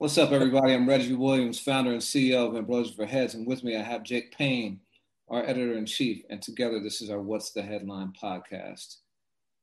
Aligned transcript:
What's 0.00 0.16
up, 0.16 0.30
everybody? 0.30 0.74
I'm 0.74 0.88
Reggie 0.88 1.12
Williams, 1.12 1.58
founder 1.58 1.90
and 1.90 2.00
CEO 2.00 2.48
of 2.48 2.56
Ambrosia 2.56 2.94
for 2.94 3.04
Heads, 3.04 3.34
and 3.34 3.44
with 3.44 3.64
me 3.64 3.76
I 3.76 3.82
have 3.82 4.04
Jake 4.04 4.30
Paine, 4.30 4.78
our 5.26 5.42
editor 5.42 5.76
in 5.76 5.86
chief, 5.86 6.22
and 6.30 6.40
together 6.40 6.78
this 6.78 7.02
is 7.02 7.10
our 7.10 7.20
What's 7.20 7.50
the 7.50 7.62
Headline 7.62 8.12
podcast. 8.12 8.98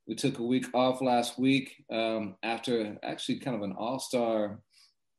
We 0.09 0.16
took 0.16 0.40
a 0.40 0.43
week 0.43 0.66
off 0.73 1.02
last 1.02 1.40
week 1.40 1.85
um, 1.90 2.35
after 2.43 2.98
actually 3.02 3.40
kind 3.40 3.55
of 3.55 3.62
an 3.62 3.77
all 3.77 3.98
star 3.98 4.59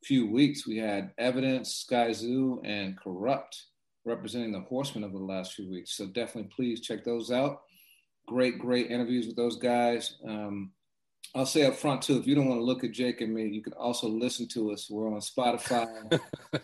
few 0.03 0.29
weeks. 0.29 0.67
We 0.67 0.77
had 0.77 1.13
Evidence, 1.17 1.83
Skyzoo, 1.89 2.59
and 2.63 2.95
Corrupt 2.95 3.59
representing 4.05 4.51
the 4.51 4.61
horsemen 4.69 5.03
over 5.03 5.17
the 5.17 5.25
last 5.25 5.53
few 5.53 5.67
weeks. 5.67 5.97
So 5.97 6.05
definitely 6.05 6.51
please 6.55 6.81
check 6.81 7.03
those 7.03 7.31
out. 7.31 7.61
Great, 8.27 8.59
great 8.59 8.91
interviews 8.91 9.25
with 9.25 9.35
those 9.35 9.55
guys. 9.55 10.17
Um, 10.27 10.73
I'll 11.35 11.45
say 11.45 11.65
up 11.65 11.75
front 11.75 12.01
too, 12.01 12.17
if 12.17 12.25
you 12.25 12.35
don't 12.35 12.47
want 12.47 12.59
to 12.59 12.65
look 12.65 12.83
at 12.83 12.91
Jake 12.91 13.21
and 13.21 13.33
me, 13.33 13.47
you 13.47 13.61
can 13.61 13.73
also 13.73 14.07
listen 14.07 14.47
to 14.49 14.71
us. 14.71 14.89
We're 14.89 15.07
on 15.07 15.19
Spotify, 15.19 16.19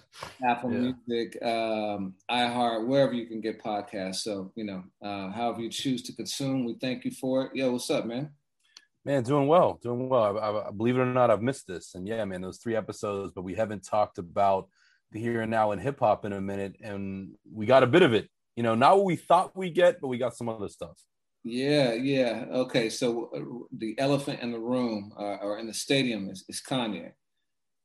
Apple 0.48 0.72
yeah. 0.72 0.94
Music, 1.08 1.38
um, 1.44 2.16
iHeart, 2.30 2.88
wherever 2.88 3.14
you 3.14 3.28
can 3.28 3.42
get 3.42 3.62
podcasts. 3.62 4.18
So, 4.18 4.52
you 4.56 4.64
know, 4.64 4.84
uh, 5.02 5.32
however 5.32 5.62
you 5.62 5.70
choose 5.70 6.02
to 6.04 6.16
consume, 6.16 6.66
we 6.66 6.76
thank 6.76 7.06
you 7.06 7.12
for 7.12 7.46
it. 7.46 7.56
Yo, 7.56 7.72
what's 7.72 7.90
up, 7.90 8.06
man? 8.06 8.32
Man, 9.06 9.24
doing 9.24 9.48
well, 9.48 9.80
doing 9.82 10.08
well. 10.08 10.40
I, 10.40 10.70
I, 10.70 10.72
believe 10.72 10.96
it 10.96 11.02
or 11.02 11.06
not, 11.06 11.30
I've 11.30 11.42
missed 11.42 11.68
this. 11.68 11.94
And 11.96 12.08
yeah, 12.08 12.24
man, 12.24 12.42
those 12.42 12.58
three 12.58 12.76
episodes, 12.76 13.34
but 13.36 13.44
we 13.44 13.56
haven't 13.56 13.84
talked 13.84 14.18
about 14.18 14.70
the 15.12 15.20
here 15.20 15.42
and 15.42 15.52
now 15.52 15.72
in 15.72 15.80
hip 15.80 16.00
hop 16.00 16.24
in 16.24 16.32
a 16.32 16.40
minute. 16.40 16.78
And 16.82 17.36
we 17.54 17.66
got 17.66 17.84
a 17.84 17.88
bit 17.88 18.02
of 18.02 18.14
it, 18.14 18.30
you 18.56 18.64
know, 18.64 18.76
not 18.76 18.96
what 18.96 19.06
we 19.06 19.18
thought 19.18 19.58
we 19.58 19.72
get, 19.72 20.00
but 20.00 20.08
we 20.08 20.18
got 20.18 20.36
some 20.36 20.48
other 20.48 20.70
stuff. 20.70 20.98
Yeah, 21.44 21.94
yeah. 21.94 22.46
Okay, 22.52 22.90
so 22.90 23.30
uh, 23.36 23.66
the 23.78 23.96
elephant 24.00 24.40
in 24.42 24.52
the 24.52 24.60
room 24.60 25.12
uh, 25.18 25.38
or 25.42 25.60
in 25.60 25.68
the 25.68 25.74
stadium 25.74 26.30
is, 26.30 26.46
is 26.48 26.62
Kanye. 26.62 27.12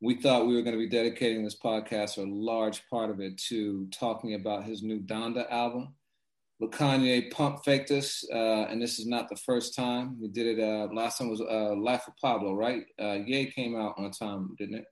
We 0.01 0.15
thought 0.15 0.47
we 0.47 0.55
were 0.55 0.63
going 0.63 0.79
to 0.79 0.85
be 0.85 0.89
dedicating 0.89 1.43
this 1.43 1.59
podcast, 1.59 2.19
or 2.19 2.23
a 2.23 2.31
large 2.31 2.89
part 2.89 3.11
of 3.11 3.19
it, 3.21 3.37
to 3.49 3.89
talking 3.89 4.35
about 4.35 4.63
his 4.63 4.85
new 4.85 5.01
Donda 5.01 5.51
album. 5.51 5.95
But 6.61 6.71
Kanye 6.71 7.33
pump 7.33 7.65
faked 7.65 7.91
us, 7.91 8.25
uh, 8.33 8.67
and 8.69 8.81
this 8.81 9.01
is 9.01 9.07
not 9.07 9.29
the 9.29 9.37
first 9.37 9.75
time. 9.75 10.17
We 10.21 10.29
did 10.29 10.59
it 10.59 10.63
uh, 10.63 10.87
last 10.93 11.19
time 11.19 11.29
was 11.29 11.41
uh, 11.41 11.75
Life 11.75 12.07
of 12.07 12.17
Pablo, 12.17 12.55
right? 12.55 12.85
Uh, 13.01 13.19
Ye 13.27 13.51
came 13.51 13.77
out 13.77 13.95
on 13.99 14.09
time, 14.13 14.55
didn't 14.57 14.85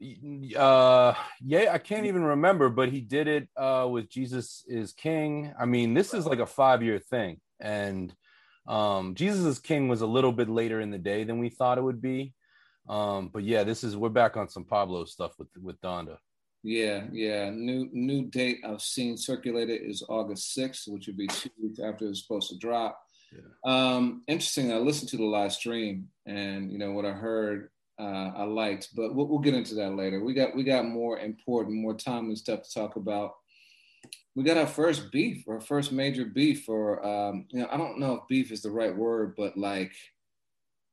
it? 0.00 0.56
Uh, 0.56 1.14
yeah, 1.42 1.72
I 1.72 1.78
can't 1.78 2.06
even 2.06 2.22
remember, 2.22 2.68
but 2.68 2.90
he 2.90 3.00
did 3.00 3.28
it 3.28 3.48
uh, 3.56 3.88
with 3.90 4.10
Jesus 4.10 4.62
is 4.68 4.92
King. 4.92 5.54
I 5.58 5.64
mean, 5.64 5.94
this 5.94 6.12
is 6.12 6.26
like 6.26 6.38
a 6.38 6.46
five 6.46 6.82
year 6.82 6.98
thing 6.98 7.40
and 7.60 8.14
um, 8.66 9.14
Jesus 9.14 9.44
is 9.44 9.58
King 9.58 9.88
was 9.88 10.02
a 10.02 10.06
little 10.06 10.32
bit 10.32 10.48
later 10.48 10.80
in 10.80 10.90
the 10.90 10.98
day 10.98 11.24
than 11.24 11.38
we 11.38 11.48
thought 11.48 11.78
it 11.78 11.84
would 11.84 12.02
be. 12.02 12.34
Um, 12.88 13.30
but 13.32 13.44
yeah, 13.44 13.64
this 13.64 13.84
is 13.84 13.96
we're 13.96 14.08
back 14.08 14.36
on 14.36 14.48
some 14.48 14.64
Pablo 14.64 15.04
stuff 15.04 15.32
with 15.38 15.48
with 15.60 15.80
Donda. 15.80 16.18
Yeah, 16.62 17.04
yeah. 17.12 17.50
New 17.50 17.88
new 17.92 18.26
date 18.26 18.60
I've 18.64 18.82
seen 18.82 19.16
circulated 19.16 19.82
is 19.82 20.02
August 20.08 20.56
6th, 20.56 20.88
which 20.88 21.06
would 21.06 21.16
be 21.16 21.28
two 21.28 21.50
weeks 21.62 21.78
after 21.80 22.08
it's 22.08 22.22
supposed 22.22 22.50
to 22.50 22.58
drop. 22.58 23.00
Yeah. 23.32 23.40
Um, 23.64 24.22
interesting. 24.26 24.72
I 24.72 24.76
listened 24.76 25.10
to 25.10 25.16
the 25.16 25.24
live 25.24 25.52
stream, 25.52 26.08
and 26.26 26.72
you 26.72 26.78
know 26.78 26.92
what 26.92 27.04
I 27.04 27.12
heard, 27.12 27.70
uh, 27.98 28.32
I 28.36 28.44
liked. 28.44 28.88
But 28.94 29.14
we'll, 29.14 29.28
we'll 29.28 29.38
get 29.38 29.54
into 29.54 29.74
that 29.76 29.94
later. 29.94 30.24
We 30.24 30.34
got 30.34 30.56
we 30.56 30.64
got 30.64 30.86
more 30.86 31.18
important, 31.18 31.76
more 31.76 31.94
timely 31.94 32.36
stuff 32.36 32.62
to 32.62 32.72
talk 32.72 32.96
about 32.96 33.32
we 34.38 34.44
got 34.44 34.56
our 34.56 34.68
first 34.68 35.10
beef, 35.10 35.48
our 35.48 35.60
first 35.60 35.90
major 35.90 36.24
beef, 36.24 36.68
or 36.68 37.04
um, 37.04 37.46
you 37.50 37.58
know, 37.58 37.68
I 37.72 37.76
don't 37.76 37.98
know 37.98 38.14
if 38.14 38.28
beef 38.28 38.52
is 38.52 38.62
the 38.62 38.70
right 38.70 38.96
word, 38.96 39.34
but 39.36 39.56
like 39.58 39.90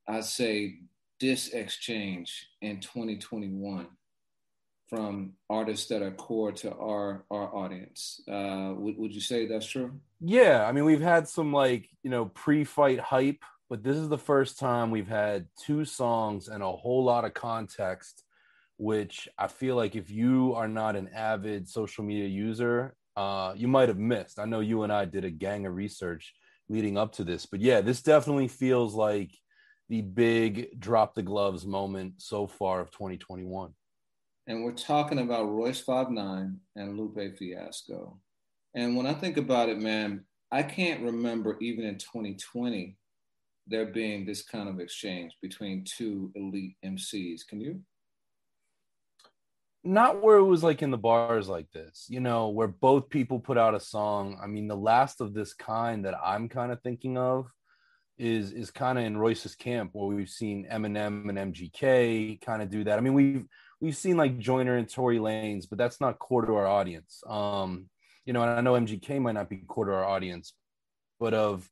I'd 0.07 0.25
say 0.25 0.79
this 1.21 1.49
exchange 1.49 2.47
in 2.63 2.79
2021 2.79 3.85
from 4.89 5.33
artists 5.47 5.87
that 5.89 6.01
are 6.01 6.09
core 6.09 6.53
to 6.53 6.73
our 6.73 7.23
our 7.29 7.55
audience. 7.55 8.19
Uh, 8.27 8.73
would 8.77 8.97
would 8.97 9.13
you 9.13 9.21
say 9.21 9.45
that's 9.45 9.67
true? 9.67 9.91
Yeah, 10.21 10.65
I 10.67 10.71
mean 10.71 10.85
we've 10.85 10.99
had 10.99 11.27
some 11.27 11.53
like 11.53 11.87
you 12.01 12.09
know 12.09 12.25
pre-fight 12.25 12.99
hype, 12.99 13.45
but 13.69 13.83
this 13.83 13.97
is 13.97 14.09
the 14.09 14.17
first 14.17 14.57
time 14.57 14.89
we've 14.89 15.07
had 15.07 15.45
two 15.63 15.85
songs 15.85 16.47
and 16.47 16.63
a 16.63 16.71
whole 16.71 17.03
lot 17.03 17.25
of 17.25 17.35
context 17.35 18.23
which 18.77 19.29
I 19.37 19.47
feel 19.47 19.77
like 19.77 19.95
if 19.95 20.09
you 20.09 20.53
are 20.55 20.67
not 20.67 20.97
an 20.97 21.07
avid 21.15 21.69
social 21.69 22.03
media 22.03 22.27
user 22.27 22.93
uh, 23.15 23.53
you 23.55 23.67
might 23.67 23.89
have 23.89 23.97
missed. 23.97 24.39
I 24.39 24.45
know 24.45 24.59
you 24.59 24.83
and 24.83 24.91
I 24.91 25.05
did 25.05 25.25
a 25.25 25.29
gang 25.29 25.65
of 25.65 25.75
research 25.75 26.33
leading 26.69 26.97
up 26.97 27.13
to 27.13 27.23
this, 27.23 27.45
but 27.45 27.61
yeah, 27.61 27.81
this 27.81 28.01
definitely 28.01 28.47
feels 28.47 28.93
like 28.93 29.31
the 29.89 30.01
big 30.01 30.79
drop 30.79 31.13
the 31.13 31.21
gloves 31.23 31.65
moment 31.65 32.15
so 32.17 32.47
far 32.47 32.81
of 32.81 32.91
2021. 32.91 33.71
And 34.47 34.63
we're 34.63 34.73
talking 34.73 35.19
about 35.19 35.49
Royce 35.49 35.79
Five 35.79 36.09
Nine 36.09 36.59
and 36.75 36.97
Lupe 36.97 37.37
Fiasco. 37.37 38.19
And 38.75 38.95
when 38.95 39.07
I 39.07 39.13
think 39.13 39.37
about 39.37 39.69
it, 39.69 39.79
man, 39.79 40.25
I 40.51 40.63
can't 40.63 41.01
remember 41.01 41.57
even 41.61 41.85
in 41.85 41.97
2020 41.97 42.97
there 43.67 43.87
being 43.87 44.25
this 44.25 44.43
kind 44.43 44.69
of 44.69 44.79
exchange 44.79 45.33
between 45.41 45.83
two 45.83 46.31
elite 46.35 46.75
MCs. 46.85 47.47
Can 47.47 47.61
you? 47.61 47.81
Not 49.85 50.23
where 50.23 50.37
it 50.37 50.43
was 50.43 50.63
like 50.63 50.81
in 50.81 50.89
the 50.89 50.97
bars 50.97 51.47
like 51.47 51.71
this, 51.71 52.07
you 52.09 52.19
know, 52.19 52.49
where 52.49 52.67
both 52.67 53.09
people 53.09 53.39
put 53.39 53.57
out 53.57 53.75
a 53.75 53.79
song. 53.79 54.39
I 54.41 54.47
mean, 54.47 54.67
the 54.67 54.75
last 54.75 55.21
of 55.21 55.33
this 55.35 55.53
kind 55.53 56.05
that 56.05 56.15
I'm 56.23 56.49
kind 56.49 56.71
of 56.71 56.81
thinking 56.81 57.17
of 57.17 57.47
is 58.17 58.51
is 58.51 58.71
kind 58.71 58.97
of 58.97 59.05
in 59.05 59.17
Royce's 59.17 59.55
camp 59.55 59.91
where 59.93 60.07
we've 60.07 60.29
seen 60.29 60.67
Eminem 60.71 61.29
and 61.29 61.53
MGK 61.53 62.41
kind 62.41 62.61
of 62.61 62.69
do 62.69 62.83
that. 62.85 62.97
I 62.97 63.01
mean, 63.01 63.13
we've 63.13 63.45
we've 63.79 63.95
seen 63.95 64.17
like 64.17 64.39
Joyner 64.39 64.77
and 64.77 64.89
Tory 64.89 65.19
Lanez, 65.19 65.67
but 65.69 65.77
that's 65.77 66.01
not 66.01 66.19
core 66.19 66.45
to 66.45 66.55
our 66.55 66.67
audience. 66.67 67.21
Um, 67.27 67.89
you 68.25 68.33
know, 68.33 68.41
and 68.41 68.51
I 68.51 68.61
know 68.61 68.73
MGK 68.73 69.21
might 69.21 69.33
not 69.33 69.49
be 69.49 69.57
core 69.57 69.85
to 69.85 69.93
our 69.93 70.05
audience, 70.05 70.53
but 71.19 71.33
of 71.33 71.69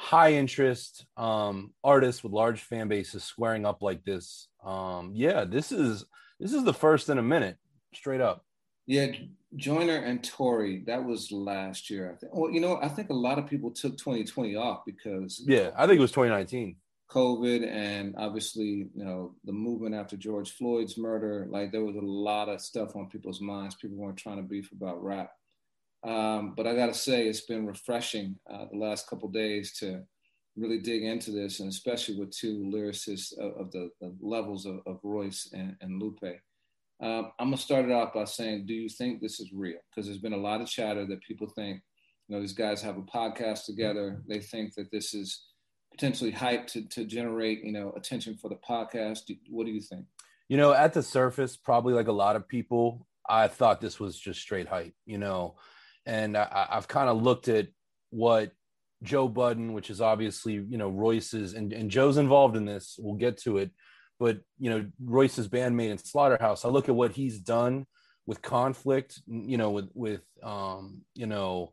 high 0.00 0.34
interest 0.34 1.04
um 1.16 1.74
artists 1.82 2.22
with 2.22 2.32
large 2.32 2.60
fan 2.60 2.86
bases 2.86 3.24
squaring 3.24 3.66
up 3.66 3.82
like 3.82 4.04
this. 4.04 4.48
Um, 4.64 5.12
yeah, 5.14 5.44
this 5.44 5.70
is 5.70 6.04
this 6.40 6.52
is 6.52 6.64
the 6.64 6.74
first 6.74 7.08
in 7.08 7.18
a 7.18 7.22
minute, 7.22 7.56
straight 7.94 8.20
up. 8.20 8.44
Yeah, 8.86 9.08
Joyner 9.56 9.96
and 9.96 10.22
Tory, 10.22 10.82
that 10.86 11.04
was 11.04 11.30
last 11.30 11.90
year. 11.90 12.12
I 12.12 12.16
think. 12.16 12.34
Well, 12.34 12.50
you 12.50 12.60
know, 12.60 12.78
I 12.82 12.88
think 12.88 13.10
a 13.10 13.14
lot 13.14 13.38
of 13.38 13.46
people 13.46 13.70
took 13.70 13.96
2020 13.98 14.56
off 14.56 14.82
because 14.86 15.42
yeah, 15.46 15.70
I 15.76 15.86
think 15.86 15.98
it 15.98 16.02
was 16.02 16.12
2019. 16.12 16.76
COVID 17.10 17.66
and 17.66 18.14
obviously, 18.18 18.88
you 18.94 19.04
know, 19.04 19.34
the 19.44 19.52
movement 19.52 19.94
after 19.94 20.16
George 20.16 20.52
Floyd's 20.52 20.98
murder. 20.98 21.46
Like 21.48 21.72
there 21.72 21.84
was 21.84 21.96
a 21.96 22.00
lot 22.00 22.48
of 22.48 22.60
stuff 22.60 22.96
on 22.96 23.08
people's 23.08 23.40
minds. 23.40 23.76
People 23.76 23.96
weren't 23.96 24.18
trying 24.18 24.36
to 24.36 24.42
beef 24.42 24.70
about 24.72 25.02
rap. 25.02 25.30
Um, 26.04 26.54
but 26.54 26.66
I 26.66 26.74
got 26.74 26.86
to 26.86 26.94
say, 26.94 27.26
it's 27.26 27.40
been 27.40 27.66
refreshing 27.66 28.36
uh, 28.52 28.66
the 28.70 28.78
last 28.78 29.08
couple 29.08 29.28
days 29.28 29.72
to 29.78 30.02
really 30.58 30.78
dig 30.78 31.04
into 31.04 31.30
this, 31.30 31.60
and 31.60 31.68
especially 31.68 32.18
with 32.18 32.30
two 32.30 32.58
lyricists 32.58 33.36
of, 33.38 33.52
of 33.58 33.72
the, 33.72 33.90
the, 34.00 34.14
levels 34.20 34.66
of, 34.66 34.80
of 34.86 34.98
Royce 35.02 35.50
and, 35.52 35.76
and 35.80 36.00
Lupe. 36.00 36.40
Um, 37.00 37.30
I'm 37.38 37.48
gonna 37.48 37.56
start 37.56 37.84
it 37.84 37.92
off 37.92 38.12
by 38.12 38.24
saying, 38.24 38.66
do 38.66 38.74
you 38.74 38.88
think 38.88 39.20
this 39.20 39.40
is 39.40 39.52
real? 39.52 39.78
Because 39.88 40.06
there's 40.06 40.20
been 40.20 40.32
a 40.32 40.36
lot 40.36 40.60
of 40.60 40.68
chatter 40.68 41.06
that 41.06 41.22
people 41.22 41.48
think, 41.48 41.80
you 42.26 42.34
know, 42.34 42.40
these 42.40 42.52
guys 42.52 42.82
have 42.82 42.98
a 42.98 43.02
podcast 43.02 43.66
together. 43.66 44.22
They 44.28 44.40
think 44.40 44.74
that 44.74 44.90
this 44.90 45.14
is 45.14 45.44
potentially 45.92 46.30
hype 46.30 46.66
to, 46.68 46.86
to 46.88 47.04
generate, 47.04 47.64
you 47.64 47.72
know, 47.72 47.92
attention 47.96 48.36
for 48.36 48.48
the 48.48 48.56
podcast. 48.56 49.26
Do, 49.26 49.36
what 49.48 49.66
do 49.66 49.72
you 49.72 49.80
think? 49.80 50.06
You 50.48 50.56
know, 50.56 50.72
at 50.72 50.92
the 50.92 51.02
surface, 51.02 51.56
probably 51.56 51.94
like 51.94 52.08
a 52.08 52.12
lot 52.12 52.36
of 52.36 52.48
people, 52.48 53.06
I 53.28 53.48
thought 53.48 53.80
this 53.80 54.00
was 54.00 54.18
just 54.18 54.40
straight 54.40 54.66
hype, 54.66 54.94
you 55.06 55.18
know, 55.18 55.56
and 56.06 56.36
I, 56.36 56.66
I've 56.70 56.88
kind 56.88 57.08
of 57.08 57.22
looked 57.22 57.48
at 57.48 57.68
what 58.10 58.52
Joe 59.02 59.28
Budden, 59.28 59.72
which 59.72 59.90
is 59.90 60.00
obviously, 60.00 60.54
you 60.54 60.78
know, 60.78 60.88
Royce's 60.88 61.54
and, 61.54 61.72
and 61.72 61.90
Joe's 61.90 62.16
involved 62.16 62.56
in 62.56 62.64
this. 62.64 62.96
We'll 62.98 63.14
get 63.14 63.38
to 63.42 63.58
it. 63.58 63.70
But, 64.18 64.40
you 64.58 64.70
know, 64.70 64.86
Royce's 65.02 65.48
bandmate 65.48 65.90
in 65.90 65.98
Slaughterhouse, 65.98 66.64
I 66.64 66.68
look 66.68 66.88
at 66.88 66.96
what 66.96 67.12
he's 67.12 67.38
done 67.38 67.86
with 68.26 68.42
conflict, 68.42 69.20
you 69.26 69.56
know, 69.56 69.70
with, 69.70 69.90
with, 69.94 70.22
um, 70.42 71.02
you 71.14 71.26
know, 71.26 71.70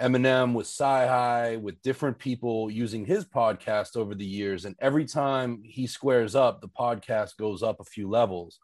Eminem, 0.00 0.54
with 0.54 0.66
Sci-Hi, 0.66 1.56
with 1.56 1.82
different 1.82 2.20
people 2.20 2.70
using 2.70 3.04
his 3.04 3.24
podcast 3.24 3.96
over 3.96 4.14
the 4.14 4.24
years. 4.24 4.64
And 4.64 4.76
every 4.78 5.04
time 5.04 5.62
he 5.64 5.88
squares 5.88 6.36
up, 6.36 6.60
the 6.60 6.68
podcast 6.68 7.36
goes 7.36 7.64
up 7.64 7.80
a 7.80 7.84
few 7.84 8.08
levels. 8.08 8.60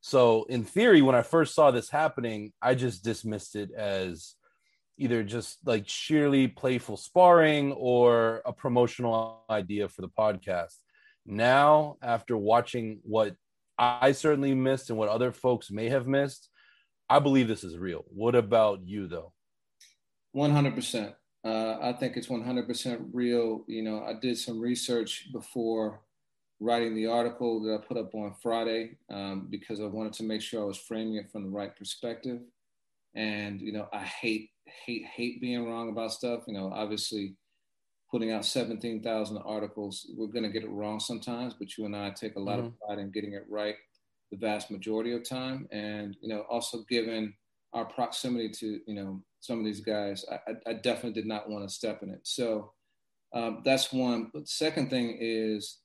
So 0.00 0.42
in 0.48 0.64
theory, 0.64 1.00
when 1.00 1.14
I 1.14 1.22
first 1.22 1.54
saw 1.54 1.70
this 1.70 1.88
happening, 1.88 2.52
I 2.60 2.74
just 2.74 3.04
dismissed 3.04 3.54
it 3.54 3.70
as 3.70 4.34
either 4.98 5.22
just 5.22 5.58
like 5.64 5.88
sheerly 5.88 6.48
playful 6.48 6.96
sparring 6.96 7.72
or 7.72 8.42
a 8.44 8.52
promotional 8.52 9.44
idea 9.50 9.88
for 9.88 10.02
the 10.02 10.08
podcast. 10.08 10.76
Now, 11.24 11.96
after 12.02 12.36
watching 12.36 13.00
what 13.02 13.36
I 13.78 14.12
certainly 14.12 14.54
missed 14.54 14.90
and 14.90 14.98
what 14.98 15.08
other 15.08 15.32
folks 15.32 15.70
may 15.70 15.88
have 15.88 16.06
missed, 16.06 16.48
I 17.08 17.18
believe 17.18 17.48
this 17.48 17.64
is 17.64 17.78
real. 17.78 18.04
What 18.08 18.34
about 18.34 18.86
you, 18.86 19.06
though? 19.06 19.32
100%. 20.36 21.14
Uh, 21.44 21.76
I 21.80 21.92
think 21.94 22.16
it's 22.16 22.28
100% 22.28 23.10
real. 23.12 23.64
You 23.66 23.82
know, 23.82 24.04
I 24.04 24.14
did 24.14 24.38
some 24.38 24.60
research 24.60 25.28
before 25.32 26.00
writing 26.60 26.94
the 26.94 27.06
article 27.06 27.60
that 27.62 27.74
I 27.74 27.86
put 27.86 27.96
up 27.96 28.14
on 28.14 28.34
Friday 28.40 28.96
um, 29.10 29.48
because 29.50 29.80
I 29.80 29.86
wanted 29.86 30.12
to 30.14 30.22
make 30.22 30.40
sure 30.40 30.62
I 30.62 30.64
was 30.64 30.78
framing 30.78 31.16
it 31.16 31.30
from 31.30 31.42
the 31.42 31.50
right 31.50 31.74
perspective. 31.74 32.40
And, 33.14 33.60
you 33.60 33.72
know, 33.72 33.88
I 33.92 34.04
hate, 34.04 34.50
hate, 34.86 35.04
hate 35.14 35.40
being 35.40 35.68
wrong 35.68 35.88
about 35.88 36.12
stuff. 36.12 36.42
You 36.46 36.54
know, 36.54 36.72
obviously, 36.74 37.36
putting 38.10 38.30
out 38.30 38.44
17,000 38.44 39.38
articles, 39.38 40.06
we're 40.16 40.26
going 40.26 40.44
to 40.44 40.50
get 40.50 40.64
it 40.64 40.70
wrong 40.70 41.00
sometimes, 41.00 41.54
but 41.54 41.76
you 41.78 41.86
and 41.86 41.96
I 41.96 42.10
take 42.10 42.36
a 42.36 42.40
lot 42.40 42.58
mm-hmm. 42.58 42.66
of 42.66 42.80
pride 42.80 42.98
in 42.98 43.10
getting 43.10 43.32
it 43.32 43.46
right 43.48 43.76
the 44.30 44.36
vast 44.38 44.70
majority 44.70 45.12
of 45.12 45.28
time. 45.28 45.68
And, 45.70 46.16
you 46.20 46.28
know, 46.28 46.44
also 46.50 46.84
given 46.88 47.34
our 47.72 47.84
proximity 47.84 48.50
to, 48.50 48.80
you 48.86 48.94
know, 48.94 49.22
some 49.40 49.58
of 49.58 49.64
these 49.64 49.80
guys, 49.80 50.24
I, 50.30 50.52
I 50.66 50.72
definitely 50.74 51.12
did 51.12 51.26
not 51.26 51.48
want 51.48 51.68
to 51.68 51.74
step 51.74 52.02
in 52.02 52.10
it. 52.10 52.20
So 52.22 52.72
um, 53.34 53.62
that's 53.64 53.92
one. 53.92 54.30
But 54.32 54.48
second 54.48 54.90
thing 54.90 55.16
is 55.20 55.78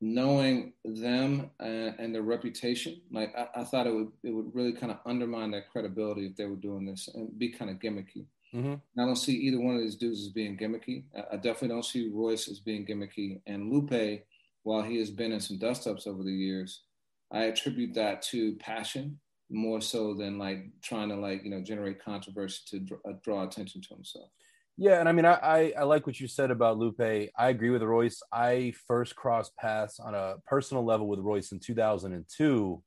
knowing 0.00 0.72
them 0.84 1.50
and, 1.60 1.94
and 1.98 2.14
their 2.14 2.22
reputation. 2.22 3.00
Like 3.10 3.34
I, 3.36 3.60
I, 3.60 3.64
thought 3.64 3.86
it 3.86 3.94
would, 3.94 4.12
it 4.22 4.30
would 4.30 4.54
really 4.54 4.72
kind 4.72 4.92
of 4.92 4.98
undermine 5.06 5.50
their 5.50 5.64
credibility 5.72 6.26
if 6.26 6.36
they 6.36 6.46
were 6.46 6.56
doing 6.56 6.84
this 6.84 7.08
and 7.14 7.36
be 7.38 7.50
kind 7.50 7.70
of 7.70 7.78
gimmicky. 7.78 8.26
Mm-hmm. 8.54 8.74
I 9.00 9.04
don't 9.04 9.16
see 9.16 9.32
either 9.32 9.60
one 9.60 9.74
of 9.74 9.80
these 9.80 9.96
dudes 9.96 10.20
as 10.20 10.28
being 10.28 10.56
gimmicky. 10.56 11.04
I 11.32 11.36
definitely 11.36 11.68
don't 11.68 11.84
see 11.84 12.10
Royce 12.12 12.48
as 12.48 12.60
being 12.60 12.86
gimmicky. 12.86 13.40
And 13.46 13.72
Lupe, 13.72 14.22
while 14.62 14.82
he 14.82 14.98
has 14.98 15.10
been 15.10 15.32
in 15.32 15.40
some 15.40 15.58
dust 15.58 15.86
ups 15.86 16.06
over 16.06 16.22
the 16.22 16.32
years, 16.32 16.82
I 17.32 17.44
attribute 17.44 17.94
that 17.94 18.22
to 18.22 18.54
passion 18.56 19.18
more 19.50 19.80
so 19.80 20.14
than 20.14 20.38
like 20.38 20.64
trying 20.82 21.08
to 21.08 21.16
like 21.16 21.44
you 21.44 21.50
know 21.50 21.62
generate 21.62 22.02
controversy 22.02 22.60
to 22.68 22.80
draw, 22.80 22.98
uh, 23.08 23.12
draw 23.22 23.44
attention 23.44 23.80
to 23.82 23.94
himself. 23.94 24.30
Yeah, 24.78 25.00
and 25.00 25.08
I 25.08 25.12
mean, 25.12 25.24
I, 25.24 25.34
I, 25.34 25.72
I 25.78 25.82
like 25.84 26.06
what 26.06 26.20
you 26.20 26.28
said 26.28 26.50
about 26.50 26.76
Lupe. 26.78 27.00
I 27.00 27.48
agree 27.48 27.70
with 27.70 27.82
Royce. 27.82 28.22
I 28.30 28.74
first 28.86 29.16
crossed 29.16 29.56
paths 29.56 29.98
on 29.98 30.14
a 30.14 30.36
personal 30.46 30.84
level 30.84 31.08
with 31.08 31.20
Royce 31.20 31.52
in 31.52 31.60
2002, 31.60 32.82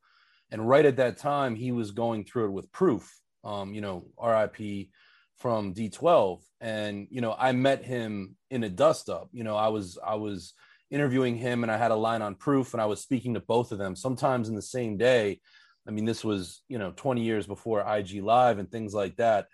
and 0.51 0.69
right 0.69 0.85
at 0.85 0.97
that 0.97 1.17
time, 1.17 1.55
he 1.55 1.71
was 1.71 1.91
going 1.91 2.25
through 2.25 2.45
it 2.45 2.51
with 2.51 2.71
Proof. 2.71 3.11
Um, 3.43 3.73
you 3.73 3.81
know, 3.81 4.05
R.I.P 4.17 4.91
from 5.39 5.73
D12 5.73 6.41
and 6.61 7.07
you 7.09 7.21
know 7.21 7.33
I 7.37 7.53
met 7.53 7.83
him 7.83 8.35
in 8.51 8.63
a 8.63 8.69
dust 8.69 9.09
up 9.09 9.29
you 9.31 9.43
know 9.43 9.55
I 9.55 9.69
was 9.69 9.97
I 10.05 10.15
was 10.15 10.53
interviewing 10.91 11.35
him 11.35 11.63
and 11.63 11.71
I 11.71 11.77
had 11.77 11.91
a 11.91 11.95
line 11.95 12.21
on 12.21 12.35
proof 12.35 12.73
and 12.73 12.81
I 12.81 12.87
was 12.87 13.01
speaking 13.01 13.33
to 13.35 13.39
both 13.39 13.71
of 13.71 13.77
them 13.77 13.95
sometimes 13.95 14.49
in 14.49 14.55
the 14.55 14.61
same 14.61 14.97
day 14.97 15.39
I 15.87 15.91
mean 15.91 16.03
this 16.03 16.25
was 16.25 16.61
you 16.67 16.77
know 16.77 16.91
20 16.95 17.21
years 17.21 17.47
before 17.47 17.81
IG 17.87 18.21
live 18.21 18.59
and 18.59 18.69
things 18.69 18.93
like 18.93 19.15
that 19.15 19.47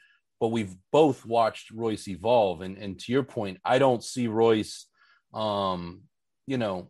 but 0.45 0.51
we've 0.51 0.75
both 0.91 1.25
watched 1.25 1.71
Royce 1.71 2.07
evolve 2.07 2.61
and 2.61 2.77
and 2.77 2.99
to 2.99 3.11
your 3.11 3.23
point 3.23 3.57
I 3.65 3.79
don't 3.79 4.03
see 4.03 4.27
Royce 4.27 4.85
um 5.33 6.01
you 6.45 6.59
know 6.59 6.89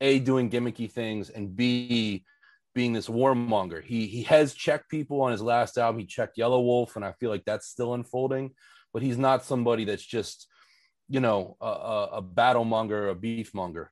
a 0.00 0.20
doing 0.20 0.50
gimmicky 0.50 0.88
things 0.88 1.28
and 1.28 1.56
b 1.56 2.24
being 2.76 2.92
this 2.92 3.08
warmonger. 3.08 3.82
He 3.82 4.06
he 4.06 4.22
has 4.22 4.54
checked 4.54 4.88
people 4.88 5.20
on 5.20 5.32
his 5.32 5.42
last 5.42 5.76
album. 5.78 5.98
He 5.98 6.06
checked 6.06 6.38
Yelawolf, 6.38 6.94
and 6.94 7.04
I 7.04 7.10
feel 7.10 7.28
like 7.28 7.44
that's 7.44 7.66
still 7.66 7.94
unfolding. 7.94 8.52
But 8.92 9.02
he's 9.02 9.18
not 9.18 9.44
somebody 9.44 9.84
that's 9.84 10.04
just, 10.04 10.46
you 11.08 11.18
know, 11.18 11.56
a, 11.60 11.66
a, 11.66 12.04
a 12.18 12.22
battle 12.22 12.64
monger, 12.64 13.08
a 13.08 13.16
beef 13.16 13.52
monger. 13.52 13.90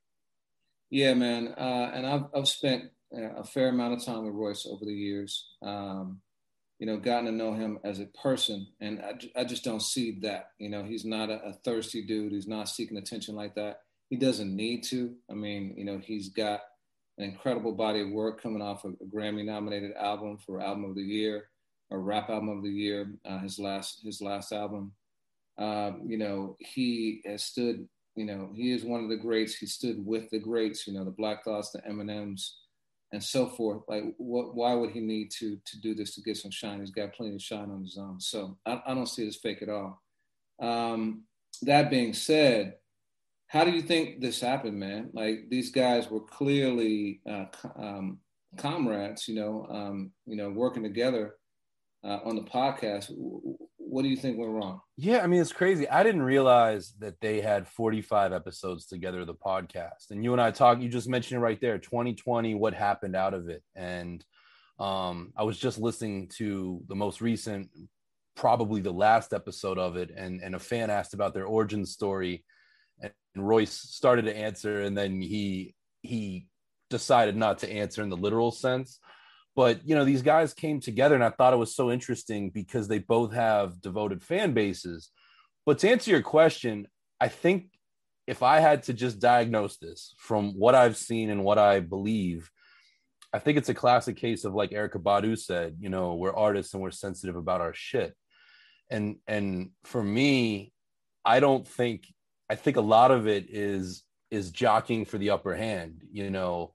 Yeah, 0.89 1.15
man. 1.15 1.53
Uh, 1.57 1.91
and 1.93 2.07
I've 2.07 2.23
I've 2.33 2.47
spent 2.47 2.85
a 3.13 3.43
fair 3.43 3.67
amount 3.67 3.95
of 3.95 4.05
time 4.05 4.23
with 4.23 4.33
Royce 4.33 4.65
over 4.65 4.85
the 4.85 4.93
years. 4.93 5.55
Um, 5.61 6.21
you 6.81 6.87
know, 6.87 6.97
gotten 6.97 7.27
to 7.27 7.31
know 7.31 7.53
him 7.53 7.79
as 7.85 8.01
a 8.01 8.07
person, 8.21 8.67
and 8.81 9.01
I, 9.01 9.41
I 9.41 9.43
just 9.45 9.63
don't 9.63 9.81
see 9.81 10.19
that. 10.23 10.49
You 10.59 10.69
know, 10.69 10.83
he's 10.83 11.05
not 11.05 11.29
a, 11.29 11.41
a 11.45 11.53
thirsty 11.63 12.05
dude. 12.05 12.33
He's 12.33 12.47
not 12.47 12.67
seeking 12.67 12.97
attention 12.97 13.35
like 13.35 13.55
that. 13.55 13.83
He 14.09 14.17
doesn't 14.17 14.53
need 14.53 14.83
to. 14.85 15.15
I 15.29 15.35
mean, 15.35 15.75
you 15.77 15.85
know, 15.85 16.01
he's 16.03 16.27
got 16.27 16.59
an 17.17 17.23
incredible 17.23 17.71
body 17.71 18.01
of 18.01 18.09
work 18.09 18.41
coming 18.43 18.61
off 18.61 18.83
of 18.83 18.95
a 18.99 19.05
Grammy 19.05 19.45
nominated 19.45 19.93
album 19.93 20.37
for 20.45 20.59
album 20.59 20.83
of 20.83 20.95
the 20.95 21.01
year 21.01 21.45
a 21.91 21.97
rap 21.97 22.29
album 22.29 22.49
of 22.49 22.63
the 22.63 22.69
year, 22.69 23.13
uh, 23.25 23.39
his 23.39 23.59
last 23.59 23.99
his 24.03 24.21
last 24.21 24.51
album. 24.51 24.93
Um, 25.57 26.03
you 26.07 26.17
know, 26.17 26.55
he 26.59 27.21
has 27.25 27.43
stood, 27.43 27.87
you 28.15 28.25
know, 28.25 28.49
he 28.55 28.71
is 28.71 28.83
one 28.83 29.03
of 29.03 29.09
the 29.09 29.17
greats. 29.17 29.55
He 29.55 29.65
stood 29.65 30.03
with 30.03 30.29
the 30.29 30.39
greats, 30.39 30.87
you 30.87 30.93
know, 30.93 31.03
the 31.03 31.11
Black 31.11 31.43
Thoughts, 31.43 31.71
the 31.71 31.79
Eminems, 31.79 32.51
and 33.11 33.23
so 33.23 33.47
forth. 33.47 33.83
Like, 33.87 34.03
what, 34.17 34.55
why 34.55 34.73
would 34.73 34.91
he 34.91 35.01
need 35.01 35.31
to 35.39 35.57
to 35.65 35.81
do 35.81 35.93
this 35.93 36.15
to 36.15 36.21
get 36.21 36.37
some 36.37 36.51
shine? 36.51 36.79
He's 36.79 36.91
got 36.91 37.13
plenty 37.13 37.35
of 37.35 37.41
shine 37.41 37.69
on 37.69 37.83
his 37.83 37.97
own. 37.97 38.19
So 38.19 38.57
I, 38.65 38.81
I 38.87 38.93
don't 38.93 39.07
see 39.07 39.27
as 39.27 39.35
fake 39.35 39.61
at 39.61 39.69
all. 39.69 40.01
Um, 40.61 41.23
that 41.63 41.89
being 41.89 42.13
said, 42.13 42.75
how 43.47 43.65
do 43.65 43.71
you 43.71 43.81
think 43.81 44.21
this 44.21 44.39
happened, 44.39 44.79
man? 44.79 45.09
Like 45.13 45.49
these 45.49 45.71
guys 45.71 46.09
were 46.09 46.21
clearly 46.21 47.21
uh, 47.29 47.45
um, 47.75 48.19
comrades, 48.57 49.27
you 49.27 49.35
know, 49.35 49.67
um, 49.69 50.11
you 50.25 50.37
know, 50.37 50.49
working 50.49 50.83
together 50.83 51.35
uh, 52.03 52.19
on 52.23 52.35
the 52.35 52.43
podcast. 52.43 53.11
What 53.91 54.03
do 54.03 54.09
you 54.09 54.17
think 54.17 54.37
went 54.37 54.51
wrong? 54.51 54.81
Yeah, 54.97 55.19
I 55.19 55.27
mean, 55.27 55.41
it's 55.41 55.51
crazy. 55.51 55.87
I 55.87 56.03
didn't 56.03 56.23
realize 56.23 56.93
that 56.99 57.19
they 57.19 57.41
had 57.41 57.67
45 57.67 58.31
episodes 58.31 58.85
together, 58.85 59.25
the 59.25 59.33
podcast. 59.33 60.11
And 60.11 60.23
you 60.23 60.31
and 60.31 60.41
I 60.41 60.51
talk. 60.51 60.79
You 60.79 60.89
just 60.89 61.09
mentioned 61.09 61.39
it 61.39 61.43
right 61.43 61.59
there, 61.59 61.77
2020. 61.77 62.55
What 62.55 62.73
happened 62.73 63.15
out 63.15 63.33
of 63.33 63.49
it? 63.49 63.63
And 63.75 64.23
um, 64.79 65.33
I 65.35 65.43
was 65.43 65.57
just 65.57 65.77
listening 65.77 66.29
to 66.37 66.81
the 66.87 66.95
most 66.95 67.21
recent, 67.21 67.69
probably 68.35 68.81
the 68.81 68.93
last 68.93 69.33
episode 69.33 69.77
of 69.77 69.97
it, 69.97 70.11
and 70.15 70.41
and 70.41 70.55
a 70.55 70.59
fan 70.59 70.89
asked 70.89 71.13
about 71.13 71.33
their 71.33 71.45
origin 71.45 71.85
story 71.85 72.45
and 73.35 73.47
Royce 73.47 73.71
started 73.71 74.25
to 74.25 74.35
answer, 74.35 74.81
and 74.81 74.97
then 74.97 75.21
he 75.21 75.75
he 76.01 76.47
decided 76.89 77.35
not 77.35 77.59
to 77.59 77.71
answer 77.71 78.01
in 78.01 78.09
the 78.09 78.17
literal 78.17 78.51
sense. 78.51 78.99
But 79.55 79.87
you 79.87 79.95
know, 79.95 80.05
these 80.05 80.21
guys 80.21 80.53
came 80.53 80.79
together, 80.79 81.15
and 81.15 81.23
I 81.23 81.29
thought 81.29 81.53
it 81.53 81.57
was 81.57 81.75
so 81.75 81.91
interesting 81.91 82.49
because 82.49 82.87
they 82.87 82.99
both 82.99 83.33
have 83.33 83.81
devoted 83.81 84.23
fan 84.23 84.53
bases. 84.53 85.09
But 85.65 85.79
to 85.79 85.89
answer 85.89 86.11
your 86.11 86.21
question, 86.21 86.87
I 87.19 87.27
think 87.27 87.69
if 88.27 88.43
I 88.43 88.59
had 88.59 88.83
to 88.83 88.93
just 88.93 89.19
diagnose 89.19 89.77
this 89.77 90.15
from 90.17 90.57
what 90.57 90.75
I've 90.75 90.97
seen 90.97 91.29
and 91.29 91.43
what 91.43 91.57
I 91.57 91.81
believe, 91.81 92.49
I 93.33 93.39
think 93.39 93.57
it's 93.57 93.69
a 93.69 93.73
classic 93.73 94.17
case 94.17 94.45
of 94.45 94.53
like 94.53 94.71
Erykah 94.71 95.03
Badu 95.03 95.37
said, 95.37 95.77
you 95.79 95.89
know, 95.89 96.15
we're 96.15 96.35
artists 96.35 96.73
and 96.73 96.81
we're 96.81 96.91
sensitive 96.91 97.35
about 97.35 97.61
our 97.61 97.73
shit. 97.73 98.15
And 98.89 99.17
and 99.27 99.71
for 99.83 100.03
me, 100.03 100.73
I 101.23 101.39
don't 101.39 101.67
think 101.67 102.07
I 102.49 102.55
think 102.55 102.77
a 102.77 102.81
lot 102.81 103.11
of 103.11 103.27
it 103.27 103.47
is 103.49 104.03
is 104.29 104.51
jockeying 104.51 105.05
for 105.05 105.17
the 105.17 105.29
upper 105.29 105.55
hand. 105.55 106.01
You 106.11 106.29
know, 106.29 106.73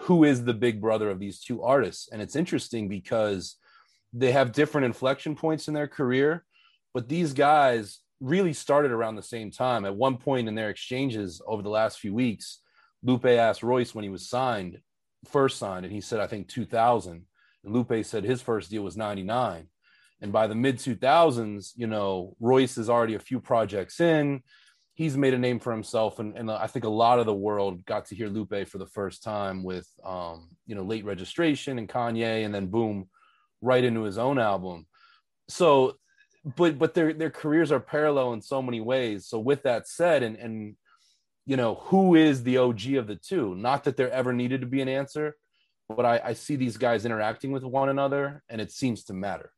who 0.00 0.24
is 0.24 0.44
the 0.44 0.54
big 0.54 0.80
brother 0.80 1.10
of 1.10 1.18
these 1.18 1.40
two 1.40 1.62
artists? 1.62 2.08
And 2.12 2.20
it's 2.20 2.36
interesting 2.36 2.88
because 2.88 3.56
they 4.12 4.32
have 4.32 4.52
different 4.52 4.86
inflection 4.86 5.34
points 5.34 5.68
in 5.68 5.74
their 5.74 5.88
career, 5.88 6.44
but 6.94 7.08
these 7.08 7.32
guys 7.32 8.00
really 8.20 8.52
started 8.52 8.90
around 8.90 9.16
the 9.16 9.22
same 9.22 9.50
time. 9.50 9.84
At 9.84 9.96
one 9.96 10.16
point 10.16 10.48
in 10.48 10.54
their 10.54 10.70
exchanges 10.70 11.42
over 11.46 11.62
the 11.62 11.68
last 11.68 11.98
few 11.98 12.14
weeks, 12.14 12.60
Lupe 13.02 13.26
asked 13.26 13.62
Royce 13.62 13.94
when 13.94 14.04
he 14.04 14.10
was 14.10 14.28
signed, 14.28 14.80
first 15.26 15.58
signed, 15.58 15.84
and 15.84 15.94
he 15.94 16.00
said, 16.00 16.20
I 16.20 16.26
think 16.26 16.48
2000. 16.48 17.24
And 17.64 17.74
Lupe 17.74 18.04
said 18.04 18.24
his 18.24 18.40
first 18.40 18.70
deal 18.70 18.82
was 18.82 18.96
99. 18.96 19.68
And 20.22 20.32
by 20.32 20.46
the 20.46 20.54
mid 20.54 20.78
2000s, 20.78 21.72
you 21.76 21.86
know, 21.86 22.36
Royce 22.40 22.78
is 22.78 22.88
already 22.88 23.14
a 23.14 23.20
few 23.20 23.38
projects 23.38 24.00
in 24.00 24.42
he's 24.96 25.16
made 25.16 25.34
a 25.34 25.38
name 25.38 25.60
for 25.60 25.70
himself 25.70 26.18
and, 26.18 26.36
and 26.36 26.50
i 26.50 26.66
think 26.66 26.84
a 26.84 26.88
lot 26.88 27.20
of 27.20 27.26
the 27.26 27.34
world 27.34 27.84
got 27.86 28.06
to 28.06 28.16
hear 28.16 28.28
lupe 28.28 28.66
for 28.68 28.78
the 28.78 28.86
first 28.86 29.22
time 29.22 29.62
with 29.62 29.88
um, 30.04 30.48
you 30.66 30.74
know 30.74 30.82
late 30.82 31.04
registration 31.04 31.78
and 31.78 31.88
kanye 31.88 32.44
and 32.44 32.52
then 32.52 32.66
boom 32.66 33.08
right 33.60 33.84
into 33.84 34.02
his 34.02 34.18
own 34.18 34.38
album. 34.38 34.86
So 35.48 35.96
but 36.44 36.78
but 36.78 36.94
their 36.94 37.12
their 37.12 37.30
careers 37.30 37.72
are 37.72 37.80
parallel 37.80 38.32
in 38.32 38.42
so 38.42 38.62
many 38.62 38.80
ways. 38.80 39.26
So 39.26 39.38
with 39.38 39.62
that 39.64 39.88
said 39.88 40.22
and 40.22 40.36
and 40.36 40.76
you 41.44 41.56
know 41.56 41.76
who 41.86 42.14
is 42.14 42.42
the 42.42 42.58
og 42.58 42.84
of 42.94 43.06
the 43.06 43.16
two? 43.16 43.54
Not 43.54 43.84
that 43.84 43.96
there 43.96 44.10
ever 44.10 44.32
needed 44.32 44.60
to 44.60 44.66
be 44.66 44.80
an 44.80 44.88
answer 44.88 45.36
but 45.88 46.04
i 46.04 46.20
i 46.24 46.32
see 46.32 46.56
these 46.56 46.76
guys 46.76 47.04
interacting 47.04 47.52
with 47.52 47.62
one 47.62 47.88
another 47.88 48.42
and 48.48 48.60
it 48.60 48.72
seems 48.72 49.04
to 49.04 49.12
matter 49.12 49.52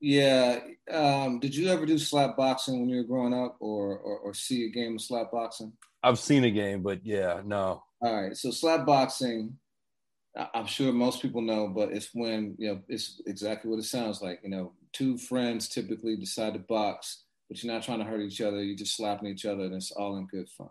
yeah. 0.00 0.60
Um, 0.90 1.38
did 1.40 1.54
you 1.54 1.68
ever 1.68 1.86
do 1.86 1.98
slap 1.98 2.36
boxing 2.36 2.80
when 2.80 2.88
you 2.88 2.98
were 2.98 3.04
growing 3.04 3.34
up 3.34 3.56
or, 3.60 3.98
or, 3.98 4.18
or 4.18 4.34
see 4.34 4.64
a 4.64 4.70
game 4.70 4.96
of 4.96 5.02
slap 5.02 5.30
boxing? 5.30 5.72
I've 6.02 6.18
seen 6.18 6.44
a 6.44 6.50
game, 6.50 6.82
but 6.82 7.04
yeah, 7.04 7.42
no. 7.44 7.82
All 8.02 8.22
right. 8.22 8.36
So 8.36 8.50
slap 8.50 8.86
boxing 8.86 9.56
I'm 10.54 10.66
sure 10.66 10.92
most 10.92 11.22
people 11.22 11.42
know, 11.42 11.68
but 11.68 11.90
it's 11.92 12.10
when 12.14 12.54
you 12.58 12.68
know 12.68 12.80
it's 12.88 13.20
exactly 13.26 13.70
what 13.70 13.80
it 13.80 13.84
sounds 13.84 14.22
like. 14.22 14.40
You 14.42 14.50
know, 14.50 14.72
two 14.92 15.18
friends 15.18 15.68
typically 15.68 16.16
decide 16.16 16.52
to 16.54 16.60
box, 16.60 17.24
but 17.48 17.62
you're 17.62 17.72
not 17.72 17.82
trying 17.82 17.98
to 17.98 18.04
hurt 18.04 18.20
each 18.20 18.40
other. 18.40 18.62
You're 18.62 18.76
just 18.76 18.96
slapping 18.96 19.28
each 19.28 19.44
other, 19.44 19.64
and 19.64 19.74
it's 19.74 19.90
all 19.90 20.16
in 20.16 20.26
good 20.26 20.48
fun. 20.48 20.70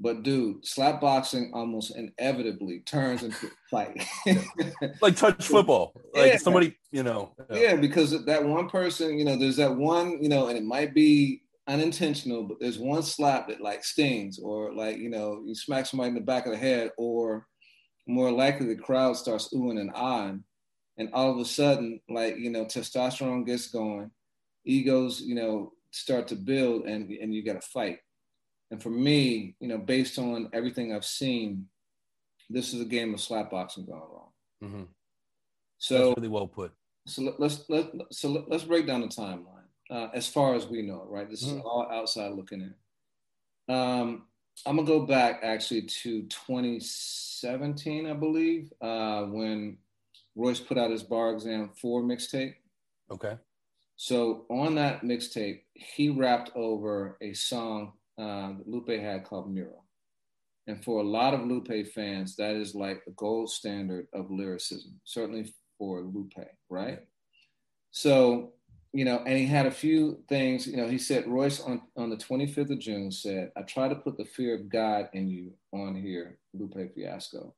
But 0.00 0.24
dude, 0.24 0.66
slap 0.66 1.00
boxing 1.00 1.52
almost 1.54 1.96
inevitably 1.96 2.80
turns 2.80 3.22
into 3.22 3.46
a 3.46 3.50
fight. 3.70 4.04
like 5.00 5.16
touch 5.16 5.46
football. 5.46 5.92
Like 6.12 6.32
yeah. 6.32 6.36
somebody, 6.38 6.76
you 6.90 7.04
know. 7.04 7.34
Yeah. 7.50 7.58
yeah, 7.58 7.76
because 7.76 8.24
that 8.24 8.44
one 8.44 8.68
person, 8.68 9.18
you 9.18 9.24
know, 9.24 9.36
there's 9.36 9.56
that 9.56 9.74
one, 9.74 10.22
you 10.22 10.28
know, 10.28 10.48
and 10.48 10.58
it 10.58 10.64
might 10.64 10.94
be 10.94 11.42
unintentional, 11.68 12.42
but 12.42 12.58
there's 12.60 12.78
one 12.78 13.02
slap 13.02 13.48
that 13.48 13.60
like 13.60 13.84
stings, 13.84 14.38
or 14.38 14.74
like, 14.74 14.98
you 14.98 15.10
know, 15.10 15.42
you 15.46 15.54
smack 15.54 15.86
somebody 15.86 16.08
in 16.08 16.14
the 16.14 16.20
back 16.20 16.46
of 16.46 16.52
the 16.52 16.58
head, 16.58 16.90
or 16.98 17.46
more 18.06 18.30
likely 18.30 18.66
the 18.66 18.76
crowd 18.76 19.16
starts 19.16 19.52
oohing 19.54 19.80
and 19.80 19.94
ahhing. 19.94 20.42
And 20.96 21.10
all 21.12 21.30
of 21.30 21.38
a 21.38 21.44
sudden, 21.44 22.00
like, 22.08 22.36
you 22.36 22.50
know, 22.50 22.64
testosterone 22.64 23.46
gets 23.46 23.68
going, 23.68 24.10
egos, 24.64 25.20
you 25.20 25.34
know, 25.34 25.72
start 25.90 26.28
to 26.28 26.36
build 26.36 26.86
and, 26.86 27.10
and 27.10 27.34
you 27.34 27.44
got 27.44 27.60
to 27.60 27.68
fight. 27.68 27.98
And 28.74 28.82
for 28.82 28.90
me, 28.90 29.54
you 29.60 29.68
know, 29.68 29.78
based 29.78 30.18
on 30.18 30.48
everything 30.52 30.92
I've 30.92 31.04
seen, 31.04 31.66
this 32.50 32.74
is 32.74 32.80
a 32.80 32.84
game 32.84 33.14
of 33.14 33.20
slap 33.20 33.52
boxing 33.52 33.86
gone 33.86 34.02
wrong. 34.12 34.30
Mm-hmm. 34.64 34.82
So 35.78 35.94
That's 35.94 36.16
really 36.16 36.28
well 36.28 36.48
put. 36.48 36.72
So 37.06 37.36
let's 37.38 37.64
let 37.68 37.92
so 38.10 38.44
let's 38.48 38.64
break 38.64 38.88
down 38.88 39.02
the 39.02 39.06
timeline 39.06 39.68
uh, 39.92 40.08
as 40.12 40.26
far 40.26 40.56
as 40.56 40.66
we 40.66 40.82
know, 40.82 41.06
right? 41.08 41.30
This 41.30 41.44
mm-hmm. 41.44 41.58
is 41.58 41.62
all 41.64 41.86
outside 41.88 42.32
looking 42.32 42.62
in. 42.62 43.72
Um, 43.72 44.24
I'm 44.66 44.74
gonna 44.74 44.88
go 44.88 45.06
back 45.06 45.38
actually 45.44 45.82
to 45.82 46.22
2017, 46.22 48.10
I 48.10 48.12
believe, 48.12 48.72
uh, 48.80 49.22
when 49.22 49.78
Royce 50.34 50.58
put 50.58 50.78
out 50.78 50.90
his 50.90 51.04
bar 51.04 51.32
exam 51.32 51.70
four 51.80 52.02
mixtape. 52.02 52.54
Okay. 53.08 53.38
So 53.94 54.46
on 54.50 54.74
that 54.74 55.02
mixtape, 55.02 55.60
he 55.74 56.08
rapped 56.08 56.50
over 56.56 57.16
a 57.20 57.34
song 57.34 57.92
uh, 58.18 58.52
Lupe 58.66 58.90
had 58.90 59.24
called 59.24 59.52
Mural. 59.52 59.84
And 60.66 60.82
for 60.82 61.00
a 61.00 61.04
lot 61.06 61.34
of 61.34 61.46
Lupe 61.46 61.86
fans, 61.94 62.36
that 62.36 62.56
is 62.56 62.74
like 62.74 63.04
the 63.04 63.12
gold 63.12 63.50
standard 63.50 64.06
of 64.14 64.30
lyricism, 64.30 64.98
certainly 65.04 65.52
for 65.78 66.00
Lupe, 66.00 66.48
right? 66.70 67.00
So, 67.90 68.52
you 68.92 69.04
know, 69.04 69.18
and 69.26 69.36
he 69.36 69.46
had 69.46 69.66
a 69.66 69.70
few 69.70 70.22
things, 70.28 70.66
you 70.66 70.76
know, 70.76 70.88
he 70.88 70.98
said, 70.98 71.26
Royce 71.26 71.60
on, 71.60 71.82
on 71.96 72.10
the 72.10 72.16
25th 72.16 72.70
of 72.70 72.78
June 72.78 73.10
said, 73.10 73.50
I 73.56 73.62
try 73.62 73.88
to 73.88 73.94
put 73.94 74.16
the 74.16 74.24
fear 74.24 74.54
of 74.54 74.68
God 74.68 75.10
in 75.12 75.28
you 75.28 75.52
on 75.72 75.94
here, 75.94 76.38
Lupe 76.54 76.94
Fiasco. 76.94 77.54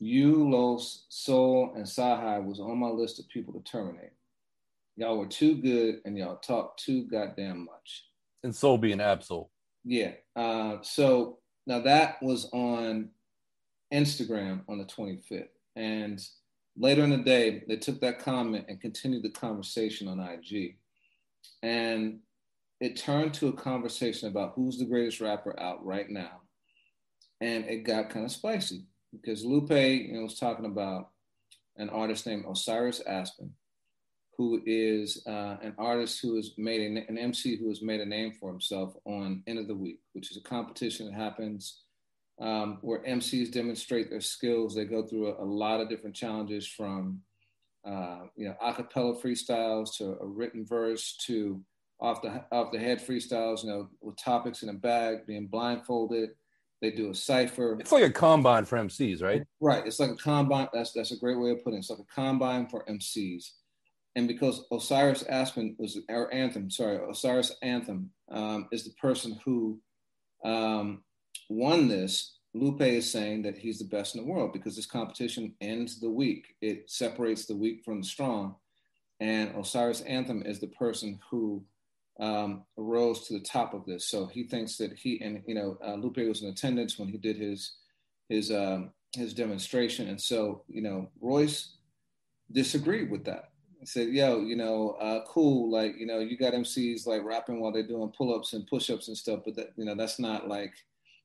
You, 0.00 0.48
Los, 0.48 1.06
Soul, 1.08 1.72
and 1.74 1.84
CyHi 1.84 2.44
was 2.44 2.60
on 2.60 2.78
my 2.78 2.88
list 2.88 3.18
of 3.18 3.28
people 3.28 3.52
to 3.52 3.60
terminate. 3.70 4.12
Y'all 4.96 5.18
were 5.18 5.26
too 5.26 5.56
good 5.56 6.00
and 6.04 6.16
y'all 6.16 6.36
talked 6.36 6.82
too 6.82 7.04
goddamn 7.08 7.64
much. 7.64 8.04
And 8.42 8.54
Soul 8.54 8.78
being 8.78 9.00
Ab-Soul. 9.00 9.50
Yeah. 9.88 10.12
Uh, 10.36 10.76
so 10.82 11.38
now 11.66 11.80
that 11.80 12.22
was 12.22 12.50
on 12.52 13.08
Instagram 13.92 14.60
on 14.68 14.76
the 14.76 14.84
25th. 14.84 15.48
And 15.76 16.22
later 16.76 17.02
in 17.04 17.10
the 17.10 17.16
day, 17.16 17.64
they 17.66 17.76
took 17.76 17.98
that 18.02 18.18
comment 18.18 18.66
and 18.68 18.82
continued 18.82 19.22
the 19.22 19.30
conversation 19.30 20.06
on 20.06 20.20
IG. 20.20 20.76
And 21.62 22.18
it 22.82 22.96
turned 22.96 23.32
to 23.34 23.48
a 23.48 23.52
conversation 23.54 24.28
about 24.28 24.52
who's 24.54 24.78
the 24.78 24.84
greatest 24.84 25.22
rapper 25.22 25.58
out 25.58 25.82
right 25.82 26.10
now. 26.10 26.42
And 27.40 27.64
it 27.64 27.84
got 27.84 28.10
kind 28.10 28.26
of 28.26 28.32
spicy 28.32 28.84
because 29.10 29.42
Lupe 29.42 29.70
you 29.70 30.12
know, 30.12 30.24
was 30.24 30.38
talking 30.38 30.66
about 30.66 31.12
an 31.78 31.88
artist 31.88 32.26
named 32.26 32.44
Osiris 32.46 33.00
Aspen, 33.00 33.54
who 34.38 34.62
is 34.64 35.20
uh, 35.26 35.56
an 35.60 35.74
artist 35.78 36.20
who 36.22 36.36
has 36.36 36.52
made 36.56 36.80
a, 36.80 37.08
an 37.08 37.18
MC 37.18 37.56
who 37.56 37.68
has 37.68 37.82
made 37.82 38.00
a 38.00 38.06
name 38.06 38.32
for 38.32 38.48
himself 38.48 38.94
on 39.04 39.42
End 39.48 39.58
of 39.58 39.66
the 39.66 39.74
Weak, 39.74 39.98
which 40.12 40.30
is 40.30 40.36
a 40.36 40.40
competition 40.40 41.06
that 41.06 41.14
happens 41.14 41.82
um, 42.40 42.78
where 42.82 43.02
MCs 43.02 43.50
demonstrate 43.50 44.10
their 44.10 44.20
skills. 44.20 44.76
They 44.76 44.84
go 44.84 45.04
through 45.04 45.26
a, 45.26 45.42
a 45.42 45.44
lot 45.44 45.80
of 45.80 45.88
different 45.88 46.14
challenges 46.14 46.68
from 46.68 47.20
uh, 47.84 48.26
you 48.36 48.46
know 48.46 48.54
acapella 48.62 49.20
freestyles 49.20 49.96
to 49.96 50.16
a 50.20 50.26
written 50.26 50.64
verse 50.64 51.16
to 51.26 51.60
off 52.00 52.22
the 52.22 52.44
off 52.52 52.70
the 52.70 52.78
head 52.78 53.04
freestyles. 53.04 53.64
You 53.64 53.70
know, 53.70 53.88
with 54.00 54.16
topics 54.16 54.62
in 54.62 54.68
a 54.68 54.74
bag, 54.74 55.26
being 55.26 55.48
blindfolded. 55.48 56.30
They 56.80 56.92
do 56.92 57.10
a 57.10 57.14
cipher. 57.14 57.76
It's 57.80 57.90
like 57.90 58.04
a 58.04 58.10
combine 58.10 58.64
for 58.64 58.78
MCs, 58.78 59.20
right? 59.20 59.42
Right. 59.60 59.84
It's 59.84 59.98
like 59.98 60.10
a 60.10 60.14
combine. 60.14 60.68
That's 60.72 60.92
that's 60.92 61.10
a 61.10 61.16
great 61.16 61.36
way 61.36 61.50
of 61.50 61.64
putting 61.64 61.78
it. 61.78 61.80
It's 61.80 61.90
like 61.90 61.98
a 61.98 62.14
combine 62.14 62.68
for 62.68 62.84
MCs 62.84 63.50
and 64.18 64.26
because 64.26 64.64
Osiris 64.72 65.22
Aspen 65.28 65.76
was 65.78 66.00
our 66.10 66.32
anthem, 66.34 66.72
sorry, 66.72 66.98
Osiris 67.08 67.52
Anthem 67.62 68.10
um, 68.28 68.66
is 68.72 68.82
the 68.82 68.90
person 69.00 69.38
who 69.44 69.78
um, 70.44 71.04
won 71.48 71.86
this. 71.86 72.34
Lupe 72.52 72.82
is 72.82 73.08
saying 73.08 73.42
that 73.42 73.56
he's 73.56 73.78
the 73.78 73.84
best 73.84 74.16
in 74.16 74.20
the 74.20 74.26
world 74.26 74.52
because 74.52 74.74
this 74.74 74.86
competition 74.86 75.54
ends 75.60 76.00
the 76.00 76.10
weak. 76.10 76.56
It 76.60 76.90
separates 76.90 77.46
the 77.46 77.54
weak 77.54 77.84
from 77.84 78.00
the 78.00 78.06
strong, 78.08 78.56
and 79.20 79.54
Osiris 79.54 80.00
Anthem 80.00 80.42
is 80.44 80.58
the 80.58 80.66
person 80.66 81.20
who 81.30 81.62
um, 82.18 82.64
rose 82.76 83.28
to 83.28 83.34
the 83.34 83.44
top 83.44 83.72
of 83.72 83.86
this. 83.86 84.06
So 84.06 84.26
he 84.26 84.42
thinks 84.42 84.78
that 84.78 84.94
he 84.94 85.20
and 85.20 85.44
you 85.46 85.54
know 85.54 85.78
uh, 85.86 85.94
Lupe 85.94 86.26
was 86.26 86.42
in 86.42 86.48
attendance 86.48 86.98
when 86.98 87.08
he 87.08 87.18
did 87.18 87.36
his 87.36 87.74
his 88.28 88.50
um, 88.50 88.90
his 89.14 89.32
demonstration, 89.32 90.08
and 90.08 90.20
so 90.20 90.64
you 90.66 90.82
know 90.82 91.08
Royce 91.20 91.76
disagreed 92.50 93.12
with 93.12 93.24
that 93.26 93.50
said, 93.84 94.08
yo, 94.08 94.40
you 94.40 94.56
know, 94.56 94.96
uh, 95.00 95.24
cool. 95.26 95.70
Like, 95.70 95.98
you 95.98 96.06
know, 96.06 96.18
you 96.18 96.36
got 96.36 96.52
MCs 96.52 97.06
like 97.06 97.24
rapping 97.24 97.60
while 97.60 97.72
they're 97.72 97.86
doing 97.86 98.12
pull-ups 98.16 98.52
and 98.52 98.66
push-ups 98.66 99.08
and 99.08 99.16
stuff, 99.16 99.40
but 99.44 99.54
that, 99.56 99.72
you 99.76 99.84
know, 99.84 99.94
that's 99.94 100.18
not 100.18 100.48
like, 100.48 100.74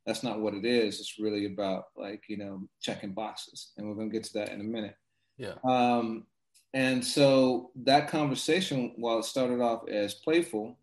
that's 0.05 0.23
not 0.23 0.39
what 0.39 0.53
it 0.53 0.65
is. 0.65 0.99
It's 0.99 1.19
really 1.19 1.45
about 1.45 1.85
like, 1.95 2.23
you 2.27 2.37
know, 2.37 2.67
checking 2.81 3.13
boxes. 3.13 3.71
And 3.77 3.87
we're 3.87 3.95
going 3.95 4.09
to 4.09 4.13
get 4.13 4.25
to 4.25 4.33
that 4.33 4.49
in 4.49 4.61
a 4.61 4.65
minute. 4.65 4.95
Yeah. 5.37 5.55
Um, 5.63 6.25
and 6.73 7.03
so 7.03 7.71
that 7.83 8.07
conversation, 8.07 8.93
while 8.97 9.19
it 9.19 9.25
started 9.25 9.61
off 9.61 9.87
as 9.87 10.15
playful, 10.15 10.77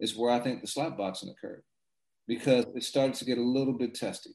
is 0.00 0.16
where 0.16 0.32
I 0.32 0.40
think 0.40 0.60
the 0.60 0.66
slap 0.66 0.96
boxing 0.96 1.30
occurred 1.30 1.62
because 2.26 2.64
it 2.74 2.82
started 2.82 3.14
to 3.14 3.24
get 3.24 3.38
a 3.38 3.42
little 3.42 3.72
bit 3.72 3.94
testy. 3.94 4.30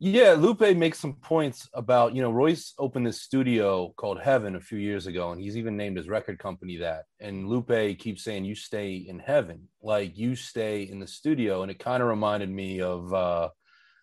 Yeah, 0.00 0.34
Lupe 0.36 0.76
makes 0.76 0.98
some 0.98 1.14
points 1.14 1.68
about, 1.72 2.14
you 2.14 2.20
know, 2.20 2.30
Royce 2.30 2.74
opened 2.78 3.06
this 3.06 3.22
studio 3.22 3.94
called 3.96 4.20
Heaven 4.20 4.56
a 4.56 4.60
few 4.60 4.78
years 4.78 5.06
ago, 5.06 5.30
and 5.30 5.40
he's 5.40 5.56
even 5.56 5.76
named 5.76 5.96
his 5.96 6.08
record 6.08 6.38
company 6.38 6.78
that. 6.78 7.04
And 7.20 7.48
Lupe 7.48 7.98
keeps 7.98 8.24
saying, 8.24 8.44
You 8.44 8.56
stay 8.56 8.96
in 8.96 9.20
heaven, 9.20 9.68
like 9.82 10.18
you 10.18 10.34
stay 10.34 10.82
in 10.82 10.98
the 10.98 11.06
studio. 11.06 11.62
And 11.62 11.70
it 11.70 11.78
kind 11.78 12.02
of 12.02 12.08
reminded 12.08 12.50
me 12.50 12.80
of, 12.80 13.14
uh, 13.14 13.48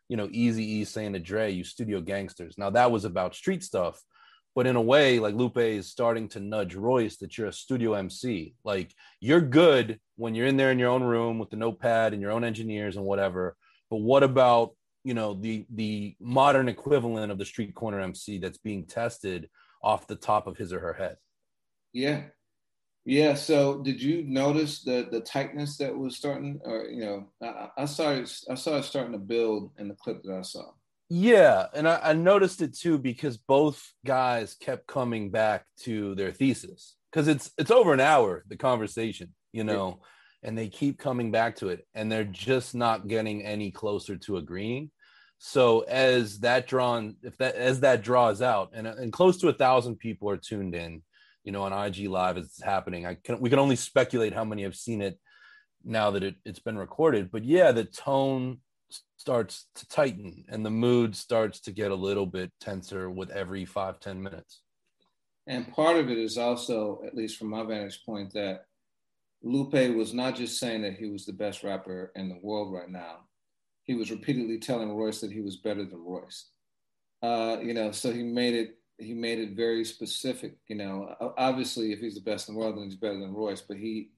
you 0.08 0.16
know, 0.16 0.30
Easy 0.32 0.64
E 0.64 0.86
saying 0.86 1.14
to 1.14 1.20
Dre, 1.20 1.52
You 1.52 1.66
studio 1.66 2.00
gangsters. 2.00 2.58
Now, 2.58 2.70
that 2.70 2.92
was 2.92 3.04
about 3.04 3.36
street 3.36 3.62
stuff, 3.62 4.02
but 4.56 4.68
in 4.68 4.78
a 4.78 4.82
way, 4.82 5.20
like 5.20 5.36
Lupe 5.36 5.58
is 5.58 5.92
starting 5.92 6.30
to 6.30 6.40
nudge 6.40 6.74
Royce 6.74 7.18
that 7.18 7.38
you're 7.38 7.48
a 7.48 7.54
studio 7.54 7.94
MC. 7.94 8.56
Like 8.64 8.94
you're 9.20 9.42
good 9.42 10.00
when 10.16 10.36
you're 10.36 10.48
in 10.48 10.58
there 10.58 10.72
in 10.72 10.80
your 10.80 10.90
own 10.90 11.04
room 11.04 11.38
with 11.38 11.50
the 11.50 11.58
notepad 11.58 12.14
and 12.14 12.22
your 12.22 12.32
own 12.32 12.44
engineers 12.44 12.96
and 12.96 13.06
whatever. 13.06 13.56
But 13.90 13.98
what 13.98 14.24
about 14.24 14.72
you 15.04 15.14
know 15.14 15.34
the 15.34 15.66
the 15.74 16.16
modern 16.20 16.68
equivalent 16.68 17.32
of 17.32 17.38
the 17.38 17.46
street 17.46 17.74
corner 17.76 18.00
MC 18.00 18.38
that's 18.38 18.58
being 18.58 18.86
tested 18.86 19.50
off 19.84 20.08
the 20.08 20.16
top 20.16 20.48
of 20.48 20.58
his 20.58 20.72
or 20.72 20.80
her 20.80 20.94
head. 20.94 21.18
Yeah, 21.94 22.24
yeah. 23.06 23.34
So 23.34 23.82
did 23.82 24.02
you 24.02 24.24
notice 24.24 24.84
the 24.84 25.08
the 25.12 25.22
tightness 25.22 25.78
that 25.78 25.98
was 25.98 26.18
starting, 26.18 26.60
or 26.64 26.86
you 26.86 27.06
know, 27.06 27.28
I, 27.42 27.70
I 27.84 27.86
started 27.86 28.32
I 28.50 28.56
saw 28.56 28.78
it 28.78 28.84
starting 28.84 29.14
to 29.14 29.20
build 29.20 29.72
in 29.78 29.88
the 29.88 29.96
clip 29.96 30.24
that 30.24 30.36
I 30.36 30.44
saw. 30.44 30.72
Yeah, 31.10 31.66
and 31.74 31.90
I, 31.90 32.00
I 32.02 32.14
noticed 32.14 32.62
it 32.62 32.78
too 32.78 32.98
because 32.98 33.38
both 33.38 33.94
guys 34.06 34.54
kept 34.54 34.88
coming 34.88 35.30
back 35.30 35.66
to 35.82 36.16
their 36.16 36.32
thesis 36.32 36.96
because 37.12 37.28
it's 37.28 37.52
it's 37.58 37.72
over 37.72 37.94
an 37.94 38.00
hour 38.00 38.46
the 38.48 38.58
conversation, 38.58 39.34
you 39.52 39.64
know. 39.64 39.98
Yeah 40.00 40.08
and 40.44 40.58
they 40.58 40.68
keep 40.68 40.98
coming 40.98 41.32
back 41.32 41.56
to 41.58 41.70
it 41.70 41.86
and 41.94 42.12
they're 42.12 42.24
just 42.24 42.74
not 42.74 43.08
getting 43.08 43.44
any 43.44 43.72
closer 43.72 44.16
to 44.18 44.38
agreeing. 44.38 44.92
So 45.38 45.82
as 45.82 46.40
that 46.40 46.68
drawn 46.68 47.16
if 47.24 47.38
that 47.38 47.56
as 47.56 47.80
that 47.80 48.04
draws 48.04 48.42
out 48.42 48.72
and, 48.74 48.86
and 48.86 49.12
close 49.12 49.38
to 49.40 49.50
a 49.50 49.54
thousand 49.54 49.98
people 49.98 50.30
are 50.30 50.38
tuned 50.38 50.76
in 50.76 51.02
you 51.44 51.52
know 51.52 51.64
on 51.64 51.74
ig 51.88 52.08
live 52.08 52.38
as 52.38 52.46
it's 52.46 52.62
happening 52.62 53.08
i 53.08 53.16
can 53.16 53.40
we 53.40 53.50
can 53.50 53.58
only 53.58 53.76
speculate 53.76 54.32
how 54.32 54.46
many 54.46 54.62
have 54.62 54.76
seen 54.76 55.02
it 55.02 55.18
now 55.84 56.12
that 56.12 56.24
it, 56.24 56.36
it's 56.46 56.60
been 56.60 56.78
recorded. 56.78 57.32
But 57.32 57.44
yeah 57.44 57.72
the 57.72 57.86
tone 57.86 58.60
starts 59.18 59.68
to 59.76 59.88
tighten 59.88 60.46
and 60.50 60.66
the 60.66 60.70
mood 60.70 61.16
starts 61.16 61.62
to 61.62 61.72
get 61.72 61.92
a 61.92 61.96
little 61.96 62.26
bit 62.26 62.52
tenser 62.60 63.10
with 63.10 63.30
every 63.30 63.66
five 63.66 64.00
ten 64.00 64.22
minutes. 64.22 64.62
And 65.48 65.72
part 65.74 65.98
of 65.98 66.10
it 66.10 66.18
is 66.18 66.38
also 66.38 67.02
at 67.06 67.16
least 67.16 67.38
from 67.38 67.50
my 67.50 67.64
vantage 67.64 68.04
point 68.06 68.34
that 68.34 68.66
Lupe 69.44 69.96
was 69.96 70.14
not 70.14 70.36
just 70.36 70.60
saying 70.60 70.84
that 70.84 70.96
he 70.96 71.08
was 71.08 71.26
the 71.26 71.34
best 71.34 71.64
rapper 71.64 72.12
in 72.16 72.30
the 72.30 72.40
world 72.42 72.74
right 72.74 72.90
now. 72.90 73.22
He 73.84 73.96
was 73.96 74.12
repeatedly 74.12 74.60
telling 74.60 74.92
Royce 74.92 75.22
that 75.22 75.32
he 75.32 75.42
was 75.42 75.58
better 75.58 75.84
than 75.84 76.04
Royce. 76.04 76.50
Uh, 77.24 77.58
you 77.62 77.74
know, 77.74 77.92
so 77.92 78.12
he 78.12 78.24
made 78.24 78.54
it 78.54 78.78
he 78.98 79.14
made 79.14 79.40
it 79.40 79.56
very 79.56 79.84
specific. 79.84 80.58
You 80.68 80.76
know, 80.76 81.16
obviously, 81.38 81.92
if 81.92 82.00
he's 82.00 82.16
the 82.16 82.22
best 82.22 82.48
in 82.48 82.54
the 82.54 82.60
world, 82.60 82.78
then 82.78 82.84
he's 82.84 82.96
better 82.96 83.20
than 83.20 83.34
Royce. 83.34 83.62
But 83.62 83.78
he 83.78 84.12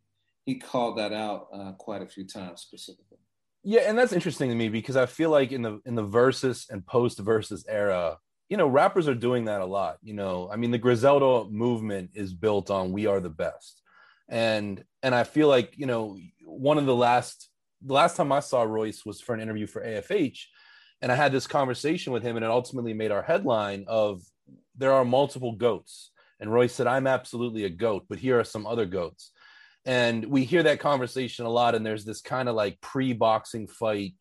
he 0.46 0.56
called 0.56 0.98
that 0.98 1.14
out 1.14 1.48
uh, 1.54 1.72
quite 1.74 2.02
a 2.02 2.08
few 2.08 2.26
times 2.26 2.62
specifically. 2.62 3.18
Yeah, 3.64 3.82
and 3.82 3.98
that's 3.98 4.12
interesting 4.12 4.50
to 4.50 4.56
me 4.56 4.68
because 4.68 4.98
I 4.98 5.06
feel 5.06 5.30
like 5.30 5.52
in 5.54 5.62
the 5.62 5.80
in 5.86 5.96
the 5.96 6.04
versus 6.04 6.68
and 6.70 6.86
post 6.86 7.20
versus 7.20 7.66
era, 7.68 8.18
you 8.50 8.58
know, 8.58 8.68
rappers 8.68 9.08
are 9.08 9.16
doing 9.16 9.46
that 9.46 9.62
a 9.62 9.66
lot. 9.66 9.98
You 10.02 10.14
know, 10.14 10.50
I 10.52 10.58
mean, 10.58 10.72
the 10.72 10.78
Griselda 10.78 11.50
movement 11.50 12.12
is 12.14 12.34
built 12.34 12.70
on 12.70 12.92
"We 12.92 13.06
are 13.06 13.22
the 13.22 13.30
best," 13.30 13.82
and 14.34 14.84
and 15.04 15.14
I 15.14 15.26
feel 15.26 15.48
like 15.48 15.78
you 15.78 15.86
know 15.86 16.18
one 16.44 16.80
of 16.80 16.88
the 16.88 16.96
last 16.96 17.50
the 17.86 17.94
last 17.94 18.18
time 18.18 18.32
I 18.32 18.40
saw 18.40 18.64
Royce 18.64 19.06
was 19.06 19.22
for 19.22 19.36
an 19.36 19.42
interview 19.42 19.68
for 19.68 19.84
AFH, 19.84 20.40
and 21.02 21.12
I 21.12 21.16
had 21.16 21.32
this 21.32 21.46
conversation 21.46 22.12
with 22.12 22.24
him, 22.24 22.36
and 22.36 22.44
it 22.44 22.50
ultimately 22.50 22.94
made 22.94 23.12
our 23.12 23.22
headline 23.22 23.86
of 23.88 24.24
there 24.76 24.92
are 24.92 25.06
multiple 25.06 25.54
goats, 25.56 26.10
and 26.40 26.52
Royce 26.52 26.74
said 26.74 26.88
I'm 26.88 27.06
absolutely 27.06 27.66
a 27.66 27.70
goat, 27.70 28.06
but 28.10 28.18
here 28.18 28.40
are 28.40 28.44
some 28.44 28.66
other 28.66 28.88
goats, 28.88 29.32
and 29.86 30.26
we 30.26 30.46
hear 30.46 30.64
that 30.64 30.80
conversation 30.80 31.46
a 31.46 31.50
lot, 31.50 31.76
and 31.76 31.86
there's 31.86 32.04
this 32.04 32.22
kind 32.22 32.50
of 32.50 32.56
like 32.56 32.82
pre-boxing 32.82 33.68
fight 33.68 34.16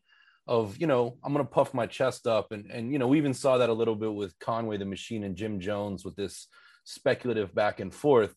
of 0.49 0.77
you 0.77 0.89
know 0.89 1.17
i'm 1.23 1.33
to 1.35 1.45
puff 1.45 1.73
my 1.73 1.87
chest 1.87 2.27
up. 2.27 2.51
And 2.51 2.69
and 2.71 2.93
you 2.93 2.99
know 2.99 3.07
we 3.07 3.17
even 3.17 3.33
saw 3.33 3.59
that 3.59 3.71
a 3.71 3.73
little 3.73 3.95
bit 3.95 4.13
with 4.13 4.39
conway 4.41 4.77
the 4.77 4.85
machine 4.85 5.23
and 5.23 5.37
jim 5.37 5.61
jones 5.61 6.05
with 6.05 6.17
this 6.17 6.49
speculative 6.83 7.55
back 7.55 7.79
and 7.79 7.95
forth 7.95 8.35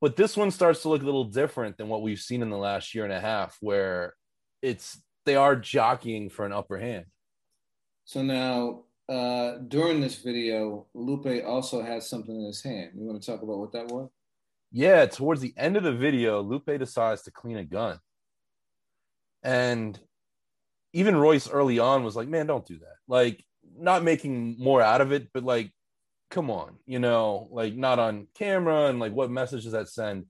but 0.00 0.16
this 0.16 0.36
one 0.36 0.50
starts 0.50 0.82
to 0.82 0.88
look 0.88 1.02
a 1.02 1.04
little 1.04 1.24
different 1.24 1.76
than 1.76 1.88
what 1.88 2.02
we've 2.02 2.20
seen 2.20 2.42
in 2.42 2.50
the 2.50 2.56
last 2.56 2.94
year 2.94 3.04
and 3.04 3.12
a 3.12 3.20
half 3.20 3.56
where 3.60 4.14
it's 4.62 5.00
they 5.26 5.36
are 5.36 5.56
jockeying 5.56 6.30
for 6.30 6.46
an 6.46 6.52
upper 6.52 6.78
hand. 6.78 7.06
So 8.04 8.22
now 8.22 8.84
uh 9.08 9.58
during 9.66 10.00
this 10.00 10.16
video 10.16 10.86
lupe 10.94 11.44
also 11.44 11.82
has 11.82 12.08
something 12.08 12.34
in 12.34 12.46
his 12.46 12.62
hand. 12.62 12.92
You 12.94 13.06
want 13.06 13.20
to 13.22 13.30
talk 13.30 13.42
about 13.42 13.58
what 13.58 13.72
that 13.72 13.88
was? 13.88 14.08
Yeah 14.72 15.06
towards 15.06 15.40
the 15.40 15.54
end 15.56 15.76
of 15.76 15.82
the 15.82 15.92
video 15.92 16.42
lupe 16.42 16.78
decides 16.78 17.22
to 17.22 17.30
clean 17.30 17.56
a 17.56 17.64
gun. 17.64 17.98
And 19.42 19.98
even 20.92 21.16
Royce 21.16 21.48
early 21.48 21.78
on 21.78 22.04
was 22.04 22.16
like, 22.16 22.28
man, 22.28 22.46
don't 22.46 22.66
do 22.66 22.78
that. 22.78 22.96
Like, 23.06 23.44
not 23.76 24.02
making 24.02 24.56
more 24.58 24.82
out 24.82 25.00
of 25.00 25.12
it, 25.12 25.28
but 25.32 25.44
like, 25.44 25.72
come 26.30 26.50
on, 26.50 26.76
you 26.86 26.98
know, 26.98 27.48
like 27.50 27.74
not 27.74 27.98
on 27.98 28.28
camera 28.34 28.86
and 28.86 28.98
like 28.98 29.12
what 29.12 29.30
message 29.30 29.64
does 29.64 29.72
that 29.72 29.88
send? 29.88 30.26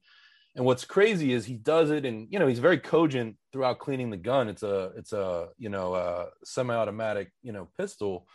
And 0.57 0.65
what's 0.65 0.85
crazy 0.85 1.33
is 1.33 1.45
he 1.45 1.55
does 1.55 1.91
it, 1.91 2.05
and 2.05 2.27
you 2.31 2.39
know, 2.39 2.47
he's 2.47 2.59
very 2.59 2.79
cogent 2.79 3.37
throughout 3.53 3.79
cleaning 3.79 4.11
the 4.11 4.17
gun. 4.17 4.49
It's 4.49 4.65
a, 4.65 4.91
it's 4.97 5.13
a, 5.13 5.49
you 5.59 5.69
know, 5.69 5.95
a 5.95 6.27
semi-automatic, 6.45 7.31
you 7.43 7.53
know, 7.53 7.69
pistol. 7.79 8.27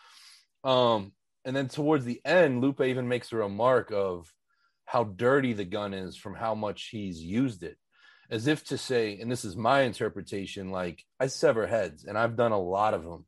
Um, 0.64 1.12
and 1.44 1.56
then 1.56 1.68
towards 1.68 2.06
the 2.06 2.22
end, 2.24 2.62
Lupe 2.62 2.82
even 2.82 3.08
makes 3.08 3.32
a 3.32 3.36
remark 3.36 3.92
of 3.92 4.32
how 4.86 5.04
dirty 5.04 5.54
the 5.54 5.66
gun 5.66 5.94
is 5.94 6.16
from 6.16 6.36
how 6.36 6.56
much 6.56 6.90
he's 6.92 7.22
used 7.22 7.64
it 7.64 7.78
as 8.30 8.48
if 8.48 8.64
to 8.66 8.78
say, 8.78 9.20
and 9.20 9.32
this 9.32 9.46
is 9.46 9.56
my 9.56 9.82
interpretation, 9.82 10.72
like 10.72 11.04
I 11.20 11.28
sever 11.28 11.68
heads 11.68 12.06
and 12.06 12.18
I've 12.18 12.36
done 12.36 12.52
a 12.52 12.60
lot 12.60 12.94
of 12.94 13.04
them. 13.04 13.26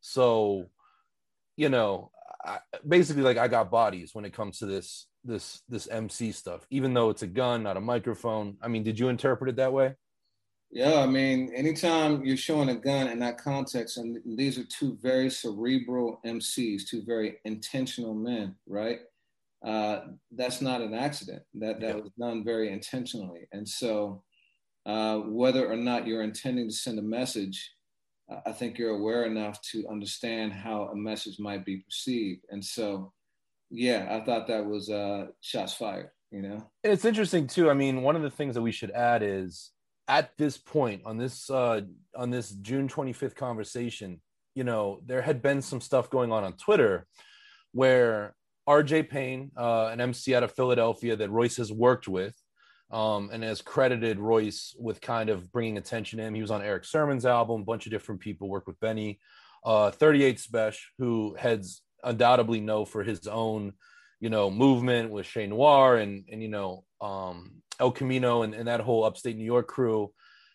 So, 0.00 0.70
you 1.56 1.68
know, 1.68 2.10
I, 2.44 2.58
basically 2.86 3.22
like 3.22 3.36
I 3.36 3.48
got 3.48 3.70
bodies 3.70 4.14
when 4.14 4.24
it 4.24 4.32
comes 4.32 4.58
to 4.58 4.66
this 4.66 5.06
this 5.24 5.62
this 5.68 5.88
MC 5.88 6.32
stuff, 6.32 6.66
even 6.70 6.94
though 6.94 7.10
it's 7.10 7.22
a 7.22 7.26
gun, 7.26 7.62
not 7.62 7.76
a 7.76 7.80
microphone. 7.80 8.56
I 8.62 8.68
mean, 8.68 8.82
did 8.82 8.98
you 8.98 9.08
interpret 9.08 9.50
it 9.50 9.56
that 9.56 9.72
way? 9.72 9.94
Yeah, 10.72 11.00
I 11.00 11.06
mean, 11.06 11.52
anytime 11.54 12.24
you're 12.24 12.36
showing 12.36 12.68
a 12.68 12.76
gun 12.76 13.08
in 13.08 13.18
that 13.18 13.38
context, 13.38 13.98
and 13.98 14.18
these 14.24 14.56
are 14.56 14.64
two 14.64 14.96
very 15.02 15.28
cerebral 15.28 16.20
MCs, 16.24 16.88
two 16.88 17.02
very 17.04 17.38
intentional 17.44 18.14
men, 18.14 18.54
right? 18.68 19.00
Uh, 19.66 20.02
that's 20.30 20.60
not 20.60 20.80
an 20.80 20.94
accident. 20.94 21.42
That 21.54 21.80
that 21.80 21.96
yeah. 21.96 22.02
was 22.02 22.12
done 22.18 22.44
very 22.44 22.72
intentionally, 22.72 23.48
and 23.52 23.68
so 23.68 24.22
uh, 24.86 25.18
whether 25.18 25.70
or 25.70 25.76
not 25.76 26.06
you're 26.06 26.22
intending 26.22 26.68
to 26.68 26.74
send 26.74 26.98
a 26.98 27.02
message, 27.02 27.72
I 28.46 28.52
think 28.52 28.78
you're 28.78 28.96
aware 28.96 29.24
enough 29.24 29.60
to 29.72 29.86
understand 29.88 30.52
how 30.52 30.84
a 30.84 30.96
message 30.96 31.38
might 31.38 31.64
be 31.64 31.78
perceived. 31.78 32.44
And 32.50 32.64
so, 32.64 33.12
yeah, 33.70 34.06
I 34.10 34.24
thought 34.24 34.46
that 34.48 34.64
was 34.64 34.88
uh, 34.88 35.26
shots 35.40 35.74
fired, 35.74 36.10
you 36.30 36.42
know? 36.42 36.64
And 36.84 36.92
it's 36.92 37.04
interesting 37.04 37.46
too. 37.46 37.70
I 37.70 37.74
mean, 37.74 38.02
one 38.02 38.16
of 38.16 38.22
the 38.22 38.30
things 38.30 38.54
that 38.54 38.62
we 38.62 38.72
should 38.72 38.90
add 38.92 39.22
is 39.22 39.70
at 40.08 40.36
this 40.38 40.56
point 40.58 41.02
on 41.04 41.18
this, 41.18 41.50
uh, 41.50 41.82
on 42.16 42.30
this 42.30 42.50
June 42.50 42.88
25th 42.88 43.34
conversation, 43.34 44.20
you 44.54 44.64
know, 44.64 45.00
there 45.06 45.22
had 45.22 45.42
been 45.42 45.62
some 45.62 45.80
stuff 45.80 46.10
going 46.10 46.32
on 46.32 46.44
on 46.44 46.52
Twitter 46.54 47.06
where 47.72 48.34
RJ 48.68 49.08
Payne, 49.08 49.50
uh, 49.56 49.86
an 49.86 50.00
MC 50.00 50.34
out 50.34 50.42
of 50.42 50.52
Philadelphia 50.52 51.16
that 51.16 51.30
Royce 51.30 51.56
has 51.56 51.72
worked 51.72 52.08
with, 52.08 52.34
um, 52.90 53.30
and 53.32 53.42
has 53.42 53.62
credited 53.62 54.18
Royce 54.18 54.74
with 54.78 55.00
kind 55.00 55.30
of 55.30 55.50
bringing 55.52 55.78
attention 55.78 56.18
to 56.18 56.24
him. 56.24 56.34
He 56.34 56.42
was 56.42 56.50
on 56.50 56.62
Erick 56.62 56.84
Sermon's 56.84 57.26
album, 57.26 57.62
a 57.62 57.64
bunch 57.64 57.86
of 57.86 57.92
different 57.92 58.20
people 58.20 58.48
worked 58.48 58.66
with 58.66 58.80
Benny. 58.80 59.20
Uh, 59.64 59.90
38 59.90 60.38
Spesh, 60.38 60.78
who 60.98 61.34
heads 61.38 61.82
undoubtedly 62.02 62.60
know 62.60 62.84
for 62.84 63.02
his 63.02 63.26
own, 63.26 63.74
you 64.18 64.30
know, 64.30 64.50
movement 64.50 65.10
with 65.10 65.26
Che 65.26 65.46
Noir 65.46 65.96
and, 65.96 66.24
and 66.30 66.42
you 66.42 66.48
know, 66.48 66.84
um, 67.00 67.62
El 67.78 67.92
Camino 67.92 68.42
and, 68.42 68.54
and 68.54 68.68
that 68.68 68.80
whole 68.80 69.04
upstate 69.04 69.36
New 69.36 69.44
York 69.44 69.68
crew, 69.68 70.12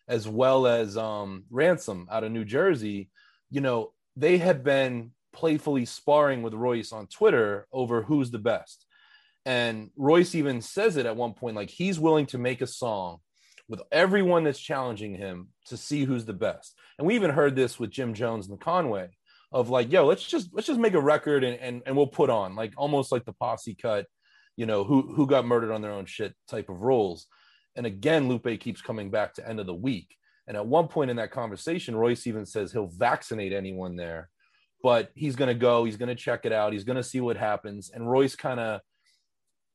as 0.07 0.27
well 0.27 0.67
as 0.67 0.97
um, 0.97 1.45
Ransom 1.49 2.07
out 2.11 2.23
of 2.23 2.31
New 2.31 2.45
Jersey, 2.45 3.09
you 3.49 3.61
know, 3.61 3.93
they 4.15 4.37
had 4.37 4.63
been 4.63 5.11
playfully 5.33 5.85
sparring 5.85 6.41
with 6.41 6.53
Royce 6.53 6.91
on 6.91 7.07
Twitter 7.07 7.67
over 7.71 8.01
who's 8.01 8.31
the 8.31 8.39
best. 8.39 8.84
And 9.45 9.91
Royce 9.95 10.34
even 10.36 10.62
says 10.62 10.97
it 10.97 11.05
at 11.05 11.15
one 11.15 11.34
point, 11.34 11.55
like 11.55 11.69
he's 11.69 11.99
willing 11.99 12.25
to 12.27 12.38
make 12.38 12.62
a 12.62 12.67
song 12.67 13.19
with 13.67 13.81
everyone 13.91 14.43
that's 14.43 14.60
challenging 14.60 15.15
him 15.15 15.49
to 15.67 15.77
see 15.77 16.03
who's 16.03 16.25
the 16.25 16.34
best. 16.34 16.75
And 16.97 17.08
we 17.08 17.15
even 17.15 17.31
heard 17.31 17.55
this 17.55 17.79
with 17.79 17.91
Jim 17.91 18.13
Jones 18.13 18.49
and 18.49 18.60
Conway 18.60 19.10
of 19.51 19.69
like, 19.69 19.91
yo, 19.91 20.05
let's 20.05 20.23
just 20.23 20.49
let's 20.53 20.67
just 20.67 20.79
make 20.79 20.93
a 20.93 21.01
record 21.01 21.43
and 21.43 21.60
and, 21.60 21.81
and 21.86 21.95
we'll 21.95 22.08
put 22.08 22.29
on 22.29 22.55
like 22.55 22.73
almost 22.77 23.12
like 23.12 23.25
the 23.25 23.34
posse 23.34 23.75
cut, 23.75 24.08
you 24.55 24.65
know, 24.65 24.84
who 24.84 25.13
who 25.13 25.27
got 25.27 25.45
murdered 25.45 25.71
on 25.71 25.81
their 25.81 25.93
own 25.93 26.05
shit 26.05 26.34
type 26.47 26.69
of 26.69 26.81
roles. 26.81 27.27
And 27.75 27.86
again, 27.86 28.27
Lupe 28.27 28.60
keeps 28.60 28.81
coming 28.81 29.12
back 29.12 29.34
to 29.36 29.47
end 29.47 29.60
of 29.60 29.65
the 29.65 29.73
weak. 29.73 30.15
And 30.47 30.55
at 30.55 30.65
one 30.65 30.88
point 30.88 31.10
in 31.12 31.17
that 31.17 31.31
conversation, 31.31 31.95
Royce 31.95 32.27
even 32.27 32.45
says 32.45 32.71
he'll 32.71 32.88
vaccinate 32.88 33.51
anyone 33.51 33.95
there, 33.95 34.29
but 34.84 35.12
he's 35.15 35.36
to 35.49 35.55
go, 35.55 35.84
he's 35.84 35.97
to 36.10 36.15
check 36.15 36.45
it 36.45 36.51
out, 36.51 36.71
he's 36.71 36.84
to 36.97 37.03
see 37.03 37.19
what 37.19 37.36
happens. 37.36 37.89
And 37.93 38.10
Royce 38.10 38.36
kind 38.36 38.60
of 38.60 38.81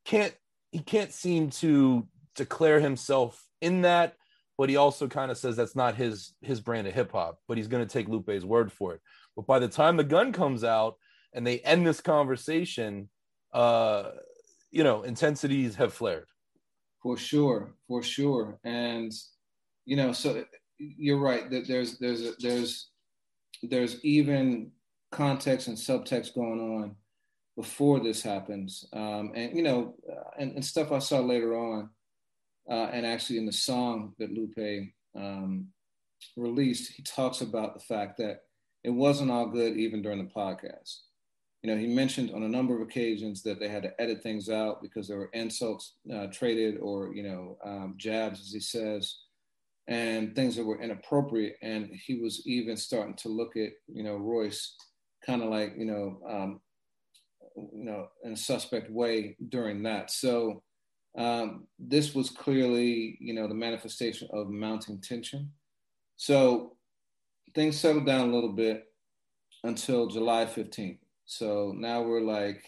can't 0.05 0.33
he 0.71 0.79
can't 0.79 1.11
seem 1.11 1.49
to 1.49 2.07
declare 2.35 2.79
himself 2.79 3.43
in 3.61 3.81
that 3.81 4.15
but 4.57 4.69
he 4.69 4.75
also 4.75 5.07
kind 5.07 5.31
of 5.31 5.37
says 5.37 5.55
that's 5.55 5.75
not 5.75 5.95
his 5.95 6.33
his 6.41 6.61
brand 6.61 6.87
of 6.87 6.93
hip 6.93 7.11
hop 7.11 7.39
but 7.47 7.57
he's 7.57 7.67
going 7.67 7.85
to 7.85 7.91
take 7.91 8.07
Lupe's 8.07 8.43
word 8.43 8.71
for 8.71 8.93
it. 8.93 9.01
But 9.35 9.47
by 9.47 9.59
the 9.59 9.67
time 9.67 9.97
the 9.97 10.03
gun 10.03 10.31
comes 10.33 10.63
out 10.63 10.95
and 11.33 11.45
they 11.45 11.59
end 11.59 11.85
this 11.85 12.01
conversation 12.01 13.09
uh 13.53 14.11
you 14.69 14.83
know 14.83 15.03
intensities 15.03 15.75
have 15.75 15.93
flared. 15.93 16.27
For 17.01 17.17
sure 17.17 17.75
for 17.87 18.03
sure. 18.03 18.59
And 18.63 19.11
you 19.85 19.95
know 19.95 20.13
so 20.13 20.43
you're 20.77 21.19
right 21.19 21.49
that 21.49 21.67
there's 21.67 21.97
there's 21.97 22.21
a, 22.21 22.33
there's 22.39 22.89
there's 23.63 24.03
even 24.03 24.71
context 25.11 25.67
and 25.67 25.77
subtext 25.77 26.35
going 26.35 26.59
on 26.59 26.95
before 27.55 27.99
this 27.99 28.21
happens. 28.21 28.85
Um, 28.93 29.31
and, 29.35 29.55
you 29.55 29.63
know, 29.63 29.95
uh, 30.09 30.29
and, 30.39 30.53
and, 30.55 30.65
stuff 30.65 30.91
I 30.91 30.99
saw 30.99 31.19
later 31.19 31.57
on, 31.57 31.89
uh, 32.69 32.89
and 32.93 33.05
actually 33.05 33.37
in 33.37 33.45
the 33.45 33.51
song 33.51 34.13
that 34.19 34.31
Lupe 34.31 34.89
um, 35.15 35.67
released, 36.37 36.93
he 36.93 37.03
talks 37.03 37.41
about 37.41 37.73
the 37.73 37.81
fact 37.81 38.17
that 38.17 38.41
it 38.83 38.89
wasn't 38.89 39.31
all 39.31 39.47
good 39.47 39.77
even 39.77 40.01
during 40.01 40.19
the 40.19 40.31
podcast. 40.31 40.99
You 41.61 41.69
know, 41.71 41.77
he 41.77 41.87
mentioned 41.87 42.31
on 42.31 42.43
a 42.43 42.49
number 42.49 42.75
of 42.75 42.81
occasions 42.81 43.43
that 43.43 43.59
they 43.59 43.67
had 43.67 43.83
to 43.83 44.01
edit 44.01 44.23
things 44.23 44.49
out 44.49 44.81
because 44.81 45.07
there 45.07 45.19
were 45.19 45.29
insults 45.33 45.95
uh, 46.11 46.27
traded 46.27 46.79
or, 46.79 47.13
you 47.13 47.21
know, 47.21 47.57
um, 47.63 47.93
jabs, 47.97 48.39
as 48.39 48.51
he 48.51 48.59
says, 48.59 49.15
and 49.87 50.35
things 50.35 50.55
that 50.55 50.65
were 50.65 50.81
inappropriate. 50.81 51.57
And 51.61 51.91
he 51.93 52.15
was 52.15 52.41
even 52.47 52.77
starting 52.77 53.15
to 53.17 53.29
look 53.29 53.55
at, 53.57 53.73
you 53.87 54.03
know, 54.03 54.15
Royce 54.15 54.75
kind 55.23 55.43
of 55.43 55.49
like, 55.49 55.73
you 55.77 55.85
know, 55.85 56.19
um, 56.27 56.61
you 57.55 57.83
know, 57.83 58.07
in 58.23 58.33
a 58.33 58.37
suspect 58.37 58.89
way 58.91 59.35
during 59.49 59.83
that. 59.83 60.11
So 60.11 60.63
um, 61.17 61.67
this 61.77 62.15
was 62.15 62.29
clearly, 62.29 63.17
you 63.19 63.33
know, 63.33 63.47
the 63.47 63.53
manifestation 63.53 64.27
of 64.31 64.49
mounting 64.49 65.01
tension. 65.01 65.51
So 66.15 66.77
things 67.53 67.79
settled 67.79 68.05
down 68.05 68.29
a 68.29 68.33
little 68.33 68.53
bit 68.53 68.85
until 69.63 70.07
July 70.07 70.45
15th. 70.45 70.99
So 71.25 71.73
now 71.75 72.01
we're 72.01 72.21
like, 72.21 72.63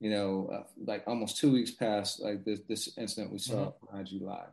you 0.00 0.10
know, 0.10 0.50
uh, 0.52 0.62
like 0.84 1.04
almost 1.06 1.38
two 1.38 1.52
weeks 1.52 1.70
past 1.70 2.20
like 2.20 2.44
this, 2.44 2.60
this 2.68 2.98
incident 2.98 3.32
we 3.32 3.38
saw 3.38 3.72
mm-hmm. 3.72 3.96
on 3.96 4.00
IG 4.00 4.22
Live. 4.22 4.52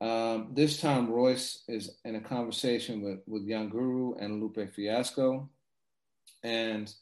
Um, 0.00 0.50
this 0.54 0.80
time, 0.80 1.10
Royce 1.10 1.64
is 1.68 1.98
in 2.04 2.16
a 2.16 2.20
conversation 2.20 3.02
with, 3.02 3.20
with 3.26 3.42
Young 3.42 3.68
Guru 3.68 4.14
and 4.14 4.40
Lupe 4.40 4.72
Fiasco. 4.72 5.48
And 6.42 6.92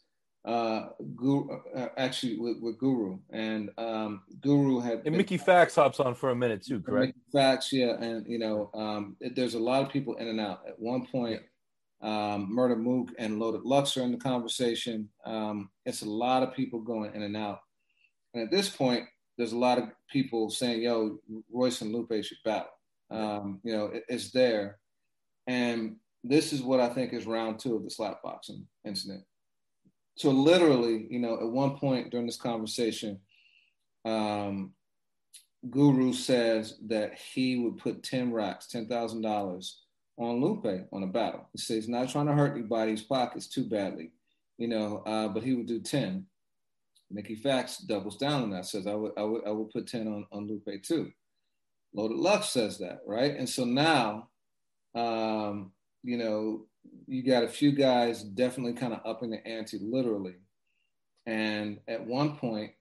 uh, 0.47 0.91
Guru, 1.17 1.59
uh, 1.75 1.89
actually 1.97 2.39
with, 2.39 2.59
with, 2.61 2.79
Guru, 2.79 3.19
and 3.31 3.69
um, 3.79 4.23
Guru 4.41 4.79
had 4.79 5.03
and 5.05 5.17
Mickey 5.17 5.39
Factz 5.39 5.75
hops 5.75 5.99
on 5.99 6.15
for 6.15 6.31
a 6.31 6.37
minute 6.37 6.65
too, 6.65 6.81
correct? 6.81 7.17
Mickey 7.17 7.21
Factz, 7.35 7.73
yeah, 7.73 7.97
and 8.01 8.25
you 8.29 8.39
know, 8.39 8.71
um, 8.73 9.17
it, 9.21 9.35
there's 9.35 9.55
a 9.55 9.59
lot 9.59 9.83
of 9.83 9.91
people 9.91 10.15
in 10.15 10.29
and 10.29 10.41
out. 10.41 10.61
At 10.69 10.79
one 10.79 11.05
point, 11.05 11.41
um, 12.01 12.55
Murda 12.57 12.79
Mook 12.79 13.11
and 13.19 13.41
Loaded 13.41 13.63
Lux 13.63 13.97
are 13.97 14.03
in 14.03 14.13
the 14.13 14.19
conversation. 14.19 15.09
Um, 15.25 15.69
it's 15.85 16.03
a 16.03 16.09
lot 16.09 16.45
of 16.45 16.55
people 16.55 16.81
going 16.81 17.13
in 17.13 17.23
and 17.23 17.37
out, 17.37 17.59
and 18.33 18.45
at 18.45 18.51
this 18.53 18.69
point, 18.69 19.03
there's 19.37 19.53
a 19.53 19.59
lot 19.59 19.79
of 19.79 19.89
people 20.09 20.49
saying, 20.49 20.83
"Yo, 20.83 21.19
Royce 21.53 21.81
and 21.81 21.93
Lupe 21.93 22.23
should 22.23 22.39
battle." 22.45 22.69
Um, 23.11 23.61
you 23.65 23.73
know, 23.73 23.87
it, 23.87 24.05
it's 24.09 24.31
there, 24.31 24.79
and 25.49 25.97
this 26.23 26.53
is 26.53 26.63
what 26.63 26.79
I 26.79 26.89
think 26.89 27.13
is 27.13 27.27
round 27.27 27.59
two 27.59 27.75
of 27.75 27.83
the 27.83 27.91
slapboxing 27.91 28.65
incident 28.85 29.25
so 30.17 30.31
literally, 30.31 31.07
you 31.11 31.19
know, 31.19 31.35
at 31.35 31.49
one 31.49 31.77
point 31.77 32.11
during 32.11 32.27
this 32.27 32.39
conversation, 32.39 33.21
um, 34.05 34.73
Guru 35.71 36.13
says 36.13 36.79
that 36.87 37.15
he 37.15 37.59
would 37.59 37.77
put 37.77 38.03
10 38.03 38.33
racks, 38.33 38.69
$10,000 38.73 39.73
on 40.19 40.41
Lupe 40.41 40.89
on 40.93 41.03
a 41.03 41.07
battle. 41.07 41.49
He 41.53 41.59
says 41.59 41.77
he's 41.77 41.89
not 41.89 42.09
trying 42.09 42.27
to 42.27 42.33
hurt 42.33 42.57
anybody's 42.57 43.03
pockets 43.03 43.47
too 43.47 43.65
badly, 43.65 44.13
you 44.57 44.69
know, 44.69 45.03
uh, 45.07 45.29
but 45.29 45.43
he 45.43 45.55
would 45.55 45.67
do 45.67 45.81
10. 45.81 46.27
Mickey 47.11 47.37
Factz 47.37 47.87
doubles 47.87 48.17
down 48.17 48.43
on 48.43 48.51
that, 48.51 48.67
says 48.67 48.87
I 48.87 48.95
would, 48.95 49.13
I 49.17 49.23
would, 49.23 49.47
I 49.47 49.51
would 49.51 49.71
put 49.71 49.87
10 49.87 50.09
on, 50.09 50.27
on 50.33 50.49
Lupe 50.49 50.83
too. 50.83 51.11
Loaded 51.95 52.17
Lux 52.17 52.49
says 52.49 52.79
that, 52.79 53.01
right? 53.07 53.37
And 53.37 53.49
so 53.49 53.65
now, 53.65 54.29
um, 54.95 55.73
you 56.03 56.17
know, 56.17 56.67
you 57.07 57.23
got 57.23 57.45
a 57.45 57.49
few 57.49 57.73
guys 57.73 58.23
definitely 58.23 58.75
kind 58.75 58.93
of 58.93 59.01
upping 59.05 59.31
the 59.31 59.47
ante 59.47 59.79
literally. 59.81 60.37
And 61.27 61.79
at 61.89 62.07
one 62.07 62.37
point, 62.37 62.73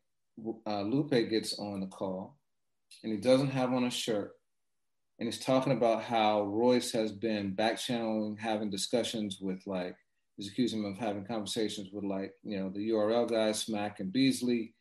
uh, 0.67 0.81
Lupe 0.81 1.29
gets 1.29 1.57
on 1.57 1.79
the 1.79 1.87
call 1.87 2.37
and 3.03 3.11
he 3.11 3.19
doesn't 3.19 3.49
have 3.49 3.73
on 3.73 3.85
a 3.85 3.91
shirt. 3.91 4.33
And 5.19 5.27
he's 5.27 5.39
talking 5.39 5.73
about 5.73 6.03
how 6.03 6.43
Royce 6.43 6.91
has 6.91 7.11
been 7.11 7.53
back 7.53 7.77
channeling, 7.77 8.37
having 8.37 8.69
discussions 8.69 9.39
with 9.39 9.61
like, 9.65 9.95
he's 10.35 10.49
accusing 10.49 10.83
him 10.83 10.91
of 10.91 10.97
having 10.97 11.25
conversations 11.25 11.89
with 11.93 12.03
like, 12.03 12.33
you 12.43 12.59
know, 12.59 12.69
the 12.69 12.89
URL 12.89 13.29
guys, 13.29 13.61
Smack 13.61 14.01
and 14.01 14.11
Beasley, 14.11 14.73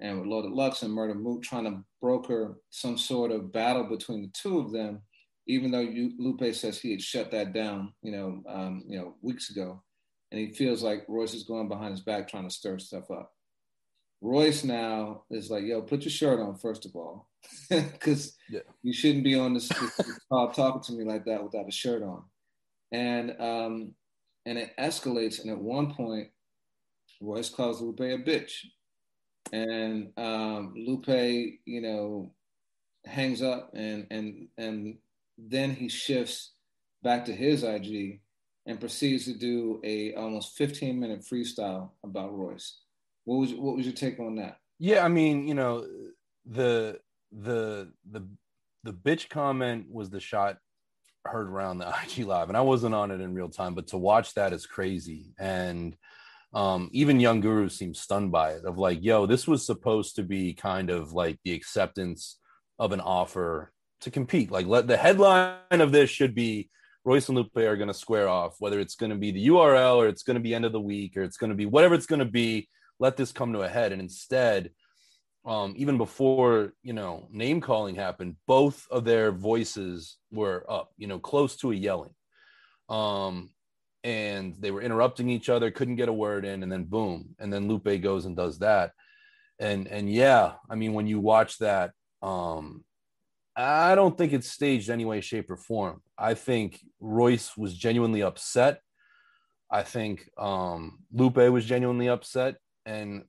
and 0.00 0.18
with 0.18 0.28
Loaded 0.28 0.52
Lux 0.52 0.82
and 0.82 0.96
Murda 0.96 1.14
Mook 1.14 1.42
trying 1.42 1.64
to 1.64 1.84
broker 2.00 2.58
some 2.70 2.96
sort 2.96 3.30
of 3.30 3.52
battle 3.52 3.84
between 3.84 4.22
the 4.22 4.30
two 4.32 4.58
of 4.58 4.72
them 4.72 5.02
even 5.46 5.70
though 5.70 5.80
you, 5.80 6.12
Lupe 6.18 6.54
says 6.54 6.80
he 6.80 6.90
had 6.90 7.02
shut 7.02 7.30
that 7.32 7.52
down, 7.52 7.92
you 8.02 8.12
know, 8.12 8.42
um, 8.48 8.82
you 8.88 8.98
know, 8.98 9.14
weeks 9.20 9.50
ago, 9.50 9.82
and 10.30 10.40
he 10.40 10.52
feels 10.52 10.82
like 10.82 11.04
Royce 11.08 11.34
is 11.34 11.44
going 11.44 11.68
behind 11.68 11.92
his 11.92 12.00
back 12.00 12.28
trying 12.28 12.48
to 12.48 12.54
stir 12.54 12.78
stuff 12.78 13.10
up. 13.10 13.30
Royce 14.20 14.64
now 14.64 15.24
is 15.30 15.50
like, 15.50 15.64
yo, 15.64 15.82
put 15.82 16.02
your 16.02 16.10
shirt 16.10 16.40
on 16.40 16.56
first 16.56 16.86
of 16.86 16.96
all, 16.96 17.28
because 17.70 18.36
yeah. 18.48 18.60
you 18.82 18.92
shouldn't 18.92 19.24
be 19.24 19.34
on 19.34 19.52
this, 19.52 19.68
this 19.68 20.18
call 20.30 20.50
talking 20.50 20.82
to 20.82 20.92
me 20.92 21.04
like 21.04 21.26
that 21.26 21.44
without 21.44 21.68
a 21.68 21.72
shirt 21.72 22.02
on, 22.02 22.24
and 22.90 23.30
um, 23.38 23.92
and 24.46 24.56
it 24.56 24.72
escalates, 24.78 25.40
and 25.40 25.50
at 25.50 25.58
one 25.58 25.92
point, 25.92 26.28
Royce 27.20 27.50
calls 27.50 27.82
Lupe 27.82 28.00
a 28.00 28.18
bitch, 28.18 28.52
and 29.52 30.10
um, 30.16 30.72
Lupe, 30.74 31.06
you 31.66 31.82
know, 31.82 32.32
hangs 33.04 33.42
up 33.42 33.72
and 33.74 34.06
and 34.10 34.48
and 34.56 34.96
then 35.38 35.74
he 35.74 35.88
shifts 35.88 36.52
back 37.02 37.24
to 37.26 37.32
his 37.32 37.62
IG 37.62 38.20
and 38.66 38.80
proceeds 38.80 39.26
to 39.26 39.34
do 39.34 39.80
a 39.84 40.14
almost 40.14 40.56
15 40.56 40.98
minute 40.98 41.20
freestyle 41.20 41.90
about 42.02 42.36
Royce. 42.36 42.80
What 43.24 43.36
was 43.36 43.54
what 43.54 43.76
was 43.76 43.86
your 43.86 43.94
take 43.94 44.18
on 44.20 44.36
that? 44.36 44.58
Yeah, 44.78 45.04
I 45.04 45.08
mean, 45.08 45.46
you 45.46 45.54
know, 45.54 45.86
the 46.46 46.98
the 47.32 47.90
the 48.10 48.26
the 48.82 48.92
bitch 48.92 49.28
comment 49.28 49.86
was 49.90 50.10
the 50.10 50.20
shot 50.20 50.58
heard 51.24 51.48
around 51.48 51.78
the 51.78 51.88
IG 52.04 52.26
live, 52.26 52.48
and 52.48 52.56
I 52.56 52.62
wasn't 52.62 52.94
on 52.94 53.10
it 53.10 53.20
in 53.20 53.34
real 53.34 53.48
time, 53.48 53.74
but 53.74 53.88
to 53.88 53.98
watch 53.98 54.34
that 54.34 54.52
is 54.52 54.66
crazy. 54.66 55.32
And 55.38 55.96
um, 56.52 56.88
even 56.92 57.18
young 57.20 57.40
guru 57.40 57.68
seems 57.68 58.00
stunned 58.00 58.30
by 58.30 58.52
it 58.52 58.64
of 58.64 58.78
like, 58.78 59.02
yo, 59.02 59.26
this 59.26 59.46
was 59.46 59.66
supposed 59.66 60.16
to 60.16 60.22
be 60.22 60.54
kind 60.54 60.90
of 60.90 61.12
like 61.12 61.38
the 61.44 61.52
acceptance 61.52 62.38
of 62.78 62.92
an 62.92 63.00
offer 63.00 63.72
to 64.04 64.10
compete. 64.10 64.50
Like 64.50 64.66
let 64.66 64.86
the 64.86 64.96
headline 64.96 65.56
of 65.70 65.92
this 65.92 66.10
should 66.10 66.34
be 66.34 66.70
Royce 67.04 67.28
and 67.28 67.36
Lupe 67.36 67.56
are 67.56 67.76
going 67.76 67.88
to 67.88 67.94
square 67.94 68.28
off, 68.28 68.56
whether 68.60 68.80
it's 68.80 68.94
going 68.94 69.10
to 69.10 69.16
be 69.16 69.30
the 69.30 69.48
URL 69.48 69.96
or 69.96 70.08
it's 70.08 70.22
going 70.22 70.36
to 70.36 70.40
be 70.40 70.54
end 70.54 70.64
of 70.64 70.72
the 70.72 70.80
weak 70.80 71.16
or 71.16 71.22
it's 71.22 71.36
going 71.36 71.50
to 71.50 71.56
be 71.56 71.66
whatever 71.66 71.94
it's 71.94 72.06
going 72.06 72.20
to 72.20 72.24
be. 72.24 72.68
Let 72.98 73.16
this 73.16 73.32
come 73.32 73.52
to 73.52 73.62
a 73.62 73.68
head. 73.68 73.92
And 73.92 74.00
instead, 74.00 74.70
um, 75.44 75.74
even 75.76 75.98
before 75.98 76.72
you 76.82 76.92
know 76.92 77.28
name 77.30 77.60
calling 77.60 77.94
happened, 77.94 78.36
both 78.46 78.86
of 78.90 79.04
their 79.04 79.30
voices 79.32 80.16
were 80.32 80.64
up, 80.68 80.92
you 80.96 81.06
know, 81.06 81.18
close 81.18 81.56
to 81.56 81.72
a 81.72 81.74
yelling, 81.74 82.14
um, 82.88 83.50
and 84.02 84.54
they 84.58 84.70
were 84.70 84.80
interrupting 84.80 85.28
each 85.28 85.48
other, 85.50 85.70
couldn't 85.70 85.96
get 85.96 86.08
a 86.08 86.12
word 86.12 86.44
in, 86.44 86.62
and 86.62 86.72
then 86.72 86.84
boom, 86.84 87.34
and 87.38 87.52
then 87.52 87.68
Lupe 87.68 88.00
goes 88.00 88.24
and 88.24 88.36
does 88.36 88.60
that, 88.60 88.92
and 89.58 89.86
and 89.86 90.10
yeah, 90.10 90.52
I 90.70 90.76
mean 90.76 90.94
when 90.94 91.06
you 91.06 91.20
watch 91.20 91.58
that, 91.58 91.92
um, 92.22 92.82
I 93.56 93.94
don't 93.94 94.16
think 94.18 94.32
it's 94.32 94.50
staged 94.50 94.90
any 94.90 95.04
way, 95.04 95.20
shape, 95.20 95.50
or 95.50 95.56
form. 95.56 96.02
I 96.18 96.34
think 96.34 96.80
Royce 97.00 97.56
was 97.56 97.74
genuinely 97.74 98.22
upset. 98.22 98.80
I 99.70 99.82
think 99.82 100.28
um, 100.36 101.00
Lupe 101.12 101.36
was 101.36 101.64
genuinely 101.64 102.08
upset, 102.08 102.56
and 102.84 103.24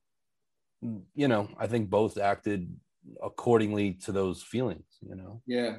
you 1.14 1.28
know, 1.28 1.50
I 1.58 1.68
think 1.68 1.90
both 1.90 2.18
acted 2.18 2.76
accordingly 3.24 3.94
to 4.06 4.12
those 4.12 4.42
feelings. 4.42 4.86
You 5.08 5.16
know. 5.16 5.42
Yeah. 5.46 5.78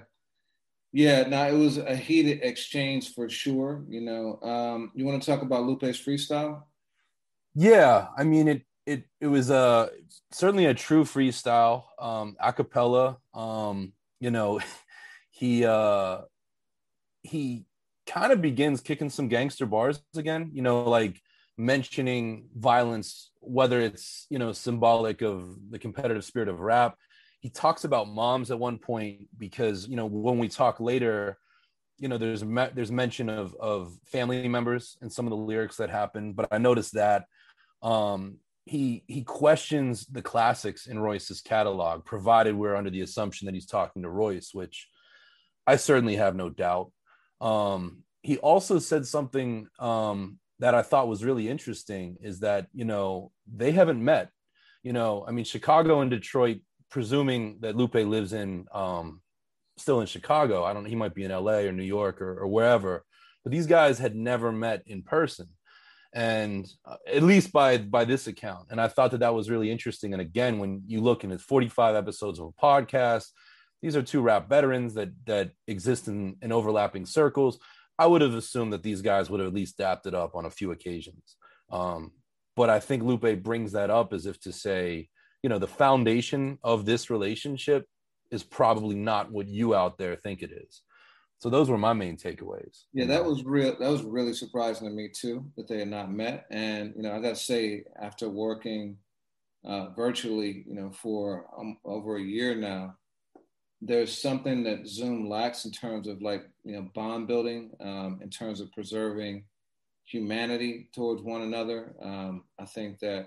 Yeah, 0.92 1.24
now 1.28 1.46
it 1.46 1.52
was 1.52 1.76
a 1.76 1.94
heated 1.94 2.40
exchange 2.42 3.12
for 3.12 3.28
sure. 3.28 3.84
You 3.88 4.00
know, 4.00 4.40
um, 4.40 4.92
you 4.94 5.04
want 5.04 5.22
to 5.22 5.30
talk 5.30 5.42
about 5.42 5.64
Lupe's 5.64 6.00
freestyle? 6.00 6.62
Yeah, 7.54 8.08
I 8.16 8.24
mean 8.24 8.48
it. 8.48 8.62
It 8.86 9.04
it 9.20 9.26
was 9.26 9.50
a 9.50 9.90
certainly 10.30 10.66
a 10.66 10.74
true 10.74 11.02
freestyle, 11.02 11.84
um, 11.98 12.36
acapella. 12.42 13.16
Um, 13.34 13.92
you 14.20 14.30
know, 14.30 14.60
he 15.30 15.64
uh 15.64 16.22
he 17.22 17.66
kind 18.06 18.32
of 18.32 18.40
begins 18.40 18.80
kicking 18.80 19.10
some 19.10 19.28
gangster 19.28 19.66
bars 19.66 20.00
again, 20.16 20.50
you 20.52 20.62
know, 20.62 20.84
like 20.84 21.20
mentioning 21.58 22.48
violence, 22.56 23.30
whether 23.40 23.80
it's, 23.80 24.26
you 24.30 24.38
know, 24.38 24.52
symbolic 24.52 25.22
of 25.22 25.56
the 25.70 25.78
competitive 25.78 26.24
spirit 26.24 26.48
of 26.48 26.60
rap. 26.60 26.96
He 27.40 27.50
talks 27.50 27.84
about 27.84 28.08
moms 28.08 28.50
at 28.50 28.58
one 28.58 28.78
point 28.78 29.28
because, 29.36 29.88
you 29.88 29.96
know, 29.96 30.06
when 30.06 30.38
we 30.38 30.48
talk 30.48 30.80
later, 30.80 31.38
you 31.98 32.08
know, 32.08 32.18
there's 32.18 32.44
me- 32.44 32.68
there's 32.74 32.92
mention 32.92 33.28
of 33.28 33.54
of 33.56 33.94
family 34.04 34.48
members 34.48 34.98
in 35.00 35.10
some 35.10 35.26
of 35.26 35.30
the 35.30 35.36
lyrics 35.36 35.76
that 35.76 35.90
happen, 35.90 36.32
but 36.32 36.48
I 36.50 36.58
noticed 36.58 36.94
that 36.94 37.24
um 37.82 38.36
he 38.66 39.04
he 39.06 39.22
questions 39.22 40.06
the 40.06 40.20
classics 40.20 40.88
in 40.88 40.98
Royce's 40.98 41.40
catalog, 41.40 42.04
provided 42.04 42.56
we're 42.56 42.74
under 42.74 42.90
the 42.90 43.00
assumption 43.00 43.46
that 43.46 43.54
he's 43.54 43.66
talking 43.66 44.02
to 44.02 44.10
Royce, 44.10 44.50
which 44.52 44.88
I 45.66 45.76
certainly 45.76 46.16
have 46.16 46.34
no 46.34 46.50
doubt. 46.50 46.90
Um, 47.40 48.02
he 48.22 48.38
also 48.38 48.80
said 48.80 49.06
something 49.06 49.68
um, 49.78 50.40
that 50.58 50.74
I 50.74 50.82
thought 50.82 51.06
was 51.06 51.24
really 51.24 51.48
interesting 51.48 52.16
is 52.20 52.40
that 52.40 52.66
you 52.74 52.84
know 52.84 53.30
they 53.46 53.70
haven't 53.70 54.04
met. 54.04 54.30
You 54.82 54.92
know, 54.92 55.24
I 55.26 55.30
mean, 55.30 55.44
Chicago 55.44 56.00
and 56.00 56.10
Detroit, 56.10 56.58
presuming 56.90 57.58
that 57.60 57.76
Lupe 57.76 57.94
lives 57.94 58.32
in 58.32 58.66
um, 58.72 59.20
still 59.78 60.00
in 60.00 60.08
Chicago. 60.08 60.64
I 60.64 60.72
don't 60.72 60.82
know. 60.82 60.90
He 60.90 60.96
might 60.96 61.14
be 61.14 61.24
in 61.24 61.30
L.A. 61.30 61.68
or 61.68 61.72
New 61.72 61.84
York 61.84 62.20
or, 62.20 62.40
or 62.40 62.48
wherever. 62.48 63.04
But 63.44 63.52
these 63.52 63.66
guys 63.68 63.98
had 63.98 64.16
never 64.16 64.50
met 64.50 64.82
in 64.86 65.02
person 65.02 65.46
and 66.16 66.66
uh, 66.84 66.96
at 67.06 67.22
least 67.22 67.52
by 67.52 67.78
by 67.78 68.04
this 68.04 68.26
account. 68.26 68.66
And 68.70 68.80
i 68.80 68.88
thought 68.88 69.12
that 69.12 69.20
that 69.20 69.34
was 69.34 69.50
really 69.50 69.70
interesting. 69.70 70.12
And 70.12 70.20
again 70.20 70.58
when 70.58 70.82
you 70.86 71.00
look 71.00 71.22
in 71.22 71.30
his 71.30 71.42
45 71.42 71.94
episodes 71.94 72.40
of 72.40 72.46
a 72.46 72.60
podcast 72.60 73.26
these 73.82 73.94
are 73.94 74.02
two 74.02 74.22
rap 74.22 74.48
veterans 74.48 74.94
that 74.94 75.10
that 75.26 75.52
exist 75.68 76.08
in, 76.08 76.36
in 76.42 76.50
overlapping 76.50 77.06
circles. 77.06 77.58
I 77.98 78.06
would 78.06 78.22
have 78.22 78.34
assumed 78.34 78.72
that 78.72 78.82
these 78.82 79.00
guys 79.00 79.30
would 79.30 79.40
have 79.40 79.48
at 79.48 79.54
least 79.54 79.78
dapped 79.78 80.06
it 80.06 80.14
up 80.14 80.34
on 80.34 80.44
a 80.44 80.50
few 80.50 80.70
occasions. 80.72 81.36
Um, 81.70 82.12
but 82.56 82.70
i 82.70 82.80
think 82.80 83.02
lupe 83.02 83.42
brings 83.42 83.72
that 83.72 83.90
up 83.90 84.12
as 84.12 84.26
if 84.26 84.40
to 84.40 84.52
say 84.52 85.08
you 85.42 85.48
know 85.48 85.58
the 85.58 85.68
foundation 85.68 86.58
of 86.64 86.84
this 86.84 87.10
relationship 87.10 87.86
is 88.32 88.42
probably 88.42 88.96
not 88.96 89.30
what 89.30 89.46
you 89.46 89.74
out 89.74 89.98
there 89.98 90.16
think 90.16 90.42
it 90.42 90.50
is 90.50 90.82
so 91.38 91.50
those 91.50 91.68
were 91.68 91.78
my 91.78 91.92
main 91.92 92.16
takeaways. 92.16 92.84
Yeah, 92.92 93.06
that 93.06 93.24
was 93.24 93.44
real. 93.44 93.76
That 93.78 93.90
was 93.90 94.02
really 94.02 94.32
surprising 94.32 94.88
to 94.88 94.94
me 94.94 95.08
too 95.08 95.44
that 95.56 95.68
they 95.68 95.78
had 95.78 95.88
not 95.88 96.10
met. 96.10 96.46
And 96.50 96.94
you 96.96 97.02
know, 97.02 97.12
I 97.12 97.20
got 97.20 97.30
to 97.30 97.36
say, 97.36 97.84
after 98.00 98.28
working 98.28 98.96
uh, 99.64 99.90
virtually, 99.90 100.64
you 100.66 100.74
know, 100.74 100.90
for 100.90 101.46
um, 101.58 101.76
over 101.84 102.16
a 102.16 102.22
year 102.22 102.54
now, 102.54 102.96
there's 103.82 104.16
something 104.16 104.62
that 104.64 104.86
Zoom 104.86 105.28
lacks 105.28 105.66
in 105.66 105.72
terms 105.72 106.08
of 106.08 106.22
like 106.22 106.48
you 106.64 106.72
know 106.72 106.88
bond 106.94 107.26
building, 107.26 107.70
um, 107.80 108.20
in 108.22 108.30
terms 108.30 108.60
of 108.60 108.72
preserving 108.72 109.44
humanity 110.04 110.88
towards 110.94 111.20
one 111.22 111.42
another. 111.42 111.94
Um, 112.02 112.44
I 112.58 112.64
think 112.64 112.98
that 113.00 113.26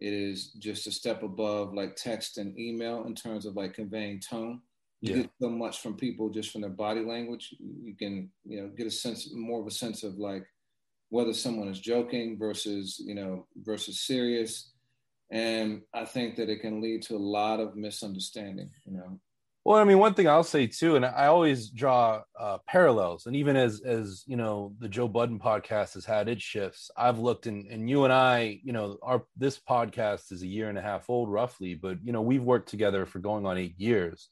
it 0.00 0.12
is 0.12 0.52
just 0.58 0.86
a 0.86 0.92
step 0.92 1.22
above 1.22 1.72
like 1.72 1.96
text 1.96 2.38
and 2.38 2.58
email 2.58 3.04
in 3.06 3.14
terms 3.14 3.46
of 3.46 3.56
like 3.56 3.74
conveying 3.74 4.20
tone. 4.20 4.60
You 5.00 5.14
yeah. 5.14 5.22
get 5.22 5.30
so 5.40 5.48
much 5.48 5.80
from 5.80 5.94
people 5.94 6.28
just 6.28 6.50
from 6.50 6.62
their 6.62 6.70
body 6.70 7.04
language. 7.04 7.54
You 7.60 7.94
can, 7.94 8.30
you 8.44 8.60
know, 8.60 8.68
get 8.76 8.86
a 8.86 8.90
sense 8.90 9.32
more 9.32 9.60
of 9.60 9.66
a 9.66 9.70
sense 9.70 10.02
of 10.02 10.18
like 10.18 10.44
whether 11.10 11.32
someone 11.32 11.68
is 11.68 11.80
joking 11.80 12.36
versus, 12.38 13.00
you 13.04 13.14
know, 13.14 13.46
versus 13.62 14.00
serious. 14.00 14.72
And 15.30 15.82
I 15.94 16.04
think 16.04 16.36
that 16.36 16.48
it 16.48 16.60
can 16.60 16.80
lead 16.80 17.02
to 17.02 17.16
a 17.16 17.18
lot 17.18 17.60
of 17.60 17.76
misunderstanding, 17.76 18.70
you 18.84 18.96
know. 18.96 19.20
Well, 19.64 19.78
I 19.78 19.84
mean, 19.84 19.98
one 19.98 20.14
thing 20.14 20.26
I'll 20.26 20.44
say 20.44 20.66
too, 20.66 20.96
and 20.96 21.04
I 21.04 21.26
always 21.26 21.68
draw 21.68 22.22
uh, 22.40 22.56
parallels, 22.66 23.26
and 23.26 23.36
even 23.36 23.54
as 23.54 23.82
as 23.82 24.24
you 24.26 24.36
know, 24.36 24.72
the 24.78 24.88
Joe 24.88 25.08
Budden 25.08 25.38
podcast 25.38 25.92
has 25.92 26.06
had 26.06 26.26
its 26.30 26.42
shifts. 26.42 26.90
I've 26.96 27.18
looked, 27.18 27.46
and 27.46 27.66
and 27.66 27.90
you 27.90 28.04
and 28.04 28.12
I, 28.12 28.60
you 28.64 28.72
know, 28.72 28.96
our 29.02 29.24
this 29.36 29.58
podcast 29.58 30.32
is 30.32 30.40
a 30.40 30.46
year 30.46 30.70
and 30.70 30.78
a 30.78 30.80
half 30.80 31.10
old, 31.10 31.30
roughly, 31.30 31.74
but 31.74 31.98
you 32.02 32.12
know, 32.12 32.22
we've 32.22 32.42
worked 32.42 32.70
together 32.70 33.04
for 33.04 33.18
going 33.18 33.44
on 33.44 33.58
eight 33.58 33.78
years, 33.78 34.28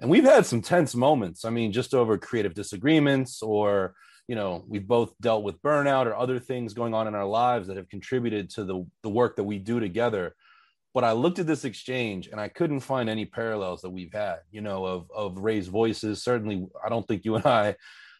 and 0.00 0.10
we've 0.10 0.24
had 0.24 0.46
some 0.46 0.62
tense 0.62 0.94
moments. 0.94 1.44
I 1.44 1.50
mean, 1.50 1.72
just 1.72 1.94
over 1.94 2.18
creative 2.18 2.54
disagreements, 2.54 3.42
or 3.42 3.94
you 4.28 4.36
know, 4.36 4.64
we've 4.68 4.86
both 4.86 5.12
dealt 5.20 5.42
with 5.42 5.60
burnout 5.62 6.06
or 6.06 6.14
other 6.14 6.38
things 6.38 6.72
going 6.72 6.94
on 6.94 7.08
in 7.08 7.14
our 7.14 7.26
lives 7.26 7.66
that 7.66 7.76
have 7.76 7.88
contributed 7.88 8.50
to 8.50 8.64
the 8.64 8.86
the 9.02 9.10
work 9.10 9.36
that 9.36 9.44
we 9.44 9.58
do 9.58 9.80
together 9.80 10.34
but 10.92 11.04
I 11.04 11.12
looked 11.12 11.38
at 11.38 11.46
this 11.46 11.64
exchange 11.64 12.28
and 12.28 12.40
I 12.40 12.48
couldn't 12.48 12.80
find 12.80 13.08
any 13.08 13.24
parallels 13.24 13.82
that 13.82 13.90
we've 13.90 14.12
had, 14.12 14.38
you 14.50 14.60
know, 14.60 14.84
of 14.84 15.10
of 15.14 15.38
raised 15.38 15.70
voices. 15.70 16.22
Certainly, 16.22 16.66
I 16.84 16.88
don't 16.88 17.06
think 17.06 17.24
you 17.24 17.36
and 17.36 17.46
I, 17.46 17.76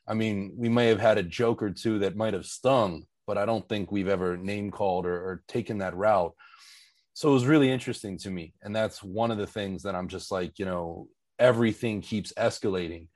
I 0.06 0.14
mean, 0.14 0.52
we 0.56 0.68
may 0.68 0.86
have 0.86 1.00
had 1.00 1.18
a 1.18 1.22
joke 1.22 1.62
or 1.62 1.70
two 1.70 2.00
that 2.00 2.16
might 2.16 2.34
have 2.34 2.46
stung, 2.46 3.06
but 3.26 3.38
I 3.38 3.46
don't 3.46 3.68
think 3.68 3.90
we've 3.90 4.08
ever 4.08 4.36
name 4.36 4.70
called 4.70 5.06
or, 5.06 5.16
or 5.16 5.42
taken 5.48 5.78
that 5.78 5.96
route. 5.96 6.34
So 7.14 7.30
it 7.30 7.34
was 7.34 7.46
really 7.46 7.70
interesting 7.70 8.18
to 8.18 8.30
me, 8.30 8.54
and 8.62 8.74
that's 8.74 9.02
one 9.02 9.30
of 9.30 9.38
the 9.38 9.46
things 9.46 9.82
that 9.82 9.96
I'm 9.96 10.08
just 10.08 10.30
like, 10.30 10.58
you 10.58 10.64
know, 10.64 11.08
everything 11.40 12.02
keeps 12.02 12.32
escalating. 12.34 13.08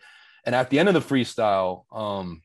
And 0.44 0.54
at 0.54 0.70
the 0.70 0.78
end 0.78 0.88
of 0.88 0.94
the 0.94 1.00
freestyle, 1.00 1.84
um, 1.92 2.42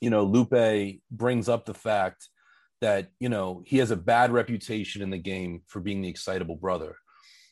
you 0.00 0.10
know, 0.10 0.24
Lupe 0.24 1.00
brings 1.10 1.48
up 1.48 1.66
the 1.66 1.74
fact 1.74 2.28
that 2.80 3.10
you 3.18 3.28
know 3.28 3.62
he 3.64 3.78
has 3.78 3.90
a 3.90 3.96
bad 3.96 4.32
reputation 4.32 5.02
in 5.02 5.10
the 5.10 5.18
game 5.18 5.62
for 5.66 5.80
being 5.80 6.02
the 6.02 6.08
excitable 6.08 6.56
brother 6.56 6.96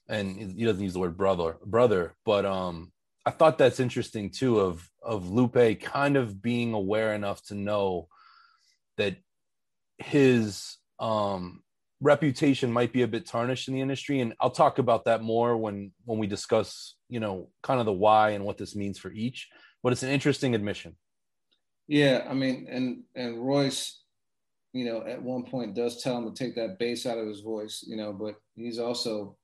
and 0.08 0.36
he 0.58 0.64
doesn't 0.64 0.82
use 0.82 0.94
the 0.94 0.98
word 0.98 1.16
brother 1.16 1.56
brother 1.64 2.14
but 2.24 2.44
um 2.44 2.92
i 3.26 3.30
thought 3.30 3.58
that's 3.58 3.80
interesting 3.80 4.30
too 4.30 4.58
of 4.58 4.88
of 5.02 5.30
lupe 5.30 5.80
kind 5.80 6.16
of 6.16 6.42
being 6.42 6.72
aware 6.72 7.14
enough 7.14 7.42
to 7.42 7.54
know 7.54 8.08
that 8.96 9.16
his 9.98 10.76
um 10.98 11.62
reputation 12.00 12.72
might 12.72 12.92
be 12.92 13.02
a 13.02 13.08
bit 13.08 13.26
tarnished 13.26 13.68
in 13.68 13.74
the 13.74 13.80
industry 13.80 14.20
and 14.20 14.34
i'll 14.40 14.50
talk 14.50 14.78
about 14.78 15.04
that 15.04 15.22
more 15.22 15.56
when 15.56 15.92
when 16.04 16.18
we 16.18 16.26
discuss 16.26 16.94
you 17.08 17.20
know 17.20 17.48
kind 17.62 17.80
of 17.80 17.86
the 17.86 17.92
why 17.92 18.30
and 18.30 18.44
what 18.44 18.58
this 18.58 18.74
means 18.76 18.98
for 18.98 19.10
each 19.12 19.48
but 19.82 19.92
it's 19.92 20.02
an 20.02 20.10
interesting 20.10 20.54
admission 20.54 20.96
yeah 21.86 22.26
i 22.28 22.34
mean 22.34 22.66
and 22.70 23.02
and 23.14 23.38
royce 23.38 24.02
you 24.72 24.84
know, 24.84 25.02
at 25.06 25.22
one 25.22 25.44
point 25.44 25.74
does 25.74 26.02
tell 26.02 26.18
him 26.18 26.32
to 26.32 26.44
take 26.44 26.54
that 26.56 26.78
bass 26.78 27.06
out 27.06 27.18
of 27.18 27.26
his 27.26 27.40
voice, 27.40 27.84
you 27.86 27.96
know, 27.96 28.12
but 28.12 28.36
he's 28.54 28.78
also 28.78 29.36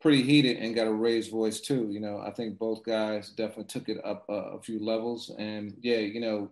pretty 0.00 0.22
heated 0.22 0.58
and 0.58 0.74
got 0.74 0.86
a 0.86 0.92
raised 0.92 1.30
voice 1.30 1.60
too. 1.60 1.88
You 1.90 2.00
know, 2.00 2.22
I 2.24 2.30
think 2.30 2.58
both 2.58 2.84
guys 2.84 3.30
definitely 3.30 3.64
took 3.64 3.88
it 3.88 3.98
up 4.04 4.24
a, 4.28 4.32
a 4.32 4.62
few 4.62 4.84
levels. 4.84 5.32
And 5.38 5.74
yeah, 5.80 5.98
you 5.98 6.20
know, 6.20 6.50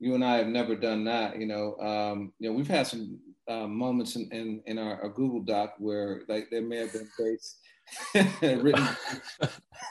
you 0.00 0.14
and 0.14 0.24
I 0.24 0.36
have 0.36 0.48
never 0.48 0.74
done 0.74 1.04
that. 1.04 1.38
You 1.38 1.46
know, 1.46 1.76
um, 1.78 2.32
you 2.38 2.50
know, 2.50 2.56
we've 2.56 2.68
had 2.68 2.86
some 2.86 3.18
uh, 3.48 3.66
moments 3.66 4.16
in, 4.16 4.28
in, 4.32 4.62
in 4.66 4.78
our, 4.78 5.00
our, 5.02 5.08
Google 5.08 5.40
Doc 5.40 5.74
where 5.78 6.22
like 6.28 6.48
there 6.50 6.62
may 6.62 6.78
have 6.78 6.92
been 6.92 7.08
bass 7.18 7.58
written, 8.42 8.88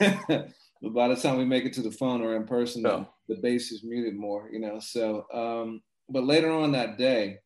but 0.00 0.94
by 0.94 1.08
the 1.08 1.16
time 1.16 1.38
we 1.38 1.44
make 1.44 1.64
it 1.64 1.72
to 1.74 1.82
the 1.82 1.90
phone 1.90 2.22
or 2.22 2.36
in 2.36 2.46
person, 2.46 2.82
no. 2.82 3.08
the, 3.28 3.34
the 3.34 3.40
bass 3.40 3.72
is 3.72 3.84
muted 3.84 4.16
more. 4.16 4.48
You 4.52 4.60
know, 4.60 4.78
so 4.80 5.26
um, 5.32 5.82
but 6.08 6.24
later 6.24 6.50
on 6.50 6.72
that 6.72 6.98
day, 6.98 7.38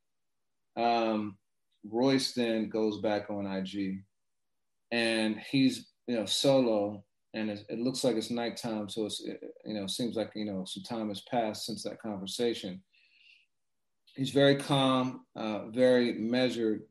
um, 0.76 1.36
Royce 1.84 2.32
then 2.32 2.68
goes 2.68 3.00
back 3.00 3.30
on 3.30 3.46
IG, 3.46 4.02
and 4.90 5.40
he's 5.50 5.88
you 6.06 6.16
know 6.16 6.24
solo, 6.24 7.04
and 7.34 7.50
it, 7.50 7.64
it 7.68 7.78
looks 7.78 8.04
like 8.04 8.16
it's 8.16 8.30
nighttime, 8.30 8.88
so 8.88 9.06
it's 9.06 9.22
it, 9.24 9.40
you 9.64 9.74
know 9.74 9.86
seems 9.86 10.16
like 10.16 10.32
you 10.34 10.44
know 10.44 10.64
some 10.66 10.82
time 10.82 11.08
has 11.08 11.22
passed 11.30 11.66
since 11.66 11.82
that 11.82 12.00
conversation. 12.00 12.82
He's 14.14 14.30
very 14.30 14.56
calm, 14.56 15.24
uh, 15.36 15.68
very 15.68 16.14
measured, 16.14 16.82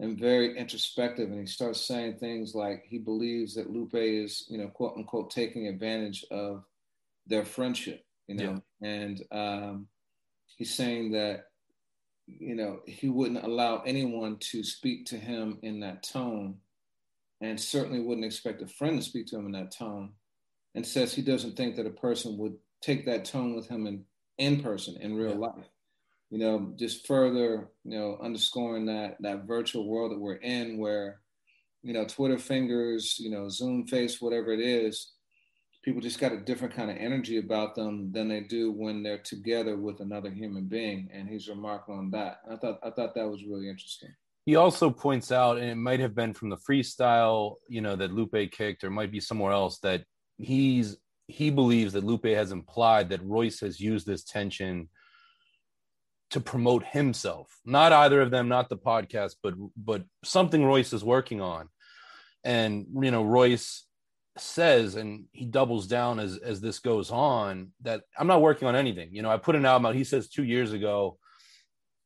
and 0.00 0.18
very 0.18 0.58
introspective, 0.58 1.30
and 1.30 1.38
he 1.38 1.46
starts 1.46 1.80
saying 1.80 2.16
things 2.16 2.54
like 2.54 2.84
he 2.88 2.98
believes 2.98 3.54
that 3.54 3.70
Lupe 3.70 3.94
is 3.94 4.46
you 4.48 4.58
know 4.58 4.68
quote 4.68 4.94
unquote 4.96 5.30
taking 5.30 5.68
advantage 5.68 6.24
of 6.30 6.64
their 7.26 7.44
friendship, 7.44 8.04
you 8.26 8.34
know, 8.34 8.60
yeah. 8.80 8.88
and 8.88 9.22
um, 9.30 9.86
he's 10.56 10.74
saying 10.74 11.12
that 11.12 11.44
you 12.38 12.54
know, 12.54 12.80
he 12.86 13.08
wouldn't 13.08 13.44
allow 13.44 13.82
anyone 13.86 14.36
to 14.38 14.62
speak 14.62 15.06
to 15.06 15.16
him 15.16 15.58
in 15.62 15.80
that 15.80 16.02
tone, 16.02 16.56
and 17.40 17.58
certainly 17.58 18.00
wouldn't 18.00 18.26
expect 18.26 18.62
a 18.62 18.66
friend 18.66 18.98
to 18.98 19.04
speak 19.04 19.26
to 19.26 19.36
him 19.36 19.46
in 19.46 19.52
that 19.52 19.72
tone, 19.72 20.12
and 20.74 20.86
says 20.86 21.12
he 21.12 21.22
doesn't 21.22 21.56
think 21.56 21.76
that 21.76 21.86
a 21.86 21.90
person 21.90 22.38
would 22.38 22.56
take 22.82 23.06
that 23.06 23.24
tone 23.24 23.54
with 23.54 23.68
him 23.68 23.86
in, 23.86 24.04
in 24.38 24.62
person, 24.62 24.96
in 25.00 25.14
real 25.14 25.30
yeah. 25.30 25.36
life. 25.36 25.68
You 26.30 26.38
know, 26.38 26.72
just 26.76 27.06
further, 27.06 27.68
you 27.84 27.98
know, 27.98 28.18
underscoring 28.22 28.86
that 28.86 29.16
that 29.20 29.46
virtual 29.46 29.88
world 29.88 30.12
that 30.12 30.20
we're 30.20 30.34
in 30.34 30.78
where, 30.78 31.20
you 31.82 31.92
know, 31.92 32.04
Twitter 32.04 32.38
fingers, 32.38 33.16
you 33.18 33.30
know, 33.30 33.48
Zoom 33.48 33.86
face, 33.86 34.20
whatever 34.20 34.52
it 34.52 34.60
is, 34.60 35.12
people 35.82 36.00
just 36.00 36.20
got 36.20 36.32
a 36.32 36.40
different 36.40 36.74
kind 36.74 36.90
of 36.90 36.96
energy 36.98 37.38
about 37.38 37.74
them 37.74 38.12
than 38.12 38.28
they 38.28 38.40
do 38.40 38.70
when 38.70 39.02
they're 39.02 39.18
together 39.18 39.76
with 39.76 40.00
another 40.00 40.30
human 40.30 40.66
being. 40.66 41.08
And 41.12 41.28
he's 41.28 41.48
remarkable 41.48 41.98
on 41.98 42.10
that. 42.12 42.40
I 42.50 42.56
thought 42.56 42.78
i 42.82 42.90
thought 42.90 43.14
that 43.14 43.28
was 43.28 43.44
really 43.44 43.68
interesting. 43.68 44.10
He 44.46 44.56
also 44.56 44.90
points 44.90 45.32
out 45.32 45.58
and 45.58 45.68
it 45.68 45.76
might 45.76 46.00
have 46.00 46.14
been 46.14 46.34
from 46.34 46.48
the 46.48 46.56
freestyle 46.56 47.56
you 47.68 47.80
know 47.80 47.94
that 47.96 48.12
lupe 48.12 48.50
kicked 48.52 48.84
or 48.84 48.90
might 48.90 49.12
be 49.12 49.20
somewhere 49.20 49.52
else 49.52 49.78
that 49.80 50.04
he's 50.38 50.96
he 51.28 51.50
believes 51.50 51.92
that 51.92 52.04
lupe 52.04 52.24
has 52.24 52.50
implied 52.50 53.10
that 53.10 53.22
royce 53.22 53.60
has 53.60 53.78
used 53.78 54.06
this 54.06 54.24
tension 54.24 54.88
to 56.30 56.40
promote 56.40 56.84
himself 56.84 57.48
not 57.64 57.92
either 57.92 58.20
of 58.20 58.30
them 58.30 58.48
not 58.48 58.68
the 58.68 58.76
podcast 58.76 59.34
but 59.42 59.54
but 59.76 60.04
something 60.24 60.64
royce 60.64 60.92
is 60.92 61.04
working 61.04 61.40
on 61.40 61.68
and 62.44 62.86
you 63.02 63.10
know 63.10 63.22
royce 63.22 63.84
says 64.38 64.94
and 64.94 65.24
he 65.32 65.44
doubles 65.44 65.86
down 65.86 66.18
as 66.18 66.36
as 66.38 66.60
this 66.60 66.78
goes 66.78 67.10
on 67.10 67.72
that 67.82 68.02
I'm 68.18 68.26
not 68.26 68.42
working 68.42 68.68
on 68.68 68.76
anything. 68.76 69.10
You 69.12 69.22
know, 69.22 69.30
I 69.30 69.36
put 69.36 69.56
an 69.56 69.66
album 69.66 69.86
out. 69.86 69.94
He 69.94 70.04
says 70.04 70.28
two 70.28 70.44
years 70.44 70.72
ago. 70.72 71.18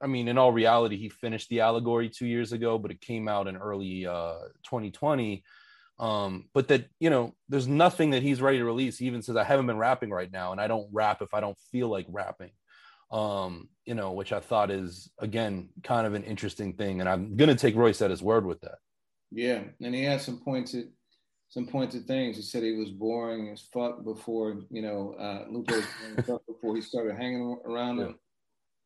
I 0.00 0.06
mean, 0.06 0.28
in 0.28 0.36
all 0.36 0.52
reality, 0.52 0.96
he 0.96 1.08
finished 1.08 1.48
the 1.48 1.60
allegory 1.60 2.10
two 2.10 2.26
years 2.26 2.52
ago, 2.52 2.78
but 2.78 2.90
it 2.90 3.00
came 3.00 3.28
out 3.28 3.46
in 3.46 3.56
early 3.56 4.06
uh 4.06 4.38
2020. 4.64 5.44
Um, 5.98 6.48
but 6.52 6.68
that 6.68 6.86
you 6.98 7.10
know, 7.10 7.34
there's 7.48 7.68
nothing 7.68 8.10
that 8.10 8.22
he's 8.22 8.42
ready 8.42 8.58
to 8.58 8.64
release. 8.64 8.98
He 8.98 9.06
even 9.06 9.22
says 9.22 9.36
I 9.36 9.44
haven't 9.44 9.66
been 9.66 9.78
rapping 9.78 10.10
right 10.10 10.30
now, 10.30 10.52
and 10.52 10.60
I 10.60 10.66
don't 10.66 10.88
rap 10.92 11.22
if 11.22 11.32
I 11.34 11.40
don't 11.40 11.58
feel 11.70 11.88
like 11.88 12.06
rapping. 12.08 12.50
Um, 13.10 13.68
you 13.84 13.94
know, 13.94 14.12
which 14.12 14.32
I 14.32 14.40
thought 14.40 14.70
is 14.70 15.10
again 15.18 15.68
kind 15.82 16.06
of 16.06 16.14
an 16.14 16.24
interesting 16.24 16.72
thing, 16.74 17.00
and 17.00 17.08
I'm 17.08 17.36
gonna 17.36 17.54
take 17.54 17.76
Royce 17.76 18.02
at 18.02 18.10
his 18.10 18.22
word 18.22 18.46
with 18.46 18.60
that. 18.62 18.78
Yeah, 19.30 19.62
and 19.80 19.94
he 19.94 20.04
had 20.04 20.20
some 20.20 20.40
pointed 20.40 20.88
some 21.54 21.66
pointed 21.66 22.06
things. 22.06 22.36
He 22.36 22.42
said 22.42 22.64
he 22.64 22.72
was 22.72 22.90
boring 22.90 23.48
as 23.50 23.68
fuck 23.72 24.02
before, 24.04 24.62
you 24.70 24.82
know, 24.82 25.14
uh, 25.20 25.44
Lupe 25.48 25.70
before 26.48 26.74
he 26.74 26.82
started 26.82 27.16
hanging 27.16 27.58
around 27.64 28.00
him. 28.00 28.18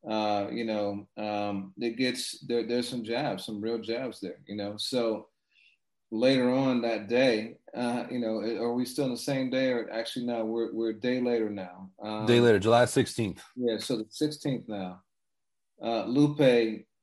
Uh, 0.09 0.49
you 0.53 0.65
know, 0.65 1.09
um, 1.17 1.73
it 1.79 1.97
gets 1.97 2.39
there. 2.47 2.67
There's 2.67 2.89
some 2.89 3.05
jabs, 3.05 3.47
some 3.47 3.61
real 3.61 3.79
jabs 3.79 4.21
there. 4.21 4.41
You 4.47 4.57
know, 4.57 4.75
so 4.77 5.29
later 6.11 6.51
on 6.51 6.81
that 6.83 7.09
day, 7.09 7.57
uh, 7.77 8.05
you 8.11 8.19
know, 8.19 8.41
are 8.63 8.73
we 8.73 8.85
still 8.85 9.05
in 9.05 9.11
the 9.11 9.17
same 9.17 9.51
day 9.51 9.73
or 9.73 9.91
actually 9.93 10.27
no? 10.27 10.45
We're 10.45 10.73
we're 10.73 10.91
a 10.91 11.01
day 11.01 11.21
later 11.21 11.51
now. 11.51 11.91
Um, 12.03 12.27
day 12.27 12.41
later, 12.41 12.59
July 12.59 12.85
16th. 12.85 13.41
Yeah, 13.57 13.79
so 13.79 13.99
the 13.99 14.05
16th 14.05 14.69
now. 14.69 15.03
Uh, 15.83 16.05
Lupe, 16.07 16.39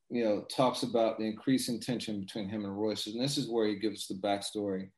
you 0.10 0.24
know, 0.24 0.46
talks 0.54 0.84
about 0.84 1.18
the 1.18 1.26
increasing 1.26 1.80
tension 1.80 2.20
between 2.20 2.50
him 2.50 2.66
and 2.66 2.78
Royce, 2.78 3.08
and 3.08 3.22
this 3.22 3.38
is 3.38 3.50
where 3.50 3.68
he 3.68 3.76
gives 3.76 4.08
the 4.08 4.16
backstory 4.16 4.90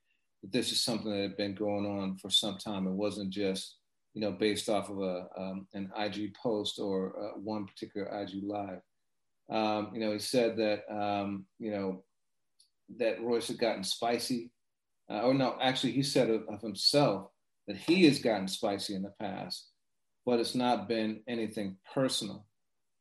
that 0.42 0.52
this 0.52 0.72
is 0.72 0.84
something 0.84 1.12
that 1.12 1.22
had 1.22 1.38
been 1.38 1.56
going 1.56 1.86
on 1.86 2.18
for 2.18 2.30
some 2.30 2.58
time. 2.58 2.88
It 2.88 2.94
wasn't 2.94 3.30
just, 3.30 3.78
you 4.14 4.22
know, 4.22 4.32
based 4.32 4.70
off 4.70 4.90
of 4.90 5.00
a 5.00 5.28
um, 5.38 5.68
an 5.74 5.92
IG 5.98 6.34
post 6.42 6.80
or 6.80 7.14
uh, 7.20 7.40
one 7.40 7.66
particular 7.66 8.08
IG 8.08 8.44
live. 8.44 8.82
Um, 9.50 9.92
you 9.94 10.00
know, 10.00 10.12
he 10.12 10.20
said 10.20 10.58
that, 10.58 10.84
um, 10.94 11.46
you 11.60 11.72
know, 11.72 12.04
that 12.98 13.22
Royce 13.22 13.48
had 13.48 13.60
gotten 13.60 13.84
spicy. 13.84 14.52
Uh, 15.10 15.22
or 15.22 15.34
no, 15.34 15.58
actually, 15.62 15.94
he 15.94 16.04
said 16.04 16.30
of, 16.30 16.44
of 16.50 16.62
himself 16.62 17.30
that 17.68 17.78
he 17.78 18.06
has 18.06 18.20
gotten 18.20 18.48
spicy 18.48 18.96
in 18.96 19.04
the 19.04 19.14
past, 19.20 19.70
but 20.26 20.40
it's 20.40 20.56
not 20.56 20.88
been 20.88 21.22
anything 21.28 21.78
personal. 21.94 22.46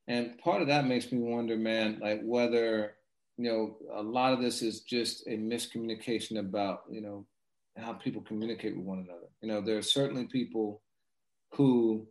And 0.09 0.39
part 0.39 0.63
of 0.63 0.69
that 0.69 0.87
makes 0.87 1.11
me 1.11 1.19
wonder, 1.19 1.57
man, 1.57 1.99
like 2.01 2.21
whether, 2.23 2.95
you 3.37 3.51
know, 3.51 3.77
a 3.95 4.03
lot 4.03 4.33
of 4.33 4.41
this 4.41 4.63
is 4.63 4.83
just 4.83 5.27
a 5.27 5.37
miscommunication 5.37 6.39
about, 6.39 6.83
you 6.91 7.01
know, 7.01 7.27
how 7.77 7.93
people 7.93 8.23
communicate 8.23 8.77
with 8.77 8.87
one 8.87 8.99
another. 9.01 9.29
You 9.43 9.49
know, 9.49 9.61
there 9.61 9.79
are 9.79 9.83
certainly 9.83 10.27
people 10.27 10.81
who, 11.53 12.07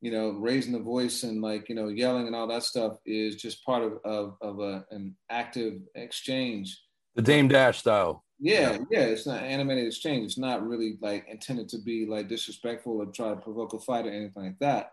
you 0.00 0.10
know, 0.10 0.30
raising 0.30 0.72
the 0.72 0.78
voice 0.78 1.22
and 1.22 1.40
like, 1.40 1.68
you 1.68 1.74
know, 1.74 1.88
yelling 1.88 2.26
and 2.26 2.34
all 2.34 2.48
that 2.48 2.62
stuff 2.62 2.96
is 3.06 3.36
just 3.36 3.64
part 3.64 3.82
of, 3.82 3.98
of, 4.04 4.36
of 4.40 4.60
a, 4.60 4.84
an 4.90 5.14
active 5.30 5.80
exchange. 5.94 6.78
The 7.14 7.22
Dame 7.22 7.48
Dash 7.48 7.78
style. 7.78 8.24
Yeah, 8.40 8.78
yeah, 8.90 9.00
it's 9.00 9.26
not 9.26 9.42
animated 9.42 9.86
exchange. 9.86 10.26
It's 10.26 10.38
not 10.38 10.66
really 10.66 10.98
like 11.00 11.26
intended 11.28 11.68
to 11.70 11.78
be 11.78 12.06
like 12.06 12.28
disrespectful 12.28 13.00
or 13.00 13.06
try 13.06 13.30
to 13.30 13.36
provoke 13.36 13.72
a 13.72 13.78
fight 13.78 14.06
or 14.06 14.10
anything 14.10 14.42
like 14.42 14.58
that. 14.58 14.90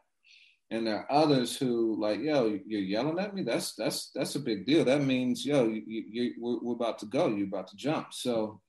And 0.69 0.87
there 0.87 0.99
are 0.99 1.11
others 1.11 1.57
who 1.57 1.99
like, 1.99 2.21
yo, 2.21 2.57
you're 2.65 2.81
yelling 2.81 3.19
at 3.19 3.33
me. 3.33 3.43
That's 3.43 3.73
that's 3.75 4.11
that's 4.15 4.35
a 4.35 4.39
big 4.39 4.65
deal. 4.65 4.85
That 4.85 5.01
means, 5.01 5.45
yo, 5.45 5.65
you, 5.65 5.83
you, 5.85 6.33
we're, 6.39 6.59
we're 6.61 6.75
about 6.75 6.99
to 6.99 7.07
go. 7.07 7.27
You're 7.27 7.47
about 7.47 7.67
to 7.69 7.75
jump. 7.75 8.13
So 8.13 8.61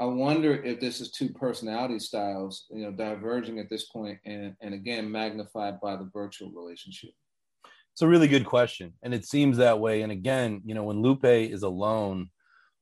I 0.00 0.04
wonder 0.04 0.60
if 0.62 0.80
this 0.80 1.00
is 1.00 1.12
two 1.12 1.30
personality 1.30 2.00
styles, 2.00 2.66
you 2.70 2.82
know, 2.82 2.90
diverging 2.90 3.60
at 3.60 3.70
this 3.70 3.84
point, 3.84 4.18
and 4.26 4.54
and 4.60 4.74
again 4.74 5.10
magnified 5.10 5.80
by 5.80 5.96
the 5.96 6.10
virtual 6.12 6.50
relationship. 6.50 7.12
It's 7.92 8.02
a 8.02 8.08
really 8.08 8.28
good 8.28 8.44
question, 8.44 8.94
and 9.02 9.14
it 9.14 9.24
seems 9.24 9.58
that 9.58 9.78
way. 9.78 10.02
And 10.02 10.10
again, 10.10 10.60
you 10.64 10.74
know, 10.74 10.82
when 10.84 11.02
Lupe 11.02 11.24
is 11.24 11.62
alone, 11.62 12.30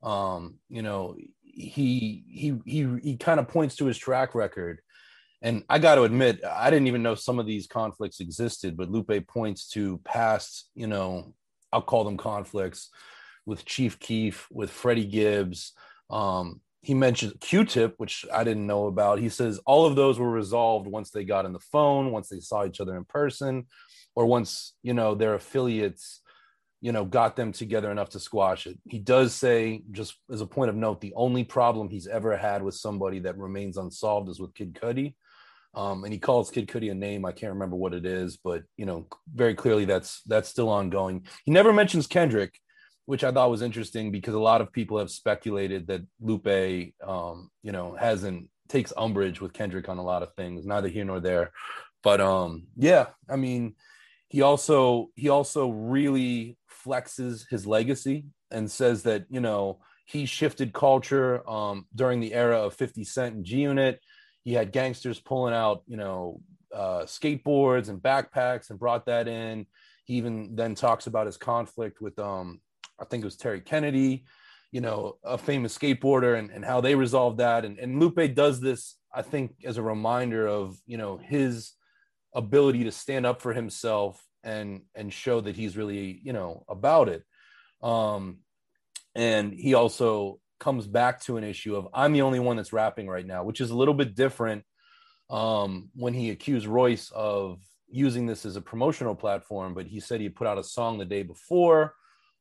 um, 0.03 0.59
you 0.69 0.81
know, 0.81 1.15
he 1.43 2.23
he 2.27 2.59
he 2.65 2.87
he 3.01 3.17
kind 3.17 3.39
of 3.39 3.47
points 3.47 3.75
to 3.77 3.85
his 3.85 3.97
track 3.97 4.35
record. 4.35 4.81
And 5.43 5.63
I 5.69 5.79
got 5.79 5.95
to 5.95 6.03
admit, 6.03 6.43
I 6.45 6.69
didn't 6.69 6.85
even 6.85 7.01
know 7.01 7.15
some 7.15 7.39
of 7.39 7.47
these 7.47 7.65
conflicts 7.65 8.19
existed, 8.19 8.77
but 8.77 8.91
Lupe 8.91 9.27
points 9.27 9.67
to 9.69 9.99
past, 10.05 10.69
you 10.75 10.85
know, 10.85 11.33
I'll 11.73 11.81
call 11.81 12.03
them 12.03 12.17
conflicts 12.17 12.91
with 13.47 13.65
Chief 13.65 13.99
Keef, 13.99 14.47
with 14.51 14.69
Freddie 14.69 15.07
Gibbs, 15.07 15.73
um, 16.11 16.61
he 16.81 16.93
mentions 16.93 17.33
Q-Tip, 17.39 17.95
which 17.97 18.25
I 18.33 18.43
didn't 18.43 18.67
know 18.67 18.87
about. 18.87 19.19
He 19.19 19.29
says 19.29 19.59
all 19.65 19.85
of 19.85 19.95
those 19.95 20.17
were 20.17 20.29
resolved 20.29 20.87
once 20.87 21.11
they 21.11 21.23
got 21.23 21.45
on 21.45 21.53
the 21.53 21.59
phone, 21.59 22.11
once 22.11 22.27
they 22.27 22.39
saw 22.39 22.65
each 22.65 22.81
other 22.81 22.97
in 22.97 23.05
person, 23.05 23.67
or 24.15 24.25
once 24.25 24.73
you 24.81 24.93
know 24.93 25.15
their 25.15 25.35
affiliates, 25.35 26.20
you 26.81 26.91
know, 26.91 27.05
got 27.05 27.35
them 27.35 27.51
together 27.51 27.91
enough 27.91 28.09
to 28.09 28.19
squash 28.19 28.65
it. 28.65 28.77
He 28.89 28.97
does 28.97 29.35
say, 29.35 29.83
just 29.91 30.15
as 30.31 30.41
a 30.41 30.47
point 30.47 30.69
of 30.69 30.75
note, 30.75 30.99
the 30.99 31.13
only 31.15 31.43
problem 31.43 31.89
he's 31.89 32.07
ever 32.07 32.35
had 32.35 32.63
with 32.63 32.73
somebody 32.73 33.19
that 33.19 33.37
remains 33.37 33.77
unsolved 33.77 34.29
is 34.29 34.39
with 34.39 34.55
Kid 34.55 34.73
Cudi. 34.73 35.13
Um, 35.75 36.03
and 36.03 36.11
he 36.11 36.19
calls 36.19 36.49
Kid 36.49 36.67
Cudi 36.67 36.91
a 36.91 36.95
name. 36.95 37.23
I 37.23 37.31
can't 37.31 37.53
remember 37.53 37.75
what 37.75 37.93
it 37.93 38.05
is, 38.05 38.37
but 38.37 38.63
you 38.77 38.85
know, 38.85 39.07
very 39.33 39.53
clearly 39.53 39.85
that's 39.85 40.21
that's 40.23 40.49
still 40.49 40.69
ongoing. 40.69 41.25
He 41.45 41.51
never 41.51 41.71
mentions 41.71 42.07
Kendrick, 42.07 42.59
which 43.05 43.23
I 43.23 43.31
thought 43.31 43.51
was 43.51 43.61
interesting 43.61 44.11
because 44.11 44.33
a 44.33 44.39
lot 44.39 44.59
of 44.59 44.73
people 44.73 44.97
have 44.97 45.11
speculated 45.11 45.87
that 45.87 46.01
Lupe, 46.19 46.93
um, 47.07 47.51
you 47.63 47.71
know, 47.71 47.95
hasn't 47.95 48.49
takes 48.67 48.91
umbrage 48.97 49.39
with 49.39 49.53
Kendrick 49.53 49.87
on 49.87 49.97
a 49.97 50.03
lot 50.03 50.23
of 50.23 50.33
things. 50.35 50.65
Neither 50.65 50.89
here 50.89 51.05
nor 51.05 51.21
there, 51.21 51.51
but 52.03 52.19
um, 52.19 52.67
yeah, 52.75 53.07
I 53.29 53.37
mean, 53.37 53.75
he 54.27 54.41
also 54.41 55.09
he 55.15 55.29
also 55.29 55.69
really 55.69 56.57
flexes 56.83 57.45
his 57.49 57.65
legacy 57.67 58.25
and 58.49 58.69
says 58.69 59.03
that 59.03 59.25
you 59.29 59.39
know 59.39 59.79
he 60.05 60.25
shifted 60.25 60.73
culture 60.73 61.47
um, 61.49 61.85
during 61.95 62.19
the 62.19 62.33
era 62.33 62.59
of 62.59 62.73
50 62.73 63.03
Cent 63.03 63.35
and 63.35 63.45
G 63.45 63.61
Unit. 63.61 63.99
He 64.43 64.53
had 64.53 64.71
gangsters 64.71 65.19
pulling 65.19 65.53
out, 65.53 65.83
you 65.87 65.97
know, 65.97 66.41
uh, 66.73 67.03
skateboards 67.03 67.89
and 67.89 68.01
backpacks 68.01 68.69
and 68.69 68.79
brought 68.79 69.05
that 69.05 69.27
in. 69.27 69.67
He 70.05 70.15
even 70.15 70.55
then 70.55 70.75
talks 70.75 71.07
about 71.07 71.27
his 71.27 71.37
conflict 71.37 72.01
with 72.01 72.17
um, 72.19 72.59
I 72.99 73.05
think 73.05 73.23
it 73.23 73.25
was 73.25 73.37
Terry 73.37 73.61
Kennedy, 73.61 74.25
you 74.71 74.81
know, 74.81 75.17
a 75.23 75.37
famous 75.37 75.77
skateboarder, 75.77 76.37
and, 76.37 76.51
and 76.51 76.63
how 76.63 76.81
they 76.81 76.95
resolved 76.95 77.39
that. 77.39 77.65
And, 77.65 77.79
and 77.79 77.99
Lupe 77.99 78.35
does 78.35 78.59
this, 78.59 78.97
I 79.13 79.21
think, 79.21 79.53
as 79.65 79.77
a 79.77 79.81
reminder 79.81 80.47
of, 80.47 80.77
you 80.85 80.97
know, 80.97 81.17
his 81.17 81.71
ability 82.33 82.83
to 82.85 82.91
stand 82.91 83.25
up 83.25 83.41
for 83.41 83.53
himself 83.53 84.21
and 84.43 84.81
and 84.95 85.13
show 85.13 85.41
that 85.41 85.55
he's 85.55 85.77
really, 85.77 86.19
you 86.23 86.33
know, 86.33 86.63
about 86.67 87.09
it. 87.09 87.23
Um, 87.81 88.39
and 89.15 89.53
he 89.53 89.73
also 89.73 90.39
comes 90.59 90.85
back 90.87 91.21
to 91.21 91.37
an 91.37 91.43
issue 91.43 91.75
of 91.75 91.87
I'm 91.93 92.13
the 92.13 92.21
only 92.21 92.39
one 92.39 92.57
that's 92.57 92.73
rapping 92.73 93.07
right 93.07 93.25
now, 93.25 93.43
which 93.43 93.61
is 93.61 93.71
a 93.71 93.77
little 93.77 93.93
bit 93.93 94.15
different 94.15 94.63
um, 95.29 95.89
when 95.95 96.13
he 96.13 96.29
accused 96.29 96.67
Royce 96.67 97.11
of 97.11 97.59
using 97.89 98.25
this 98.25 98.45
as 98.45 98.55
a 98.55 98.61
promotional 98.61 99.15
platform, 99.15 99.73
but 99.73 99.85
he 99.85 99.99
said 99.99 100.21
he 100.21 100.29
put 100.29 100.47
out 100.47 100.57
a 100.57 100.63
song 100.63 100.97
the 100.97 101.05
day 101.05 101.23
before 101.23 101.95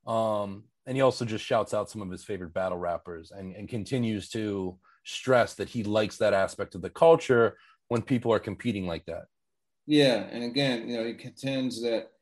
um, 0.07 0.65
and 0.87 0.97
he 0.97 1.03
also 1.03 1.25
just 1.25 1.45
shouts 1.45 1.75
out 1.75 1.91
some 1.91 2.03
of 2.03 2.11
his 2.11 2.25
favorite 2.25 2.55
battle 2.55 2.79
rappers 2.79 3.31
and, 3.31 3.55
and 3.55 3.69
continues 3.69 4.29
to 4.31 4.79
stress 5.05 5.55
that 5.55 5.69
he 5.69 5.83
likes 5.83 6.17
that 6.19 6.35
aspect 6.35 6.75
of 6.75 6.83
the 6.83 6.91
culture 6.91 7.57
when 7.89 8.03
people 8.03 8.33
are 8.33 8.39
competing 8.39 8.87
like 8.87 9.05
that. 9.07 9.25
Yeah, 9.91 10.29
and 10.31 10.45
again, 10.45 10.89
you 10.89 10.97
know, 10.97 11.05
he 11.05 11.15
contends 11.15 11.83
that 11.83 12.13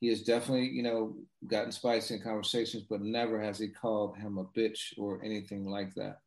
he 0.00 0.08
has 0.08 0.22
definitely, 0.22 0.70
you 0.70 0.82
know, 0.82 1.16
gotten 1.46 1.70
spicy 1.70 2.14
in 2.14 2.22
conversations, 2.22 2.84
but 2.88 3.02
never 3.02 3.38
has 3.38 3.58
he 3.58 3.68
called 3.68 4.16
him 4.16 4.38
a 4.38 4.44
bitch 4.58 4.94
or 4.96 5.22
anything 5.22 5.66
like 5.66 5.94
that. 5.96 6.20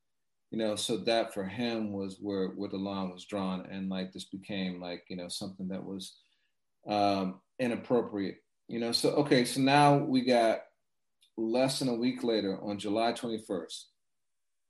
You 0.51 0.59
know, 0.59 0.75
so 0.75 0.97
that 0.97 1.33
for 1.33 1.45
him 1.45 1.91
was 1.91 2.19
where 2.21 2.49
where 2.49 2.69
the 2.69 2.77
line 2.77 3.09
was 3.09 3.25
drawn, 3.25 3.65
and 3.71 3.89
like 3.89 4.13
this 4.13 4.25
became 4.25 4.79
like 4.79 5.03
you 5.09 5.15
know 5.17 5.29
something 5.29 5.67
that 5.69 5.83
was 5.83 6.15
um, 6.87 7.41
inappropriate. 7.57 8.37
You 8.67 8.79
know, 8.79 8.91
so 8.91 9.13
okay, 9.13 9.45
so 9.45 9.61
now 9.61 9.97
we 9.97 10.21
got 10.21 10.59
less 11.37 11.79
than 11.79 11.89
a 11.89 11.95
week 11.95 12.23
later, 12.23 12.59
on 12.61 12.77
July 12.77 13.13
21st, 13.13 13.85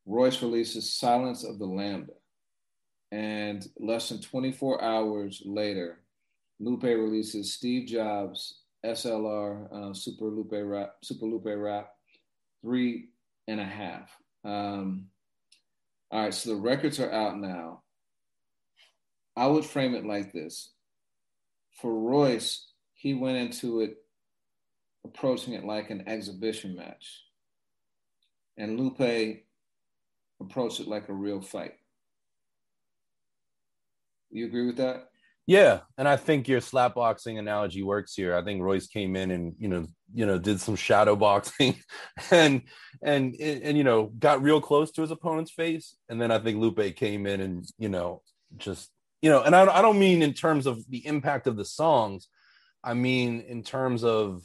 Royce 0.06 0.42
releases 0.42 0.96
Silence 0.98 1.44
of 1.44 1.60
the 1.60 1.66
Lambda. 1.66 2.14
And 3.12 3.68
less 3.78 4.10
than 4.10 4.22
24 4.22 4.82
hours 4.82 5.44
later, 5.46 6.03
Lupe 6.64 6.84
releases 6.84 7.54
Steve 7.54 7.88
Jobs 7.88 8.62
SLR 8.86 9.72
uh, 9.72 9.94
Super 9.94 10.26
Lupe 10.26 10.54
Rap, 10.54 10.96
Super 11.04 11.26
Lupe 11.26 11.46
Rap, 11.46 11.90
three 12.62 13.10
and 13.48 13.60
a 13.60 13.66
half. 13.66 14.12
Um, 14.44 15.08
all 16.12 16.24
right, 16.24 16.34
so 16.34 16.52
the 16.52 16.56
records 16.56 17.00
are 17.00 17.12
out 17.12 17.40
now. 17.40 17.82
I 19.36 19.48
would 19.48 19.66
frame 19.66 19.96
it 19.96 20.06
like 20.06 20.32
this: 20.32 20.72
for 21.82 21.94
Royce, 21.94 22.68
he 22.94 23.14
went 23.14 23.38
into 23.38 23.82
it 23.82 23.98
approaching 25.06 25.54
it 25.54 25.66
like 25.66 25.90
an 25.90 26.08
exhibition 26.08 26.76
match. 26.76 27.24
And 28.58 28.80
Lupe 28.80 29.44
approached 30.40 30.80
it 30.80 30.88
like 30.88 31.10
a 31.10 31.14
real 31.14 31.42
fight. 31.42 31.74
You 34.30 34.46
agree 34.46 34.66
with 34.66 34.78
that? 34.78 35.10
Yeah, 35.46 35.82
and 35.98 36.08
I 36.08 36.16
think 36.16 36.48
your 36.48 36.62
slap 36.62 36.96
boxing 36.96 37.38
analogy 37.38 37.84
works 37.84 38.14
here. 38.16 38.36
I 38.36 38.44
think 38.44 38.62
Royce 38.62 38.88
came 38.88 39.18
in 39.18 39.30
and 39.32 39.54
you 39.60 39.68
know, 39.68 39.88
you 40.14 40.26
know, 40.26 40.38
did 40.38 40.62
some 40.62 40.76
shadow 40.76 41.16
boxing, 41.28 41.76
and 42.32 42.62
and 43.02 43.36
and 43.40 43.78
you 43.78 43.84
know, 43.84 44.06
got 44.20 44.42
real 44.42 44.62
close 44.62 44.92
to 44.92 45.02
his 45.02 45.12
opponent's 45.12 45.52
face, 45.52 45.96
and 46.08 46.22
then 46.22 46.32
I 46.32 46.40
think 46.40 46.60
Lupe 46.60 46.96
came 46.96 47.28
in 47.28 47.42
and 47.42 47.66
you 47.78 47.90
know, 47.90 48.22
just 48.58 48.90
you 49.22 49.30
know, 49.30 49.44
and 49.44 49.56
I, 49.56 49.66
I 49.66 49.82
don't 49.82 50.00
mean 50.00 50.22
in 50.22 50.34
terms 50.34 50.66
of 50.66 50.80
the 50.90 51.06
impact 51.06 51.48
of 51.48 51.58
the 51.58 51.66
songs, 51.66 52.30
I 52.84 52.94
mean 52.94 53.42
in 53.42 53.64
terms 53.64 54.04
of 54.04 54.44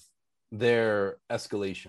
their 0.51 1.19
escalation? 1.31 1.89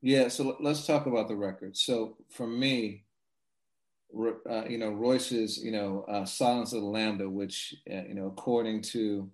Yeah, 0.00 0.28
so 0.28 0.56
let's 0.60 0.86
talk 0.86 1.06
about 1.06 1.28
the 1.28 1.36
record. 1.36 1.76
So 1.76 2.16
for 2.30 2.46
me, 2.46 3.04
uh, 4.48 4.64
you 4.68 4.78
know, 4.78 4.90
Royce's, 4.90 5.58
you 5.58 5.72
know, 5.72 6.04
uh, 6.08 6.24
Silence 6.24 6.72
of 6.72 6.82
the 6.82 6.86
Lambda, 6.86 7.28
which, 7.28 7.74
uh, 7.90 8.02
you 8.06 8.14
know, 8.14 8.26
according 8.26 8.82
to 8.82 9.30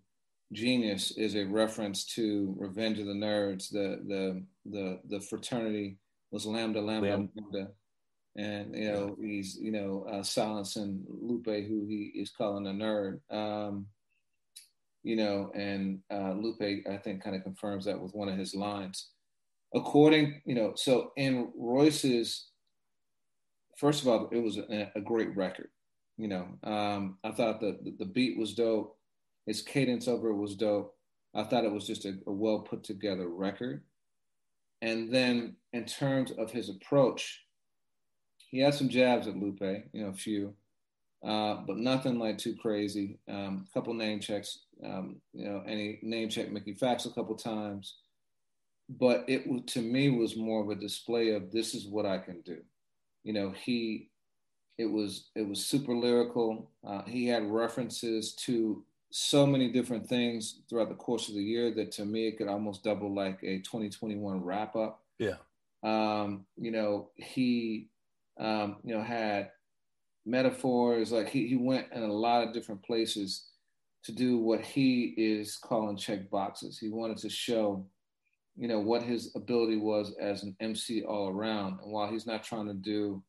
Genius, 0.53 1.11
is 1.13 1.35
a 1.35 1.45
reference 1.45 2.05
to 2.15 2.55
Revenge 2.59 2.99
of 2.99 3.07
the 3.07 3.13
Nerds. 3.13 3.71
The 3.71 4.01
the 4.07 4.45
the 4.71 5.01
the 5.09 5.21
fraternity 5.21 5.99
was 6.31 6.47
Lambda 6.47 6.81
Lambda 6.81 7.11
Lambda, 7.11 7.33
Lambda. 7.37 7.71
and 8.37 8.75
you 8.75 8.93
know 8.93 9.17
he's 9.21 9.59
you 9.61 9.73
know 9.73 10.07
uh, 10.11 10.23
silencing 10.23 11.05
Lupe, 11.09 11.47
who 11.47 11.87
he 11.87 12.13
is 12.15 12.31
calling 12.31 12.67
a 12.67 12.71
nerd. 12.71 13.21
Um, 13.31 13.87
you 15.03 15.17
know, 15.17 15.51
and 15.55 16.01
uh, 16.11 16.33
Lupe, 16.33 16.85
I 16.91 16.97
think, 16.99 17.23
kind 17.23 17.37
of 17.37 17.43
confirms 17.43 17.85
that 17.85 18.01
with 18.01 18.15
one 18.15 18.29
of 18.29 18.37
his 18.37 18.55
lines. 18.55 19.11
According, 19.75 20.43
you 20.45 20.55
know, 20.55 20.73
so 20.77 21.13
in 21.17 21.51
Royce's, 21.57 22.49
first 23.79 24.03
of 24.03 24.09
all, 24.09 24.29
it 24.33 24.43
was 24.43 24.59
a, 24.59 24.93
a 24.95 25.01
great 25.01 25.35
record. 25.37 25.71
You 26.19 26.29
know, 26.29 26.47
um, 26.65 27.19
I 27.25 27.31
thought 27.33 27.61
the, 27.61 27.79
the 27.99 28.05
beat 28.05 28.39
was 28.39 28.55
dope. 28.55 28.97
His 29.47 29.63
cadence 29.63 30.09
over 30.09 30.31
it 30.31 30.37
was 30.37 30.57
dope. 30.57 30.95
I 31.35 31.45
thought 31.45 31.65
it 31.65 31.73
was 31.73 31.87
just 31.87 32.05
a, 32.05 32.15
a 32.27 32.33
well 32.33 32.61
put 32.61 32.85
together 32.85 33.29
record. 33.29 33.85
And 34.83 35.13
then 35.15 35.57
in 35.73 35.85
terms 35.87 36.33
of 36.33 36.51
his 36.53 36.69
approach, 36.71 37.45
he 38.51 38.61
had 38.61 38.75
some 38.75 38.89
jabs 38.89 39.29
at 39.29 39.37
Lupe, 39.37 39.61
you 39.93 40.03
know, 40.05 40.11
a 40.11 40.15
few. 40.15 40.55
uh, 41.25 41.57
but 41.67 41.77
nothing 41.79 42.19
like 42.19 42.39
too 42.39 42.55
crazy. 42.63 43.19
Um, 43.29 43.67
a 43.69 43.75
couple 43.75 43.95
name 43.95 44.21
checks, 44.21 44.67
um, 44.85 45.21
you 45.33 45.45
know, 45.47 45.63
any 45.67 45.99
name 46.03 46.29
check 46.29 46.51
Mickey 46.51 46.75
Factz 46.75 47.07
a 47.07 47.11
couple 47.15 47.35
times, 47.37 47.97
but 48.89 49.25
it 49.29 49.67
to 49.69 49.83
me 49.83 50.11
was 50.11 50.37
more 50.37 50.63
of 50.63 50.71
a 50.71 50.77
display 50.81 51.31
of 51.35 51.51
this 51.51 51.75
is 51.75 51.87
what 51.89 52.07
I 52.07 52.19
can 52.19 52.41
do. 52.43 52.59
You 53.25 53.33
know, 53.33 53.51
he 53.51 54.11
it 54.79 54.87
was 54.87 55.31
it 55.35 55.47
was 55.47 55.65
super 55.65 55.95
lyrical. 55.95 56.71
Uh, 56.87 57.03
he 57.03 57.27
had 57.27 57.51
references 57.51 58.33
to 58.35 58.85
so 59.11 59.47
many 59.47 59.73
different 59.73 60.07
things 60.07 60.61
throughout 60.69 60.89
the 60.89 60.95
course 60.95 61.29
of 61.29 61.35
the 61.35 61.43
year 61.43 61.75
that 61.75 61.91
to 61.93 62.05
me 62.05 62.29
it 62.29 62.37
could 62.37 62.49
almost 62.49 62.85
double 62.85 63.15
like 63.15 63.39
a 63.43 63.59
2021 63.59 64.45
wrap 64.45 64.77
up. 64.77 65.03
Yeah. 65.19 65.37
Um, 65.83 66.45
you 66.57 66.71
know, 66.71 67.11
he 67.17 67.89
um, 68.39 68.77
you 68.85 68.95
know 68.95 69.03
had 69.03 69.51
metaphors 70.25 71.11
like 71.11 71.29
he, 71.29 71.49
he 71.49 71.57
went 71.57 71.87
in 71.93 72.03
a 72.03 72.13
lot 72.13 72.47
of 72.47 72.53
different 72.53 72.83
places 72.83 73.47
to 74.05 74.13
do 74.13 74.39
what 74.39 74.61
he 74.61 75.15
is 75.17 75.57
calling 75.57 75.97
check 75.97 76.31
boxes. 76.31 76.79
He 76.79 76.89
wanted 76.89 77.17
to 77.19 77.31
show, 77.31 77.85
you 78.59 78.67
know, 78.67 78.81
what 78.81 79.03
his 79.03 79.33
ability 79.37 79.77
was 79.77 80.15
as 80.21 80.43
an 80.43 80.57
MC 80.61 81.05
all 81.05 81.29
around. 81.29 81.79
And 81.81 81.93
while 81.93 82.11
he's 82.11 82.27
not 82.27 82.43
trying 82.43 82.67
to 82.67 82.75
do 82.75 83.23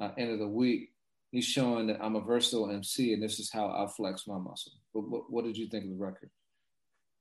uh, 0.00 0.10
end 0.18 0.32
of 0.32 0.40
the 0.40 0.48
weak, 0.48 0.90
he's 1.30 1.44
showing 1.44 1.86
that 1.86 1.98
I'm 2.02 2.16
a 2.16 2.20
versatile 2.20 2.70
MC 2.70 3.12
and 3.12 3.22
this 3.22 3.38
is 3.38 3.50
how 3.52 3.68
I 3.68 3.86
flex 3.96 4.26
my 4.26 4.38
muscle. 4.38 4.72
But 4.92 5.08
what, 5.08 5.30
what 5.30 5.44
did 5.44 5.56
you 5.56 5.68
think 5.68 5.84
of 5.84 5.90
the 5.90 6.04
record? 6.04 6.30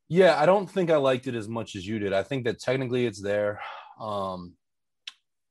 Yeah, 0.09 0.39
I 0.39 0.45
don't 0.45 0.69
think 0.69 0.89
I 0.89 0.97
liked 0.97 1.27
it 1.27 1.35
as 1.35 1.47
much 1.47 1.75
as 1.75 1.85
you 1.85 1.99
did. 1.99 2.13
I 2.13 2.23
think 2.23 2.45
that 2.45 2.59
technically 2.59 3.05
it's 3.05 3.21
there. 3.21 3.59
Um, 3.99 4.53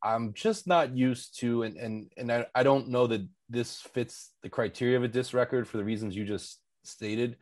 I'm 0.03 0.32
just 0.34 0.66
not 0.66 0.97
used 0.97 1.40
to, 1.40 1.62
and 1.62 1.76
and 1.76 2.12
and 2.16 2.30
I, 2.30 2.47
I 2.55 2.62
don't 2.62 2.88
know 2.88 3.07
that 3.07 3.26
this 3.49 3.80
fits 3.80 4.30
the 4.42 4.51
criteria 4.51 4.97
of 4.97 5.03
a 5.03 5.09
disc 5.09 5.32
record 5.34 5.66
for 5.66 5.78
the 5.78 5.84
reasons 5.84 6.14
you 6.14 6.24
just 6.24 6.61
stated. 6.84 7.36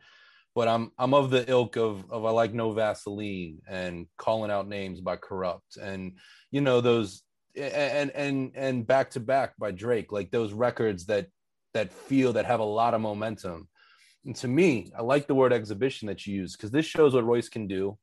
But 0.55 0.67
I'm 0.67 0.91
I'm 0.99 1.13
of 1.13 1.29
the 1.29 1.49
ilk 1.49 1.77
of 1.77 2.11
of 2.11 2.25
I 2.25 2.29
like 2.31 2.53
no 2.53 2.71
Vaseline 2.73 3.61
and 3.67 4.07
calling 4.17 4.51
out 4.51 4.67
names 4.67 5.01
by 5.01 5.15
corrupt 5.15 5.77
and 5.77 6.17
you 6.51 6.61
know 6.61 6.79
those 6.79 7.23
and 7.55 8.11
and 8.11 8.51
and 8.55 8.87
back 8.87 9.11
to 9.11 9.19
back 9.19 9.53
by 9.57 9.71
Drake, 9.71 10.11
like 10.11 10.31
those 10.31 10.53
records 10.53 11.05
that 11.07 11.27
that 11.73 11.91
feel 11.91 12.33
that 12.33 12.45
have 12.45 12.59
a 12.59 12.65
lot 12.65 12.93
of 12.93 13.01
momentum. 13.01 13.67
And 14.25 14.35
to 14.37 14.47
me, 14.47 14.91
I 14.97 15.01
like 15.01 15.27
the 15.27 15.35
word 15.35 15.53
exhibition 15.53 16.07
that 16.07 16.25
you 16.25 16.35
use 16.35 16.55
because 16.55 16.71
this 16.71 16.85
shows 16.85 17.13
what 17.13 17.25
Royce 17.25 17.49
can 17.49 17.67
do. 17.67 17.97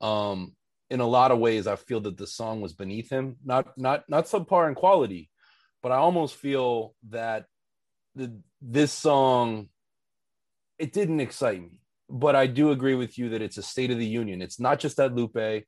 Um, 0.00 0.54
in 0.90 1.00
a 1.00 1.06
lot 1.06 1.32
of 1.32 1.38
ways, 1.38 1.66
I 1.66 1.76
feel 1.76 2.00
that 2.02 2.16
the 2.16 2.26
song 2.26 2.60
was 2.60 2.72
beneath 2.72 3.10
him, 3.10 3.36
not 3.44 3.76
not 3.76 4.04
not 4.08 4.26
subpar 4.26 4.68
in 4.68 4.74
quality, 4.74 5.30
but 5.82 5.92
I 5.92 5.96
almost 5.96 6.36
feel 6.36 6.94
that 7.10 7.46
the 8.14 8.40
this 8.60 8.92
song 8.92 9.68
it 10.78 10.92
didn't 10.92 11.20
excite 11.20 11.62
me. 11.62 11.80
But 12.16 12.36
I 12.36 12.46
do 12.46 12.70
agree 12.70 12.94
with 12.94 13.18
you 13.18 13.30
that 13.30 13.42
it's 13.42 13.58
a 13.58 13.62
state 13.62 13.90
of 13.90 13.98
the 13.98 14.06
union. 14.06 14.40
It's 14.40 14.60
not 14.60 14.78
just 14.78 14.98
that 14.98 15.16
Lupe, 15.16 15.64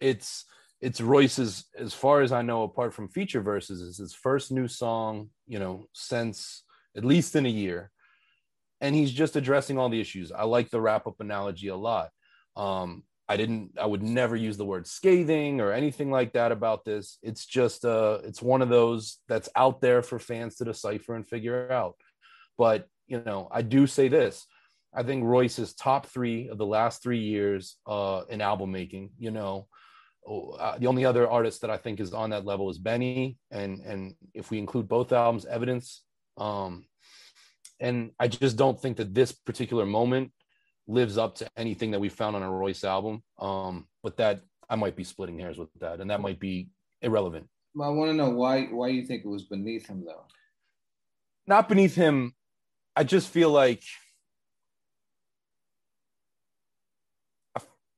it's 0.00 0.44
it's 0.80 1.00
Royce's, 1.00 1.64
as 1.78 1.94
far 1.94 2.22
as 2.22 2.32
I 2.32 2.42
know, 2.42 2.64
apart 2.64 2.92
from 2.92 3.08
feature 3.08 3.40
verses, 3.40 3.80
is 3.80 3.98
his 3.98 4.12
first 4.12 4.50
new 4.50 4.66
song, 4.66 5.30
you 5.46 5.60
know, 5.60 5.86
since 5.92 6.64
at 6.96 7.04
least 7.04 7.36
in 7.36 7.46
a 7.46 7.50
year. 7.64 7.92
And 8.80 8.96
he's 8.96 9.12
just 9.12 9.36
addressing 9.36 9.78
all 9.78 9.88
the 9.88 10.00
issues. 10.00 10.32
I 10.32 10.42
like 10.42 10.70
the 10.70 10.80
wrap 10.80 11.06
up 11.06 11.20
analogy 11.20 11.68
a 11.68 11.76
lot. 11.76 12.10
Um, 12.56 13.04
I 13.28 13.36
didn't, 13.36 13.78
I 13.80 13.86
would 13.86 14.02
never 14.02 14.36
use 14.36 14.56
the 14.56 14.66
word 14.66 14.86
scathing 14.86 15.60
or 15.60 15.72
anything 15.72 16.10
like 16.10 16.32
that 16.32 16.52
about 16.52 16.84
this. 16.84 17.18
It's 17.22 17.46
just, 17.46 17.84
uh, 17.84 18.18
it's 18.24 18.42
one 18.42 18.60
of 18.60 18.68
those 18.68 19.18
that's 19.28 19.48
out 19.54 19.80
there 19.80 20.02
for 20.02 20.18
fans 20.18 20.56
to 20.56 20.64
decipher 20.64 21.14
and 21.14 21.26
figure 21.26 21.72
out. 21.72 21.94
But, 22.58 22.88
you 23.06 23.22
know, 23.24 23.48
I 23.50 23.62
do 23.62 23.86
say 23.86 24.08
this 24.08 24.46
I 24.96 25.02
think 25.02 25.24
Royce's 25.24 25.74
top 25.74 26.06
three 26.06 26.48
of 26.48 26.56
the 26.56 26.66
last 26.66 27.02
three 27.02 27.18
years 27.20 27.76
uh, 27.86 28.22
in 28.30 28.40
album 28.40 28.72
making, 28.72 29.10
you 29.18 29.30
know, 29.30 29.68
uh, 30.26 30.78
the 30.78 30.86
only 30.86 31.04
other 31.04 31.28
artist 31.28 31.60
that 31.60 31.70
I 31.70 31.76
think 31.76 32.00
is 32.00 32.14
on 32.14 32.30
that 32.30 32.46
level 32.46 32.68
is 32.70 32.78
Benny, 32.78 33.38
and 33.50 33.80
and 33.80 34.14
if 34.34 34.50
we 34.50 34.58
include 34.58 34.88
both 34.88 35.12
albums, 35.12 35.44
Evidence. 35.44 36.02
Um, 36.36 36.86
and 37.78 38.10
I 38.18 38.26
just 38.26 38.56
don't 38.56 38.80
think 38.80 38.96
that 38.96 39.14
this 39.14 39.32
particular 39.32 39.86
moment 39.86 40.32
lives 40.88 41.18
up 41.18 41.36
to 41.36 41.48
anything 41.56 41.90
that 41.92 42.00
we 42.00 42.08
found 42.08 42.34
on 42.34 42.42
a 42.42 42.50
Royce 42.50 42.82
album. 42.82 43.22
Um, 43.38 43.86
but 44.02 44.16
that 44.16 44.40
I 44.68 44.76
might 44.76 44.96
be 44.96 45.04
splitting 45.04 45.38
hairs 45.38 45.58
with 45.58 45.68
that, 45.80 46.00
and 46.00 46.10
that 46.10 46.20
might 46.20 46.40
be 46.40 46.70
irrelevant. 47.02 47.48
I 47.80 47.88
want 47.90 48.10
to 48.10 48.16
know 48.16 48.30
why 48.30 48.64
why 48.64 48.88
you 48.88 49.06
think 49.06 49.24
it 49.24 49.28
was 49.28 49.44
beneath 49.44 49.86
him 49.86 50.04
though. 50.04 50.24
Not 51.46 51.68
beneath 51.68 51.94
him. 51.94 52.34
I 52.96 53.04
just 53.04 53.28
feel 53.28 53.50
like 53.50 53.82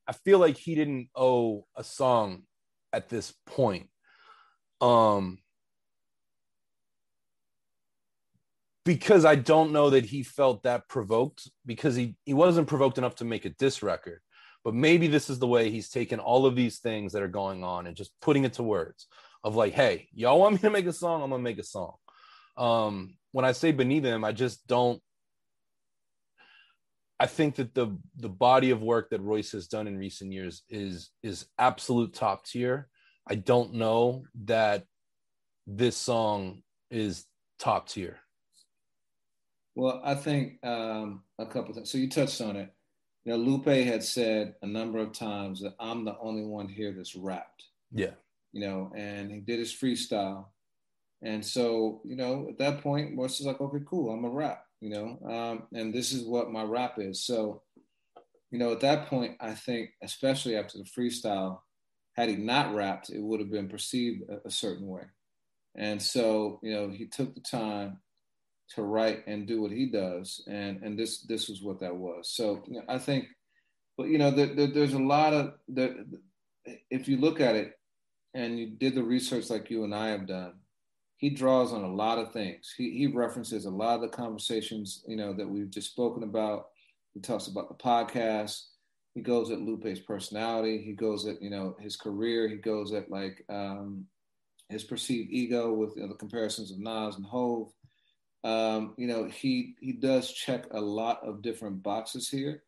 I 0.08 0.12
feel 0.12 0.38
like 0.38 0.56
he 0.56 0.74
didn't 0.74 1.08
owe 1.14 1.66
a 1.76 1.84
song 1.84 2.44
at 2.92 3.08
this 3.08 3.34
point. 3.46 3.88
Um 4.80 5.38
because 8.84 9.26
I 9.26 9.34
don't 9.34 9.72
know 9.72 9.90
that 9.90 10.06
he 10.06 10.22
felt 10.22 10.62
that 10.62 10.88
provoked 10.88 11.50
because 11.66 11.94
he 11.94 12.16
he 12.24 12.32
wasn't 12.32 12.68
provoked 12.68 12.96
enough 12.96 13.16
to 13.16 13.26
make 13.26 13.44
a 13.44 13.50
diss 13.50 13.82
record. 13.82 14.20
But 14.64 14.74
maybe 14.74 15.08
this 15.08 15.28
is 15.28 15.38
the 15.38 15.46
way 15.46 15.70
he's 15.70 15.90
taken 15.90 16.20
all 16.20 16.46
of 16.46 16.56
these 16.56 16.78
things 16.78 17.12
that 17.12 17.22
are 17.22 17.28
going 17.28 17.62
on 17.62 17.86
and 17.86 17.94
just 17.94 18.12
putting 18.22 18.44
it 18.44 18.54
to 18.54 18.62
words 18.62 19.06
of 19.44 19.56
like, 19.56 19.74
hey, 19.74 20.08
y'all 20.14 20.40
want 20.40 20.54
me 20.54 20.58
to 20.60 20.70
make 20.70 20.86
a 20.86 20.92
song? 20.92 21.22
I'm 21.22 21.30
gonna 21.30 21.42
make 21.42 21.58
a 21.58 21.64
song. 21.64 21.94
Um, 22.56 23.16
when 23.32 23.44
I 23.44 23.52
say 23.52 23.72
beneath 23.72 24.04
him, 24.04 24.24
I 24.24 24.32
just 24.32 24.66
don't 24.66 25.02
I 27.20 27.26
think 27.26 27.56
that 27.56 27.74
the 27.74 27.96
the 28.16 28.28
body 28.28 28.70
of 28.70 28.82
work 28.82 29.10
that 29.10 29.20
Royce 29.20 29.52
has 29.52 29.66
done 29.66 29.88
in 29.88 29.98
recent 29.98 30.32
years 30.32 30.62
is 30.68 31.10
is 31.22 31.46
absolute 31.58 32.14
top 32.14 32.44
tier. 32.44 32.88
I 33.26 33.34
don't 33.34 33.74
know 33.74 34.24
that 34.44 34.84
this 35.66 35.96
song 35.96 36.62
is 36.90 37.26
top 37.58 37.88
tier. 37.88 38.18
Well, 39.74 40.00
I 40.04 40.14
think 40.14 40.64
um, 40.64 41.22
a 41.38 41.46
couple 41.46 41.74
things. 41.74 41.90
So 41.90 41.98
you 41.98 42.08
touched 42.08 42.40
on 42.40 42.56
it. 42.56 42.72
You 43.24 43.32
know, 43.32 43.38
Lupe 43.38 43.66
had 43.66 44.02
said 44.02 44.54
a 44.62 44.66
number 44.66 44.98
of 44.98 45.12
times 45.12 45.60
that 45.60 45.74
I'm 45.78 46.04
the 46.04 46.16
only 46.18 46.44
one 46.44 46.68
here 46.68 46.92
that's 46.96 47.14
rapped. 47.14 47.64
Yeah. 47.92 48.12
You 48.52 48.66
know, 48.66 48.92
and 48.96 49.30
he 49.30 49.40
did 49.40 49.58
his 49.58 49.72
freestyle. 49.72 50.46
And 51.20 51.44
so, 51.44 52.00
you 52.04 52.16
know, 52.16 52.46
at 52.48 52.58
that 52.58 52.80
point, 52.80 53.16
Royce 53.16 53.40
is 53.40 53.46
like, 53.46 53.60
okay, 53.60 53.84
cool, 53.86 54.10
I'm 54.10 54.24
a 54.24 54.30
rap 54.30 54.64
you 54.80 54.90
know, 54.90 55.18
um, 55.28 55.62
and 55.72 55.92
this 55.92 56.12
is 56.12 56.24
what 56.24 56.50
my 56.50 56.62
rap 56.62 56.98
is. 56.98 57.24
So, 57.24 57.62
you 58.50 58.58
know, 58.58 58.72
at 58.72 58.80
that 58.80 59.06
point, 59.08 59.36
I 59.40 59.54
think, 59.54 59.90
especially 60.02 60.56
after 60.56 60.78
the 60.78 60.84
freestyle, 60.84 61.60
had 62.14 62.28
he 62.28 62.36
not 62.36 62.74
rapped, 62.74 63.10
it 63.10 63.22
would 63.22 63.40
have 63.40 63.50
been 63.50 63.68
perceived 63.68 64.22
a, 64.28 64.46
a 64.48 64.50
certain 64.50 64.88
way. 64.88 65.04
And 65.76 66.00
so, 66.00 66.58
you 66.62 66.72
know, 66.72 66.90
he 66.90 67.06
took 67.06 67.34
the 67.34 67.40
time 67.40 67.98
to 68.74 68.82
write 68.82 69.26
and 69.26 69.46
do 69.46 69.62
what 69.62 69.70
he 69.70 69.86
does, 69.86 70.42
and 70.46 70.82
and 70.82 70.98
this 70.98 71.22
this 71.22 71.48
was 71.48 71.62
what 71.62 71.80
that 71.80 71.96
was. 71.96 72.30
So, 72.30 72.62
you 72.66 72.74
know, 72.74 72.82
I 72.88 72.98
think, 72.98 73.26
but 73.96 74.08
you 74.08 74.18
know, 74.18 74.30
the, 74.30 74.46
the, 74.46 74.66
there's 74.66 74.92
a 74.92 74.98
lot 74.98 75.32
of 75.32 75.54
the, 75.68 76.04
if 76.90 77.08
you 77.08 77.16
look 77.16 77.40
at 77.40 77.54
it, 77.54 77.78
and 78.34 78.58
you 78.58 78.66
did 78.66 78.94
the 78.94 79.02
research 79.02 79.50
like 79.50 79.70
you 79.70 79.84
and 79.84 79.94
I 79.94 80.08
have 80.08 80.26
done, 80.26 80.54
he 81.18 81.30
draws 81.30 81.72
on 81.72 81.82
a 81.82 81.92
lot 81.92 82.18
of 82.18 82.32
things. 82.32 82.72
He, 82.76 82.96
he 82.96 83.08
references 83.08 83.64
a 83.64 83.70
lot 83.70 83.96
of 83.96 84.02
the 84.02 84.08
conversations, 84.08 85.04
you 85.06 85.16
know, 85.16 85.32
that 85.34 85.48
we've 85.48 85.68
just 85.68 85.90
spoken 85.90 86.22
about. 86.22 86.68
He 87.12 87.20
talks 87.20 87.48
about 87.48 87.68
the 87.68 87.74
podcast. 87.74 88.62
He 89.14 89.20
goes 89.20 89.50
at 89.50 89.60
Lupe's 89.60 89.98
personality. 89.98 90.78
He 90.78 90.92
goes 90.92 91.26
at, 91.26 91.42
you 91.42 91.50
know, 91.50 91.76
his 91.80 91.96
career. 91.96 92.48
He 92.48 92.54
goes 92.56 92.92
at 92.92 93.10
like 93.10 93.44
um, 93.48 94.06
his 94.68 94.84
perceived 94.84 95.32
ego 95.32 95.72
with 95.72 95.96
you 95.96 96.02
know, 96.02 96.08
the 96.08 96.14
comparisons 96.14 96.70
of 96.70 96.78
Nas 96.78 97.16
and 97.16 97.26
Hov. 97.26 97.72
Um, 98.44 98.94
you 98.96 99.08
know, 99.08 99.24
he 99.24 99.74
he 99.80 99.92
does 99.92 100.32
check 100.32 100.66
a 100.70 100.80
lot 100.80 101.20
of 101.26 101.42
different 101.42 101.82
boxes 101.82 102.28
here. 102.28 102.62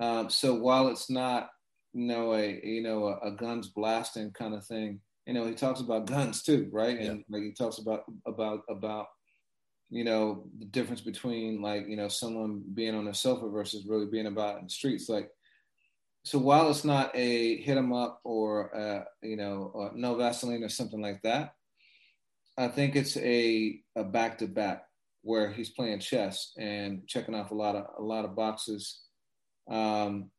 Um, 0.00 0.30
so 0.30 0.54
while 0.54 0.88
it's 0.88 1.10
not, 1.10 1.50
you 1.92 2.06
know, 2.06 2.32
a 2.32 2.58
you 2.64 2.82
know 2.82 3.08
a, 3.08 3.28
a 3.28 3.30
guns 3.32 3.68
blasting 3.68 4.30
kind 4.30 4.54
of 4.54 4.64
thing, 4.64 5.00
you 5.26 5.34
know, 5.34 5.46
he 5.46 5.54
talks 5.54 5.80
about 5.80 6.06
guns 6.06 6.42
too, 6.42 6.68
right? 6.72 6.98
And 6.98 7.18
yeah. 7.18 7.24
like 7.28 7.42
he 7.42 7.52
talks 7.52 7.78
about 7.78 8.04
about 8.26 8.62
about 8.68 9.06
you 9.90 10.04
know 10.04 10.44
the 10.58 10.64
difference 10.66 11.00
between 11.00 11.60
like 11.60 11.86
you 11.86 11.96
know 11.96 12.08
someone 12.08 12.62
being 12.74 12.94
on 12.94 13.08
a 13.08 13.14
sofa 13.14 13.48
versus 13.48 13.86
really 13.86 14.06
being 14.06 14.26
about 14.26 14.58
in 14.58 14.64
the 14.64 14.70
streets. 14.70 15.08
Like, 15.08 15.30
so 16.24 16.38
while 16.38 16.70
it's 16.70 16.84
not 16.84 17.14
a 17.14 17.58
hit 17.58 17.76
'em 17.76 17.92
up 17.92 18.20
or 18.24 18.74
uh, 18.76 19.04
you 19.22 19.36
know 19.36 19.90
no 19.94 20.16
Vaseline 20.16 20.64
or 20.64 20.68
something 20.68 21.00
like 21.00 21.22
that, 21.22 21.54
I 22.56 22.68
think 22.68 22.96
it's 22.96 23.16
a 23.16 23.80
a 23.96 24.04
back 24.04 24.38
to 24.38 24.46
back 24.46 24.84
where 25.22 25.52
he's 25.52 25.70
playing 25.70 26.00
chess 26.00 26.52
and 26.58 27.06
checking 27.06 27.34
off 27.34 27.52
a 27.52 27.54
lot 27.54 27.76
of 27.76 27.86
a 27.98 28.02
lot 28.02 28.24
of 28.24 28.34
boxes 28.34 29.02
um, 29.70 30.30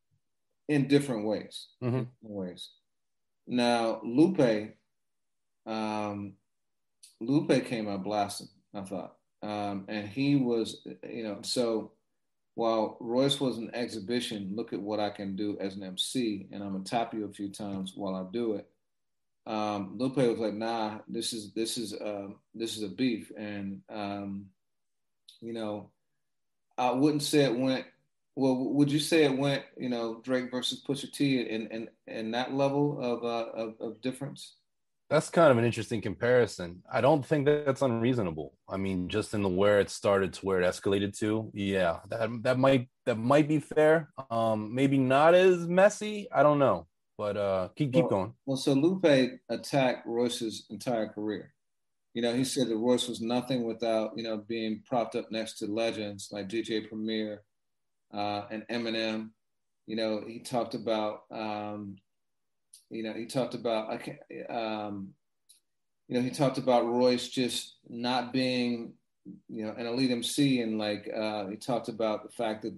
in 0.68 0.88
different 0.88 1.26
ways. 1.26 1.70
Mm-hmm. 1.82 2.00
Different 2.00 2.10
ways. 2.22 2.70
Now 3.48 4.02
Lupe, 4.04 4.76
um, 5.66 6.34
Lupe 7.20 7.66
came 7.66 7.88
out 7.88 8.04
blasting. 8.04 8.50
I 8.74 8.82
thought 8.82 9.16
um, 9.44 9.86
and 9.90 10.08
he 10.08 10.38
was, 10.38 10.80
you 11.08 11.24
know, 11.24 11.40
so 11.42 11.92
while 12.56 12.98
Royce 13.02 13.42
was 13.42 13.58
an 13.58 13.72
exhibition, 13.74 14.54
look 14.56 14.72
at 14.72 14.82
what 14.82 15.02
I 15.02 15.10
can 15.10 15.36
do 15.36 15.58
as 15.60 15.76
an 15.76 15.84
MC, 15.84 16.48
and 16.52 16.64
I'm 16.64 16.72
gonna 16.72 16.86
top 16.86 17.14
you 17.14 17.26
a 17.26 17.34
few 17.34 17.50
times 17.50 17.92
while 17.94 18.16
I 18.16 18.24
do 18.32 18.54
it. 18.54 18.70
Um, 19.46 19.98
Lupe 19.98 20.16
was 20.16 20.40
like, 20.40 20.54
"Nah, 20.54 21.00
this 21.10 21.34
is 21.34 21.52
this 21.52 21.78
is 21.78 21.94
uh, 21.94 22.30
this 22.56 22.78
is 22.78 22.84
a 22.84 22.88
beef," 22.88 23.32
and 23.38 23.82
um, 23.90 24.46
you 25.42 25.52
know, 25.52 25.90
I 26.78 26.92
wouldn't 26.92 27.24
say 27.24 27.44
it 27.44 27.58
went. 27.58 27.86
Well, 28.36 28.74
would 28.74 28.92
you 28.92 29.00
say 29.00 29.26
it 29.26 29.38
went? 29.38 29.64
You 29.78 29.90
know, 29.90 30.20
Drake 30.24 30.50
versus 30.50 30.84
Pusha 30.88 31.12
T, 31.12 31.42
in 31.42 31.68
in 31.68 31.90
in 32.08 32.32
that 32.32 32.54
level 32.54 33.00
of 33.00 33.24
uh, 33.24 33.52
of, 33.52 33.76
of 33.80 34.02
difference? 34.02 34.56
That's 35.10 35.30
kind 35.30 35.52
of 35.52 35.60
an 35.60 35.66
interesting 35.66 36.02
comparison. 36.02 36.82
I 36.92 37.02
don't 37.02 37.24
think 37.24 37.46
that 37.46 37.68
that's 37.68 37.84
unreasonable. 37.84 38.58
I 38.68 38.78
mean, 38.78 39.10
just 39.10 39.36
in 39.36 39.44
the 39.44 39.50
where 39.50 39.80
it 39.80 39.92
started 39.92 40.34
to 40.34 40.46
where 40.46 40.60
it 40.60 40.66
escalated 40.66 41.16
to, 41.20 41.52
yeah, 41.54 42.00
that 42.10 42.30
that 42.42 42.58
might 42.58 42.90
that 43.06 43.20
might 43.20 43.48
be 43.48 43.60
fair. 43.60 44.10
Um, 44.32 44.74
maybe 44.74 44.98
not 44.98 45.36
as 45.36 45.68
messy. 45.68 46.28
I 46.32 46.42
don't 46.42 46.58
know, 46.58 46.88
but 47.20 47.38
uh, 47.38 47.70
keep 47.76 47.94
keep 47.94 48.06
well, 48.06 48.10
going. 48.10 48.34
Well, 48.48 48.58
so 48.58 48.74
Lupe 48.74 49.40
attacked 49.50 50.08
Royce's 50.08 50.66
entire 50.72 51.08
career. 51.08 51.54
You 52.16 52.24
know, 52.24 52.34
he 52.34 52.44
said 52.44 52.68
that 52.70 52.78
Royce 52.78 53.08
was 53.08 53.22
nothing 53.22 53.64
without 53.64 54.14
you 54.16 54.24
know 54.24 54.38
being 54.38 54.82
propped 54.88 55.16
up 55.16 55.32
next 55.32 55.60
to 55.60 55.68
legends 55.68 56.30
like 56.32 56.50
DJ 56.50 56.90
Premier 56.90 57.44
uh, 58.14 58.44
and 58.52 58.64
Eminem. 58.70 59.30
You 59.86 59.98
know, 59.98 60.24
he 60.26 60.40
talked 60.40 60.76
about 60.76 61.24
um, 61.32 61.98
you 62.90 63.04
know, 63.04 63.14
he 63.14 63.26
talked 63.26 63.56
about 63.56 63.90
I 63.90 63.98
can't, 63.98 64.20
um, 64.50 65.10
you 66.08 66.16
know, 66.16 66.22
he 66.22 66.30
talked 66.30 66.58
about 66.58 66.86
Royce 66.86 67.28
just 67.28 67.78
not 67.90 68.32
being, 68.32 68.94
you 69.50 69.66
know, 69.66 69.74
an 69.78 69.88
elite 69.88 70.12
MC, 70.12 70.62
and 70.62 70.78
like 70.78 71.10
uh, 71.14 71.48
he 71.48 71.56
talked 71.56 71.90
about 71.90 72.24
the 72.24 72.30
fact 72.30 72.64
that 72.64 72.78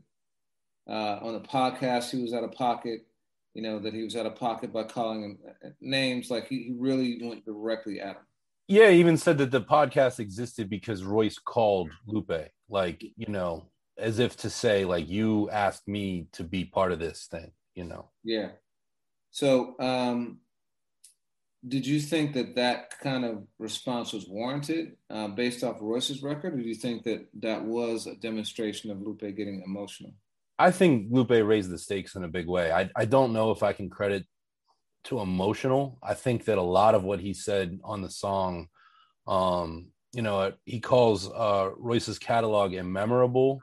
uh, 0.90 1.20
on 1.22 1.34
the 1.34 1.42
podcast 1.42 2.12
he 2.12 2.22
was 2.22 2.34
out 2.34 2.44
of 2.44 2.52
pocket, 2.54 3.06
you 3.54 3.62
know, 3.62 3.80
that 3.80 3.94
he 3.94 4.04
was 4.04 4.16
out 4.16 4.26
of 4.26 4.36
pocket 4.36 4.72
by 4.72 4.84
calling 4.84 5.24
him 5.24 5.38
uh, 5.66 5.70
names. 5.82 6.30
Like 6.30 6.48
he, 6.48 6.64
he 6.64 6.76
really 6.78 7.20
went 7.22 7.46
directly 7.46 8.00
at 8.00 8.16
him. 8.16 8.24
Yeah, 8.68 8.90
he 8.90 9.00
even 9.00 9.18
said 9.18 9.38
that 9.40 9.52
the 9.52 9.62
podcast 9.62 10.20
existed 10.20 10.70
because 10.70 11.04
Royce 11.04 11.38
called 11.38 11.92
Lupe, 12.08 12.50
like 12.70 13.04
you 13.18 13.28
know, 13.28 13.66
as 13.98 14.20
if 14.20 14.38
to 14.38 14.50
say, 14.50 14.86
like 14.86 15.08
you 15.08 15.50
asked 15.50 15.88
me 15.88 16.28
to 16.34 16.44
be 16.44 16.66
part 16.66 16.92
of 16.92 17.00
this 17.00 17.28
thing, 17.30 17.52
you 17.76 17.84
know. 17.86 18.10
Yeah, 18.24 18.50
so, 19.36 19.76
um, 19.80 20.40
did 21.68 21.86
you 21.86 22.00
think 22.00 22.36
that 22.36 22.56
that 22.56 22.98
kind 23.02 23.26
of 23.26 23.44
response 23.60 24.14
was 24.14 24.30
warranted 24.30 24.94
uh, 25.10 25.28
based 25.28 25.62
off 25.62 25.82
Royce's 25.82 26.24
record, 26.24 26.54
or 26.54 26.62
do 26.62 26.64
you 26.64 26.74
think 26.74 27.04
that 27.04 27.28
that 27.42 27.66
was 27.66 28.08
a 28.08 28.16
demonstration 28.16 28.92
of 28.92 29.02
Lupe 29.02 29.20
getting 29.20 29.62
emotional? 29.66 30.14
I 30.58 30.72
think 30.72 31.08
Lupe 31.12 31.32
raised 31.32 31.70
the 31.70 31.78
stakes 31.78 32.16
in 32.16 32.24
a 32.24 32.30
big 32.30 32.48
way. 32.48 32.72
I, 32.72 32.90
I 32.96 33.04
don't 33.04 33.34
know 33.34 33.52
if 33.52 33.62
I 33.62 33.74
can 33.74 33.90
credit 33.90 34.26
to 35.06 35.20
emotional. 35.20 36.00
I 36.02 36.14
think 36.14 36.46
that 36.46 36.58
a 36.58 36.62
lot 36.62 36.96
of 36.96 37.04
what 37.04 37.20
he 37.20 37.34
said 37.34 37.78
on 37.84 38.02
the 38.02 38.10
song, 38.10 38.70
um, 39.28 39.88
you 40.14 40.22
know, 40.22 40.54
he 40.64 40.80
calls 40.80 41.30
uh, 41.30 41.72
Royce's 41.76 42.20
catalog 42.20 42.72
immemorable 42.72 43.60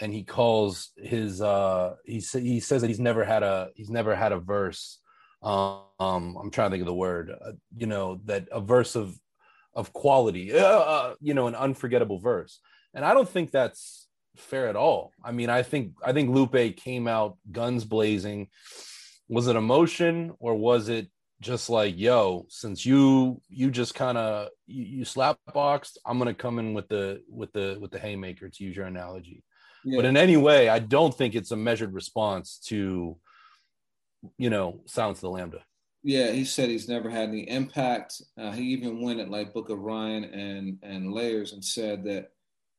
and 0.00 0.12
he 0.12 0.22
calls 0.24 0.90
his 0.96 1.40
uh 1.40 1.94
he 2.04 2.18
he 2.18 2.60
says 2.60 2.82
that 2.82 2.88
he's 2.88 3.00
never 3.00 3.24
had 3.24 3.42
a 3.42 3.70
he's 3.74 3.90
never 3.90 4.14
had 4.14 4.32
a 4.32 4.38
verse 4.38 4.98
um 5.42 5.82
i'm 6.00 6.50
trying 6.50 6.70
to 6.70 6.74
think 6.74 6.82
of 6.82 6.86
the 6.86 6.94
word 6.94 7.30
uh, 7.30 7.52
you 7.76 7.86
know 7.86 8.20
that 8.24 8.48
a 8.52 8.60
verse 8.60 8.96
of 8.96 9.16
of 9.74 9.92
quality 9.92 10.52
uh, 10.52 10.64
uh, 10.64 11.14
you 11.20 11.34
know 11.34 11.46
an 11.46 11.54
unforgettable 11.54 12.18
verse. 12.18 12.60
And 12.94 13.04
i 13.04 13.14
don't 13.14 13.28
think 13.28 13.50
that's 13.50 14.08
fair 14.36 14.68
at 14.68 14.76
all. 14.76 15.12
I 15.22 15.32
mean 15.32 15.50
i 15.50 15.62
think 15.62 15.94
i 16.04 16.12
think 16.12 16.30
lupe 16.30 16.76
came 16.76 17.08
out 17.08 17.38
guns 17.50 17.84
blazing. 17.84 18.48
Was 19.28 19.46
it 19.48 19.56
emotion 19.56 20.32
or 20.38 20.54
was 20.54 20.88
it 20.88 21.08
just 21.40 21.68
like 21.68 21.98
yo 21.98 22.46
since 22.48 22.86
you 22.86 23.40
you 23.48 23.70
just 23.70 23.94
kind 23.94 24.16
of 24.16 24.48
you, 24.68 24.84
you 24.84 25.04
slap 25.04 25.36
boxed 25.52 25.98
i'm 26.06 26.16
gonna 26.16 26.32
come 26.32 26.60
in 26.60 26.72
with 26.72 26.88
the 26.88 27.20
with 27.28 27.52
the 27.52 27.76
with 27.80 27.90
the 27.90 27.98
haymaker 27.98 28.48
to 28.48 28.62
use 28.62 28.76
your 28.76 28.86
analogy 28.86 29.42
yeah. 29.84 29.96
But 29.96 30.04
in 30.04 30.16
any 30.16 30.36
way, 30.36 30.68
I 30.68 30.78
don't 30.78 31.14
think 31.14 31.34
it's 31.34 31.50
a 31.50 31.56
measured 31.56 31.92
response 31.92 32.58
to, 32.66 33.16
you 34.38 34.50
know, 34.50 34.80
Silence 34.86 35.18
of 35.18 35.22
the 35.22 35.30
Lambda. 35.30 35.64
Yeah, 36.04 36.32
he 36.32 36.44
said 36.44 36.68
he's 36.68 36.88
never 36.88 37.08
had 37.08 37.28
any 37.28 37.48
impact. 37.48 38.20
Uh, 38.36 38.50
he 38.50 38.64
even 38.64 39.00
went 39.02 39.20
at 39.20 39.30
like 39.30 39.54
Book 39.54 39.70
of 39.70 39.78
Ryan 39.78 40.24
and 40.24 40.78
and 40.82 41.12
Layers 41.12 41.52
and 41.52 41.64
said 41.64 42.04
that 42.04 42.30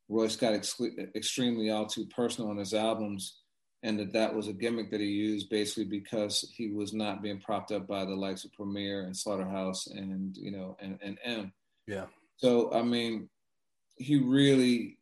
Royce 0.08 0.36
got 0.36 0.52
ex- 0.52 0.80
extremely 1.14 1.70
all 1.70 1.86
too 1.86 2.06
personal 2.06 2.50
on 2.50 2.58
his 2.58 2.74
albums, 2.74 3.40
and 3.82 3.98
that 3.98 4.12
that 4.12 4.34
was 4.34 4.48
a 4.48 4.52
gimmick 4.52 4.90
that 4.90 5.00
he 5.00 5.06
used 5.06 5.48
basically 5.48 5.84
because 5.84 6.52
he 6.54 6.68
was 6.68 6.92
not 6.92 7.22
being 7.22 7.40
propped 7.40 7.72
up 7.72 7.86
by 7.86 8.04
the 8.04 8.14
likes 8.14 8.44
of 8.44 8.52
Premier 8.52 9.06
and 9.06 9.16
Slaughterhouse 9.16 9.86
and 9.86 10.36
you 10.36 10.50
know 10.50 10.76
and 10.80 10.98
and 11.02 11.18
Em. 11.24 11.52
Yeah. 11.86 12.06
So 12.36 12.72
I 12.74 12.82
mean, 12.82 13.30
he 13.96 14.16
really 14.16 14.98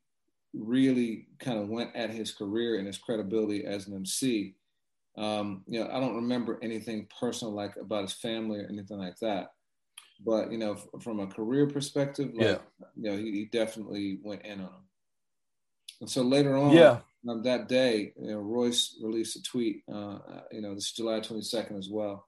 really 0.55 1.29
kind 1.39 1.59
of 1.59 1.69
went 1.69 1.95
at 1.95 2.11
his 2.11 2.33
career 2.33 2.79
and 2.79 2.87
his 2.87 2.99
credibility 2.99 3.65
as 3.65 3.87
an 3.87 3.95
MC. 3.95 4.55
Um, 5.17 5.63
you 5.67 5.81
know, 5.81 5.91
I 5.91 6.01
don't 6.01 6.17
remember 6.17 6.59
anything 6.63 7.07
personal 7.19 7.53
like 7.53 7.77
about 7.77 8.03
his 8.03 8.15
family 8.15 8.61
or 8.61 8.69
anything 8.69 8.99
like 8.99 9.19
that. 9.21 9.53
But 10.25 10.53
you 10.53 10.59
know, 10.59 10.73
f- 10.73 11.03
from 11.03 11.21
a 11.21 11.27
career 11.27 11.67
perspective, 11.67 12.31
like, 12.35 12.47
yeah, 12.47 12.59
you 12.97 13.11
know, 13.11 13.17
he, 13.17 13.33
he, 13.33 13.45
definitely 13.47 14.19
went 14.23 14.43
in 14.43 14.61
on 14.61 14.67
him. 14.67 14.85
And 16.01 16.11
so 16.11 16.23
later 16.23 16.57
on, 16.57 16.73
yeah, 16.73 16.99
um, 17.29 17.43
that 17.43 17.69
day, 17.69 18.13
you 18.21 18.31
know, 18.31 18.39
Royce 18.39 18.97
released 19.03 19.37
a 19.37 19.43
tweet. 19.43 19.83
Uh, 19.93 20.19
you 20.51 20.61
know, 20.61 20.75
this 20.75 20.87
is 20.87 20.93
July 20.93 21.21
twenty 21.21 21.43
second 21.43 21.77
as 21.77 21.89
well, 21.91 22.27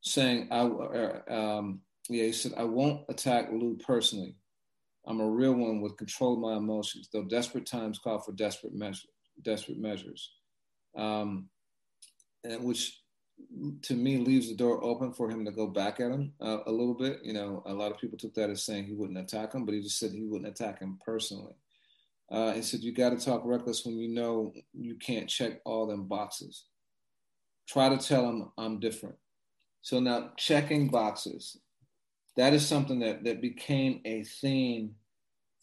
saying, 0.00 0.48
"I, 0.50 0.60
uh, 0.60 1.20
um, 1.28 1.80
yeah," 2.08 2.24
he 2.24 2.32
said, 2.32 2.54
"I 2.56 2.64
won't 2.64 3.04
attack 3.08 3.50
Lou 3.52 3.76
personally. 3.76 4.34
I'm 5.06 5.20
a 5.20 5.28
real 5.28 5.54
one 5.54 5.80
with 5.80 5.96
control 5.96 6.36
my 6.36 6.56
emotions, 6.56 7.08
though 7.12 7.24
desperate 7.24 7.66
times 7.66 7.98
call 7.98 8.18
for 8.20 8.32
desperate 8.32 8.74
measures. 8.74 9.06
Desperate 9.42 9.78
measures, 9.78 10.32
um, 10.96 11.48
and 12.44 12.62
which 12.62 13.00
to 13.82 13.94
me 13.94 14.18
leaves 14.18 14.48
the 14.48 14.54
door 14.54 14.82
open 14.84 15.12
for 15.12 15.30
him 15.30 15.44
to 15.44 15.50
go 15.50 15.66
back 15.66 15.98
at 16.00 16.10
him 16.10 16.32
uh, 16.42 16.58
a 16.66 16.70
little 16.70 16.94
bit. 16.94 17.20
You 17.22 17.32
know, 17.32 17.62
a 17.66 17.72
lot 17.72 17.90
of 17.90 17.98
people 17.98 18.18
took 18.18 18.34
that 18.34 18.50
as 18.50 18.64
saying 18.64 18.84
he 18.84 18.92
wouldn't 18.92 19.18
attack 19.18 19.54
him, 19.54 19.64
but 19.64 19.74
he 19.74 19.80
just 19.80 19.98
said 19.98 20.10
he 20.10 20.24
wouldn't 20.24 20.50
attack 20.50 20.80
him 20.80 20.98
personally. 21.04 21.54
Uh, 22.30 22.52
he 22.52 22.62
said 22.62 22.80
you 22.80 22.92
got 22.92 23.10
to 23.10 23.24
talk 23.24 23.42
reckless 23.44 23.84
when 23.84 23.98
you 23.98 24.08
know 24.08 24.52
you 24.72 24.94
can't 24.96 25.28
check 25.28 25.60
all 25.64 25.86
them 25.86 26.06
boxes. 26.06 26.64
Try 27.68 27.88
to 27.88 27.98
tell 27.98 28.28
him 28.28 28.50
I'm 28.58 28.78
different. 28.78 29.16
So 29.82 30.00
now 30.00 30.32
checking 30.36 30.88
boxes 30.88 31.56
that 32.36 32.52
is 32.52 32.66
something 32.66 33.00
that 33.00 33.24
that 33.24 33.40
became 33.40 34.00
a 34.04 34.24
theme 34.24 34.94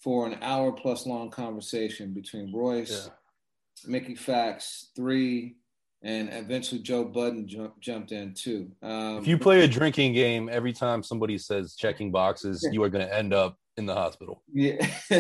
for 0.01 0.28
an 0.28 0.38
hour 0.41 0.72
plus 0.72 1.05
long 1.05 1.30
conversation 1.30 2.13
between 2.13 2.53
Royce, 2.53 3.07
yeah. 3.07 3.13
Mickey 3.89 4.15
Factz, 4.15 4.86
three, 4.95 5.55
and 6.03 6.30
eventually 6.32 6.82
Joe 6.82 7.05
Budden 7.05 7.47
jump, 7.47 7.80
jumped 7.80 8.11
in 8.11 8.34
too. 8.34 8.72
Um, 8.82 9.18
if 9.18 9.28
you 9.28 9.38
play 9.38 9.63
a 9.63 9.68
drinking 9.68 10.13
game 10.13 10.49
every 10.51 10.74
time 10.74 11.03
somebody 11.03 11.38
says 11.38 11.76
checking 11.76 12.11
boxes, 12.11 12.68
you 12.72 12.84
are 12.84 12.89
going 12.89 13.05
to 13.05 13.13
end 13.13 13.34
up 13.34 13.57
in 13.78 13.86
the 13.86 13.93
hospital. 13.93 14.43
Yeah, 14.51 14.86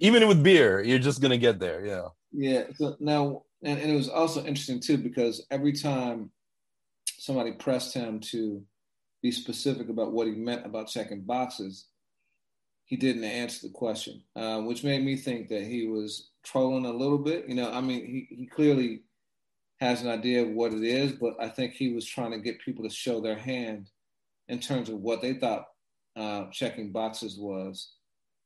even 0.00 0.28
with 0.28 0.42
beer, 0.42 0.82
you're 0.82 0.98
just 0.98 1.20
going 1.20 1.30
to 1.30 1.38
get 1.38 1.58
there. 1.58 1.84
Yeah. 1.84 2.08
Yeah. 2.32 2.64
So 2.76 2.96
now, 3.00 3.42
and, 3.64 3.78
and 3.78 3.90
it 3.90 3.94
was 3.94 4.08
also 4.08 4.40
interesting 4.40 4.80
too 4.80 4.98
because 4.98 5.44
every 5.50 5.72
time 5.72 6.30
somebody 7.18 7.52
pressed 7.52 7.92
him 7.94 8.20
to 8.20 8.62
be 9.22 9.30
specific 9.30 9.88
about 9.88 10.12
what 10.12 10.26
he 10.26 10.32
meant 10.32 10.66
about 10.66 10.88
checking 10.88 11.22
boxes, 11.22 11.86
he 12.84 12.96
didn't 12.96 13.24
answer 13.24 13.68
the 13.68 13.72
question, 13.72 14.22
uh, 14.34 14.60
which 14.60 14.82
made 14.82 15.04
me 15.04 15.16
think 15.16 15.48
that 15.48 15.62
he 15.62 15.86
was 15.86 16.30
trolling 16.42 16.86
a 16.86 16.92
little 16.92 17.18
bit. 17.18 17.48
You 17.48 17.54
know, 17.54 17.70
I 17.70 17.80
mean, 17.80 18.04
he, 18.04 18.34
he 18.34 18.46
clearly 18.46 19.02
has 19.80 20.02
an 20.02 20.08
idea 20.08 20.42
of 20.42 20.50
what 20.50 20.72
it 20.72 20.82
is, 20.82 21.12
but 21.12 21.34
I 21.40 21.48
think 21.48 21.72
he 21.72 21.92
was 21.92 22.04
trying 22.04 22.32
to 22.32 22.38
get 22.38 22.60
people 22.60 22.84
to 22.84 22.90
show 22.90 23.20
their 23.20 23.38
hand 23.38 23.90
in 24.48 24.58
terms 24.58 24.88
of 24.88 24.96
what 24.96 25.22
they 25.22 25.34
thought 25.34 25.66
uh, 26.16 26.46
checking 26.50 26.90
boxes 26.90 27.38
was, 27.38 27.92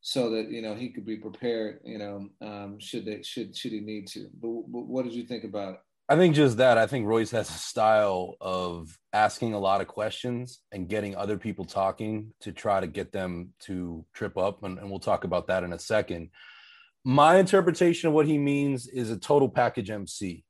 so 0.03 0.29
that 0.31 0.51
you 0.51 0.61
know 0.61 0.75
he 0.75 0.91
could 0.91 1.07
be 1.07 1.17
prepared. 1.17 1.81
You 1.85 1.99
know, 1.99 2.29
um, 2.43 2.79
should 2.79 3.07
they 3.07 3.23
should 3.23 3.57
should 3.57 3.73
he 3.73 3.81
need 3.81 4.07
to? 4.09 4.29
But, 4.41 4.71
but 4.71 4.87
what 4.87 5.05
did 5.05 5.15
you 5.15 5.25
think 5.25 5.45
about 5.45 5.75
it? 5.75 5.81
I 6.09 6.17
think 6.17 6.35
just 6.35 6.59
that. 6.59 6.77
I 6.77 6.87
think 6.87 7.07
Royce 7.07 7.31
has 7.31 7.49
a 7.49 7.55
style 7.55 8.37
of 8.41 8.99
asking 9.13 9.55
a 9.55 9.59
lot 9.59 9.81
of 9.81 9.87
questions 9.87 10.61
and 10.71 10.89
getting 10.89 11.17
other 11.17 11.39
people 11.39 11.65
talking 11.65 12.35
to 12.41 12.53
try 12.53 12.81
to 12.81 12.87
get 12.87 13.11
them 13.11 13.55
to 13.61 14.05
trip 14.13 14.37
up. 14.37 14.63
And, 14.65 14.79
and, 14.79 14.91
we'll 14.91 14.99
talk 14.99 15.25
about 15.25 15.47
that 15.47 15.65
in 15.65 15.73
a 15.73 15.79
second. 15.79 16.29
My 17.05 17.39
interpretation 17.39 18.09
of 18.09 18.15
what 18.15 18.27
he 18.27 18.37
means 18.37 18.87
is 18.87 19.11
a 19.11 19.17
total 19.17 19.49
package 19.49 19.91
MC. 19.91 20.45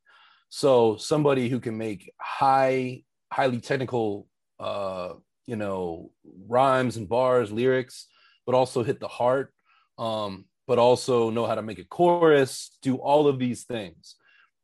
So 0.49 0.97
somebody 0.97 1.49
who 1.49 1.61
can 1.61 1.79
make 1.79 2.13
high, 2.21 3.05
highly 3.33 3.61
technical, 3.61 4.27
uh, 4.59 5.15
you 5.47 5.57
know, 5.57 6.11
rhymes 6.49 6.97
and 6.97 7.09
bars, 7.09 7.53
lyrics, 7.53 8.09
but 8.45 8.57
also 8.57 8.83
hit 8.83 8.99
the 8.99 9.09
heart 9.09 9.55
um, 9.99 10.47
but 10.67 10.79
also 10.79 11.31
know 11.31 11.47
how 11.47 11.55
to 11.55 11.63
make 11.63 11.79
a 11.79 11.85
chorus, 11.85 12.77
do 12.83 12.97
all 12.97 13.29
of 13.29 13.39
these 13.39 13.65
things. 13.65 14.17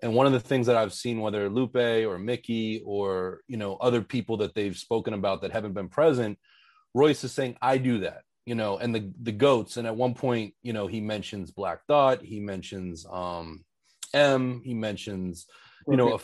And 0.03 0.14
one 0.14 0.26
of 0.26 0.32
the 0.32 0.40
things 0.40 0.66
that 0.66 0.76
I've 0.76 0.94
seen, 0.94 1.20
whether 1.20 1.48
Lupe 1.48 1.76
or 1.76 2.18
Mickey 2.18 2.82
or 2.84 3.40
you 3.46 3.57
know 3.57 3.76
other 3.76 4.03
people 4.03 4.38
that 4.38 4.55
they've 4.55 4.76
spoken 4.76 5.14
about 5.14 5.42
that 5.42 5.53
haven't 5.53 5.74
been 5.74 5.88
present, 5.88 6.38
Royce 6.94 7.22
is 7.24 7.32
saying, 7.32 7.57
"I 7.61 7.78
do 7.78 8.01
that," 8.01 8.22
you 8.46 8.55
know, 8.55 8.78
and 8.78 8.94
the 8.94 9.12
the 9.20 9.32
goats. 9.32 9.76
And 9.76 9.86
at 9.86 9.96
one 9.96 10.14
point, 10.14 10.55
you 10.62 10.72
know, 10.72 10.86
he 10.86 11.01
mentions 11.01 11.51
Black 11.51 11.84
Thought, 11.86 12.22
he 12.22 12.40
mentions 12.40 13.07
um, 13.11 13.64
Em, 14.14 14.62
he 14.64 14.74
mentions, 14.74 15.46
you 15.86 15.96
know, 15.96 16.14
a, 16.14 16.20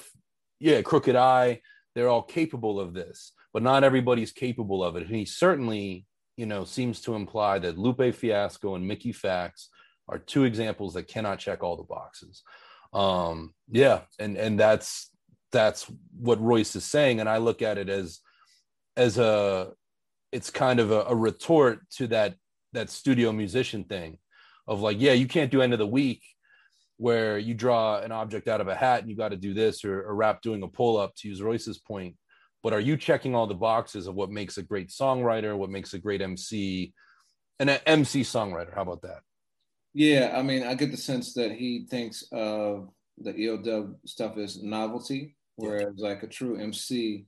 yeah, 0.58 0.82
Crooked 0.82 1.16
I. 1.16 1.60
They're 1.94 2.08
all 2.08 2.22
capable 2.22 2.78
of 2.78 2.92
this, 2.94 3.32
but 3.52 3.62
not 3.62 3.84
everybody's 3.84 4.32
capable 4.32 4.84
of 4.84 4.96
it. 4.96 5.06
And 5.06 5.16
he 5.16 5.24
certainly, 5.24 6.06
you 6.36 6.44
know, 6.46 6.64
seems 6.64 7.00
to 7.02 7.14
imply 7.14 7.58
that 7.60 7.78
Lupe 7.78 8.14
Fiasco 8.14 8.74
and 8.74 8.86
Mickey 8.86 9.12
Factz 9.12 9.68
are 10.08 10.18
two 10.18 10.44
examples 10.44 10.94
that 10.94 11.08
cannot 11.08 11.38
check 11.38 11.62
all 11.62 11.76
the 11.76 11.82
boxes 11.82 12.42
um 12.92 13.52
yeah 13.70 14.00
and 14.18 14.36
and 14.36 14.58
that's 14.58 15.10
that's 15.52 15.86
what 16.18 16.40
royce 16.40 16.76
is 16.76 16.84
saying. 16.84 17.20
And 17.20 17.28
i 17.28 17.38
look 17.38 17.62
at 17.62 17.78
it 17.78 17.88
as 17.88 18.20
as 18.96 19.18
a 19.18 19.72
it's 20.32 20.50
kind 20.50 20.80
of 20.80 20.90
a, 20.90 21.02
a 21.02 21.14
retort 21.14 21.88
to 21.90 22.06
that 22.08 22.34
that 22.72 22.90
studio 22.90 23.32
musician 23.32 23.84
thing 23.84 24.18
of 24.66 24.80
like 24.80 25.00
yeah 25.00 25.12
you 25.12 25.26
can't 25.26 25.50
do 25.50 25.62
end 25.62 25.72
of 25.72 25.78
the 25.78 25.86
weak 25.86 26.22
where 26.98 27.38
you 27.38 27.54
draw 27.54 27.98
an 27.98 28.10
object 28.12 28.48
out 28.48 28.60
of 28.60 28.68
a 28.68 28.74
hat 28.74 29.00
and 29.00 29.10
you 29.10 29.16
got 29.16 29.28
to 29.28 29.36
do 29.36 29.52
this 29.52 29.84
or 29.84 30.04
a 30.04 30.12
rap 30.12 30.40
doing 30.42 30.62
a 30.62 30.68
pull 30.68 30.96
up 30.96 31.14
to 31.16 31.28
use 31.28 31.42
royce's 31.42 31.78
point. 31.78 32.16
But 32.62 32.72
are 32.72 32.80
you 32.80 32.96
checking 32.96 33.34
all 33.34 33.46
the 33.46 33.54
boxes 33.54 34.06
of 34.06 34.14
what 34.14 34.30
makes 34.30 34.56
a 34.58 34.62
great 34.62 34.88
songwriter 34.88 35.56
what 35.56 35.70
makes 35.70 35.94
a 35.94 35.98
great 35.98 36.22
mc 36.22 36.92
and 37.58 37.70
an 37.70 37.80
mc 37.86 38.22
songwriter? 38.22 38.74
How 38.74 38.82
about 38.82 39.02
that 39.02 39.20
yeah, 39.96 40.34
I 40.36 40.42
mean, 40.42 40.62
I 40.62 40.74
get 40.74 40.90
the 40.90 40.96
sense 40.98 41.32
that 41.34 41.52
he 41.52 41.86
thinks 41.88 42.22
of 42.30 42.90
the 43.16 43.32
EOW 43.32 43.94
stuff 44.04 44.36
as 44.36 44.62
novelty, 44.62 45.34
whereas 45.54 45.94
yeah. 45.96 46.08
like 46.08 46.22
a 46.22 46.26
true 46.26 46.60
MC 46.60 47.24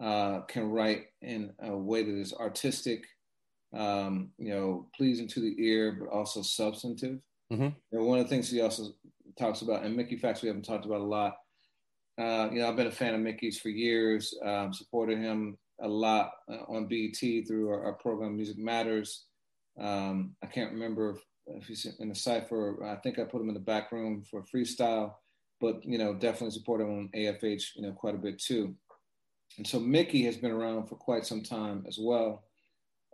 uh, 0.00 0.42
can 0.42 0.70
write 0.70 1.06
in 1.22 1.52
a 1.60 1.76
way 1.76 2.04
that 2.04 2.14
is 2.14 2.32
artistic, 2.32 3.04
um, 3.76 4.30
you 4.38 4.54
know, 4.54 4.88
pleasing 4.96 5.26
to 5.26 5.40
the 5.40 5.56
ear, 5.58 5.96
but 5.98 6.08
also 6.08 6.40
substantive. 6.40 7.18
Mm-hmm. 7.52 7.68
And 7.90 8.06
one 8.06 8.20
of 8.20 8.26
the 8.26 8.30
things 8.30 8.48
he 8.48 8.60
also 8.60 8.92
talks 9.36 9.62
about, 9.62 9.82
and 9.82 9.96
Mickey 9.96 10.16
Factz 10.16 10.40
we 10.40 10.46
haven't 10.46 10.66
talked 10.66 10.86
about 10.86 11.00
a 11.00 11.04
lot. 11.04 11.34
Uh, 12.16 12.48
you 12.52 12.60
know, 12.60 12.68
I've 12.68 12.76
been 12.76 12.86
a 12.86 12.92
fan 12.92 13.14
of 13.14 13.20
Mickey's 13.20 13.58
for 13.58 13.70
years. 13.70 14.38
Um, 14.44 14.72
supported 14.72 15.18
him 15.18 15.58
a 15.82 15.88
lot 15.88 16.30
uh, 16.48 16.62
on 16.68 16.86
BET 16.86 17.18
through 17.18 17.70
our, 17.70 17.86
our 17.86 17.94
program 17.94 18.36
Music 18.36 18.56
Matters. 18.56 19.24
Um, 19.80 20.36
I 20.44 20.46
can't 20.46 20.70
remember 20.70 21.18
if 21.56 21.66
he's 21.66 21.86
in 21.98 22.08
the 22.08 22.14
cipher, 22.14 22.84
I 22.84 22.96
think 22.96 23.18
I 23.18 23.24
put 23.24 23.40
him 23.40 23.48
in 23.48 23.54
the 23.54 23.60
back 23.60 23.92
room 23.92 24.22
for 24.30 24.42
freestyle, 24.42 25.14
but 25.60 25.84
you 25.84 25.98
know, 25.98 26.14
definitely 26.14 26.50
support 26.50 26.80
him 26.80 26.90
on 26.90 27.10
AFH, 27.14 27.76
you 27.76 27.82
know, 27.82 27.92
quite 27.92 28.14
a 28.14 28.18
bit 28.18 28.38
too. 28.38 28.74
And 29.56 29.66
so 29.66 29.80
Mickey 29.80 30.24
has 30.24 30.36
been 30.36 30.50
around 30.50 30.88
for 30.88 30.96
quite 30.96 31.26
some 31.26 31.42
time 31.42 31.84
as 31.88 31.98
well, 32.00 32.44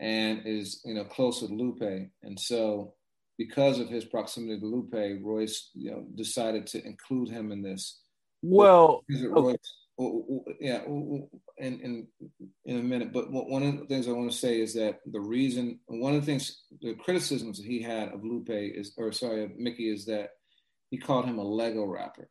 and 0.00 0.42
is 0.44 0.80
you 0.84 0.94
know 0.94 1.04
close 1.04 1.40
with 1.40 1.50
Lupe. 1.50 2.10
And 2.22 2.38
so, 2.38 2.94
because 3.38 3.78
of 3.78 3.88
his 3.88 4.04
proximity 4.04 4.58
to 4.58 4.66
Lupe, 4.66 5.22
Royce 5.22 5.70
you 5.74 5.90
know 5.90 6.04
decided 6.14 6.66
to 6.68 6.84
include 6.84 7.28
him 7.28 7.52
in 7.52 7.62
this. 7.62 8.00
Well, 8.42 9.04
okay 9.10 9.56
yeah, 10.60 10.82
in, 10.84 11.28
in 11.58 12.06
in 12.64 12.78
a 12.78 12.82
minute. 12.82 13.12
But 13.12 13.30
one 13.30 13.62
of 13.62 13.78
the 13.78 13.86
things 13.86 14.08
I 14.08 14.12
want 14.12 14.30
to 14.30 14.36
say 14.36 14.60
is 14.60 14.74
that 14.74 15.00
the 15.06 15.20
reason, 15.20 15.78
one 15.86 16.14
of 16.14 16.20
the 16.20 16.26
things, 16.26 16.62
the 16.80 16.94
criticisms 16.94 17.58
he 17.58 17.80
had 17.80 18.08
of 18.08 18.24
Lupe 18.24 18.50
is, 18.50 18.92
or 18.96 19.12
sorry, 19.12 19.44
of 19.44 19.56
Mickey, 19.56 19.90
is 19.90 20.04
that 20.06 20.30
he 20.90 20.98
called 20.98 21.26
him 21.26 21.38
a 21.38 21.44
Lego 21.44 21.84
rapper. 21.84 22.28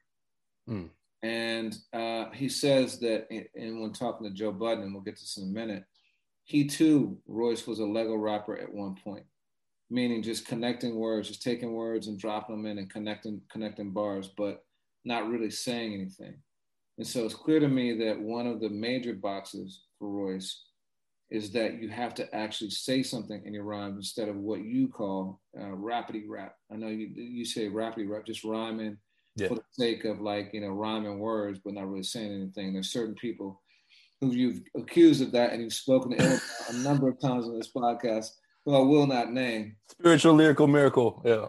Mm. 0.70 0.90
And 1.22 1.76
uh, 1.94 2.32
he 2.34 2.50
says 2.50 3.00
that, 3.00 3.28
and 3.32 3.80
when 3.80 3.94
talking 3.94 4.28
to 4.28 4.34
Joe 4.34 4.52
Budden, 4.52 4.84
and 4.84 4.94
we'll 4.94 5.04
get 5.04 5.16
to 5.16 5.24
this 5.24 5.38
in 5.38 5.44
a 5.44 5.54
minute, 5.54 5.86
he 6.44 6.68
too, 6.68 7.18
Royce 7.28 7.66
was 7.66 7.80
a 7.80 7.86
Lego 7.86 8.16
rapper 8.16 8.58
at 8.58 8.74
one 8.74 8.96
point, 8.96 9.24
meaning 9.90 10.22
just 10.22 10.46
connecting 10.46 10.96
words, 10.96 11.30
just 11.30 11.42
taking 11.42 11.72
words 11.72 12.08
and 12.08 12.20
dropping 12.20 12.58
them 12.58 12.66
in 12.66 12.78
and 12.78 12.90
connecting 12.90 13.42
connecting 13.50 13.92
bars, 13.92 14.30
but 14.36 14.66
not 15.06 15.30
really 15.30 15.50
saying 15.50 15.94
anything. 15.94 16.36
And 16.98 17.08
so 17.08 17.26
it's 17.26 17.34
clear 17.34 17.60
to 17.60 17.68
me 17.68 17.98
that 18.06 18.20
one 18.20 18.48
of 18.48 18.60
the 18.60 18.70
major 18.70 19.14
boxes 19.14 19.82
for 19.98 20.10
Royce 20.10 20.64
is 21.32 21.52
that 21.52 21.82
you 21.82 21.90
have 21.90 22.14
to 22.14 22.36
actually 22.36 22.70
say 22.70 23.02
something 23.02 23.42
in 23.46 23.54
your 23.54 23.64
rhymes 23.64 23.96
instead 23.98 24.30
of 24.30 24.36
what 24.36 24.64
you 24.64 24.88
call 24.88 25.42
uh, 25.60 25.64
rapidy 25.64 26.24
rap. 26.28 26.56
I 26.72 26.76
know 26.76 26.90
you 26.90 27.08
you 27.16 27.46
say 27.46 27.70
rapidy 27.70 28.08
rap, 28.08 28.26
just 28.26 28.44
rhyming 28.44 28.98
yeah. 29.36 29.48
for 29.48 29.56
the 29.56 29.64
sake 29.72 30.06
of 30.06 30.22
like 30.22 30.52
you 30.54 30.62
know 30.62 30.70
rhyming 30.70 31.18
words, 31.18 31.60
but 31.64 31.74
not 31.74 31.90
really 31.90 32.04
saying 32.04 32.32
anything. 32.32 32.74
There's 32.74 32.92
certain 32.92 33.16
people 33.16 33.60
who 34.22 34.32
you've 34.32 34.62
accused 34.78 35.24
of 35.24 35.32
that, 35.32 35.54
and 35.54 35.64
you've 35.64 35.74
spoken 35.74 36.16
to 36.16 36.40
a 36.70 36.74
number 36.74 37.10
of 37.10 37.20
times 37.20 37.48
on 37.48 37.58
this 37.58 37.72
podcast, 37.76 38.28
who 38.66 38.76
I 38.76 38.80
will 38.80 39.08
not 39.08 39.32
name. 39.32 39.76
Spiritual 39.90 40.36
lyrical 40.36 40.68
miracle, 40.68 41.20
yeah. 41.26 41.48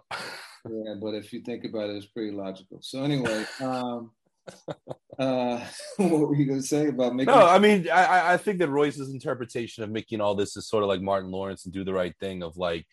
Yeah, 0.67 0.95
but 0.99 1.13
if 1.15 1.31
you 1.31 1.43
think 1.43 1.65
about 1.65 1.91
it, 1.91 1.97
it's 1.97 2.07
pretty 2.07 2.31
logical. 2.31 2.79
So 2.81 3.03
anyway. 3.03 3.45
Um, 3.61 4.13
uh, 5.19 5.61
what 5.97 6.29
were 6.29 6.35
you 6.35 6.47
going 6.47 6.61
to 6.61 6.67
say 6.67 6.89
about 6.89 7.15
making? 7.15 7.35
No, 7.35 7.47
I 7.47 7.59
mean, 7.59 7.89
I, 7.91 8.35
I 8.35 8.37
think 8.37 8.59
that 8.59 8.69
Royce's 8.69 9.13
interpretation 9.13 9.83
of 9.83 9.91
making 9.91 10.21
all 10.21 10.35
this 10.35 10.57
is 10.57 10.69
sort 10.69 10.83
of 10.83 10.89
like 10.89 11.01
Martin 11.01 11.31
Lawrence 11.31 11.65
and 11.65 11.75
do 11.75 11.85
the 11.85 11.93
right 11.93 12.15
thing 12.21 12.43
of 12.43 12.57
like, 12.57 12.87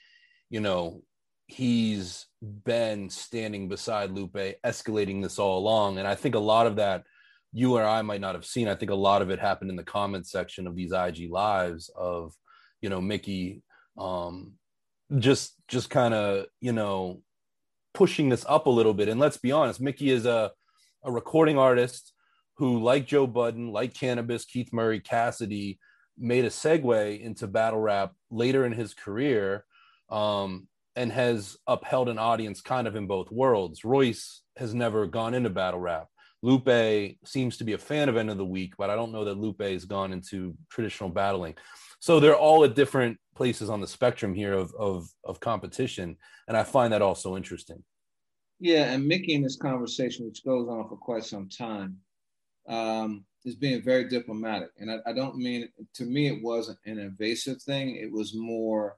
you 0.49 0.59
know, 0.59 1.01
he's 1.47 2.25
been 2.41 3.09
standing 3.09 3.67
beside 3.67 4.11
Lupe, 4.11 4.55
escalating 4.65 5.21
this 5.21 5.39
all 5.39 5.57
along, 5.59 5.97
and 5.97 6.07
I 6.07 6.15
think 6.15 6.35
a 6.35 6.39
lot 6.39 6.67
of 6.67 6.77
that 6.77 7.03
you 7.53 7.75
or 7.75 7.83
I 7.83 8.01
might 8.01 8.21
not 8.21 8.35
have 8.35 8.45
seen. 8.45 8.67
I 8.67 8.75
think 8.75 8.91
a 8.91 8.95
lot 8.95 9.21
of 9.21 9.29
it 9.29 9.39
happened 9.39 9.69
in 9.69 9.75
the 9.75 9.83
comment 9.83 10.27
section 10.27 10.67
of 10.67 10.75
these 10.75 10.93
IG 10.93 11.29
lives 11.29 11.89
of, 11.95 12.33
you 12.81 12.89
know, 12.89 13.01
Mickey, 13.01 13.61
um, 13.97 14.53
just 15.17 15.55
just 15.67 15.89
kind 15.89 16.13
of 16.13 16.45
you 16.61 16.71
know 16.71 17.21
pushing 17.93 18.29
this 18.29 18.45
up 18.47 18.67
a 18.67 18.69
little 18.69 18.93
bit. 18.93 19.09
And 19.09 19.19
let's 19.19 19.37
be 19.37 19.51
honest, 19.51 19.81
Mickey 19.81 20.09
is 20.09 20.25
a 20.25 20.51
a 21.03 21.11
recording 21.11 21.57
artist 21.57 22.13
who, 22.57 22.81
like 22.81 23.07
Joe 23.07 23.27
Budden, 23.27 23.71
like 23.71 23.93
Canibus, 23.93 24.47
Keith 24.47 24.71
Murray, 24.71 24.99
Cassidy, 24.99 25.79
made 26.17 26.45
a 26.45 26.49
segue 26.49 27.19
into 27.19 27.47
battle 27.47 27.79
rap 27.79 28.13
later 28.29 28.65
in 28.65 28.71
his 28.71 28.93
career 28.93 29.65
um, 30.09 30.67
and 30.95 31.11
has 31.11 31.57
upheld 31.67 32.09
an 32.09 32.19
audience 32.19 32.61
kind 32.61 32.87
of 32.87 32.95
in 32.95 33.07
both 33.07 33.31
worlds. 33.31 33.83
Royce 33.83 34.41
has 34.57 34.73
never 34.73 35.07
gone 35.07 35.33
into 35.33 35.49
battle 35.49 35.79
rap. 35.79 36.07
Lupe 36.43 37.15
seems 37.23 37.57
to 37.57 37.63
be 37.63 37.73
a 37.73 37.77
fan 37.77 38.09
of 38.09 38.17
End 38.17 38.29
of 38.29 38.37
the 38.37 38.45
Weak, 38.45 38.73
but 38.77 38.89
I 38.89 38.95
don't 38.95 39.11
know 39.11 39.25
that 39.25 39.37
Lupe 39.37 39.61
has 39.61 39.85
gone 39.85 40.11
into 40.11 40.55
traditional 40.69 41.09
battling. 41.09 41.55
So 41.99 42.19
they're 42.19 42.35
all 42.35 42.63
at 42.63 42.75
different 42.75 43.17
places 43.35 43.69
on 43.69 43.79
the 43.79 43.87
spectrum 43.87 44.33
here 44.33 44.53
of, 44.53 44.73
of, 44.77 45.07
of 45.23 45.39
competition. 45.39 46.17
And 46.47 46.57
I 46.57 46.63
find 46.63 46.93
that 46.93 47.03
also 47.03 47.37
interesting. 47.37 47.83
Yeah, 48.61 48.91
and 48.91 49.07
Mickey 49.07 49.33
in 49.33 49.41
this 49.41 49.55
conversation, 49.55 50.27
which 50.27 50.45
goes 50.45 50.69
on 50.69 50.87
for 50.87 50.95
quite 50.95 51.25
some 51.25 51.49
time, 51.49 51.97
um, 52.69 53.25
is 53.43 53.55
being 53.55 53.81
very 53.81 54.07
diplomatic. 54.07 54.69
And 54.77 54.91
I, 54.91 54.97
I, 55.07 55.13
don't 55.13 55.37
mean, 55.37 55.67
to 55.95 56.03
me, 56.03 56.27
it 56.27 56.43
wasn't 56.43 56.77
an 56.85 56.99
invasive 56.99 57.59
thing. 57.63 57.95
It 57.95 58.11
was 58.11 58.35
more, 58.35 58.97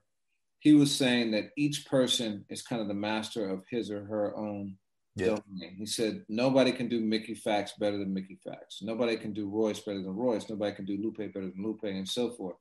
he 0.58 0.74
was 0.74 0.94
saying 0.94 1.30
that 1.30 1.48
each 1.56 1.86
person 1.86 2.44
is 2.50 2.60
kind 2.60 2.82
of 2.82 2.88
the 2.88 2.94
master 2.94 3.48
of 3.48 3.64
his 3.70 3.90
or 3.90 4.04
her 4.04 4.36
own 4.36 4.76
yeah. 5.16 5.28
domain. 5.28 5.76
He 5.78 5.86
said, 5.86 6.26
nobody 6.28 6.70
can 6.70 6.90
do 6.90 7.00
Mickey 7.00 7.34
Factz 7.34 7.70
better 7.80 7.96
than 7.96 8.12
Mickey 8.12 8.38
Factz. 8.46 8.82
Nobody 8.82 9.16
can 9.16 9.32
do 9.32 9.48
Royce 9.48 9.80
better 9.80 10.02
than 10.02 10.14
Royce. 10.14 10.46
Nobody 10.50 10.76
can 10.76 10.84
do 10.84 10.98
Lupe 11.02 11.32
better 11.32 11.50
than 11.50 11.64
Lupe, 11.64 11.84
and 11.84 12.06
so 12.06 12.32
forth. 12.32 12.56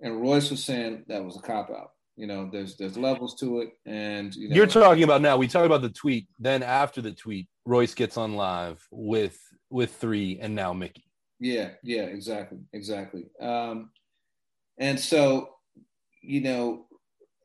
And 0.00 0.20
Royce 0.20 0.50
was 0.50 0.64
saying 0.64 1.04
that 1.06 1.24
was 1.24 1.36
a 1.36 1.40
cop 1.40 1.70
out 1.70 1.90
you 2.20 2.26
know 2.26 2.50
there's 2.52 2.76
there's 2.76 2.98
levels 2.98 3.34
to 3.34 3.62
it 3.62 3.78
and 3.86 4.34
you 4.36 4.50
know, 4.50 4.54
you're 4.54 4.66
talking 4.66 5.04
about 5.04 5.22
now 5.22 5.38
we 5.38 5.48
talk 5.48 5.64
about 5.64 5.80
the 5.80 5.88
tweet 5.88 6.28
then 6.38 6.62
after 6.62 7.00
the 7.00 7.12
tweet 7.12 7.48
royce 7.64 7.94
gets 7.94 8.18
on 8.18 8.34
live 8.34 8.86
with 8.90 9.40
with 9.70 9.94
three 9.96 10.38
and 10.40 10.54
now 10.54 10.74
mickey. 10.74 11.06
Yeah 11.38 11.70
yeah 11.82 12.02
exactly 12.02 12.58
exactly. 12.74 13.24
Um 13.40 13.90
and 14.76 15.00
so 15.00 15.54
you 16.20 16.42
know 16.42 16.86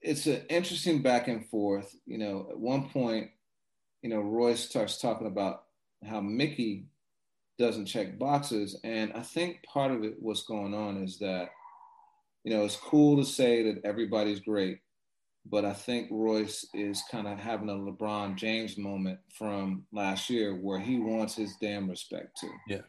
it's 0.02 0.28
an 0.28 0.42
interesting 0.50 1.02
back 1.02 1.30
and 1.30 1.48
forth. 1.48 1.96
You 2.06 2.18
know 2.18 2.48
at 2.52 2.60
one 2.60 2.90
point 2.90 3.30
you 4.02 4.10
know 4.10 4.20
royce 4.20 4.60
starts 4.60 4.98
talking 5.00 5.28
about 5.28 5.64
how 6.06 6.20
mickey 6.20 6.88
doesn't 7.58 7.86
check 7.86 8.20
boxes 8.20 8.78
and 8.84 9.14
i 9.14 9.22
think 9.22 9.64
part 9.64 9.90
of 9.90 10.04
it 10.04 10.16
what's 10.20 10.44
going 10.44 10.74
on 10.74 11.02
is 11.02 11.18
that 11.20 11.50
you 12.46 12.56
know, 12.56 12.64
it's 12.64 12.78
cool 12.78 13.18
to 13.18 13.26
say 13.26 13.64
that 13.64 13.84
everybody's 13.84 14.39
great, 14.39 14.78
but 15.48 15.66
I 15.66 15.74
think 15.74 16.10
Royce 16.12 16.64
is 16.76 17.04
kind 17.10 17.28
of 17.28 17.39
having 17.39 17.70
a 17.70 17.74
LeBron 17.74 18.36
James 18.36 18.78
moment 18.78 19.18
from 19.36 19.84
last 19.91 20.30
year 20.30 20.54
where 20.54 20.80
he 20.80 21.00
wants 21.00 21.36
his 21.36 21.56
damn 21.60 21.89
respect 21.89 22.38
too. 22.39 22.52
Yeah. 22.68 22.82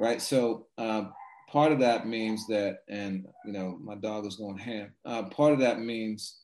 Right. 0.00 0.22
So 0.22 0.68
uh, 0.78 1.04
part 1.50 1.70
of 1.70 1.78
that 1.80 2.06
means 2.06 2.46
that, 2.46 2.78
and 2.88 3.26
you 3.44 3.52
know, 3.52 3.78
my 3.78 3.94
dog 3.94 4.24
is 4.24 4.36
going 4.36 4.56
ham. 4.56 4.94
Uh, 5.04 5.24
part 5.24 5.52
of 5.52 5.58
that 5.58 5.80
means 5.80 6.40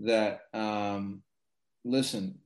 that 0.00 0.42
um, 0.52 1.22
listen, 1.86 2.38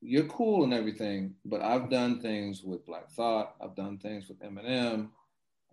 you're 0.00 0.24
cool 0.24 0.64
and 0.64 0.72
everything, 0.72 1.34
but 1.44 1.60
I've 1.60 1.90
done 1.90 2.20
things 2.20 2.62
with 2.62 2.86
Black 2.86 3.10
Thought. 3.10 3.56
I've 3.60 3.76
done 3.76 3.98
things 3.98 4.28
with 4.28 4.40
Eminem. 4.40 5.10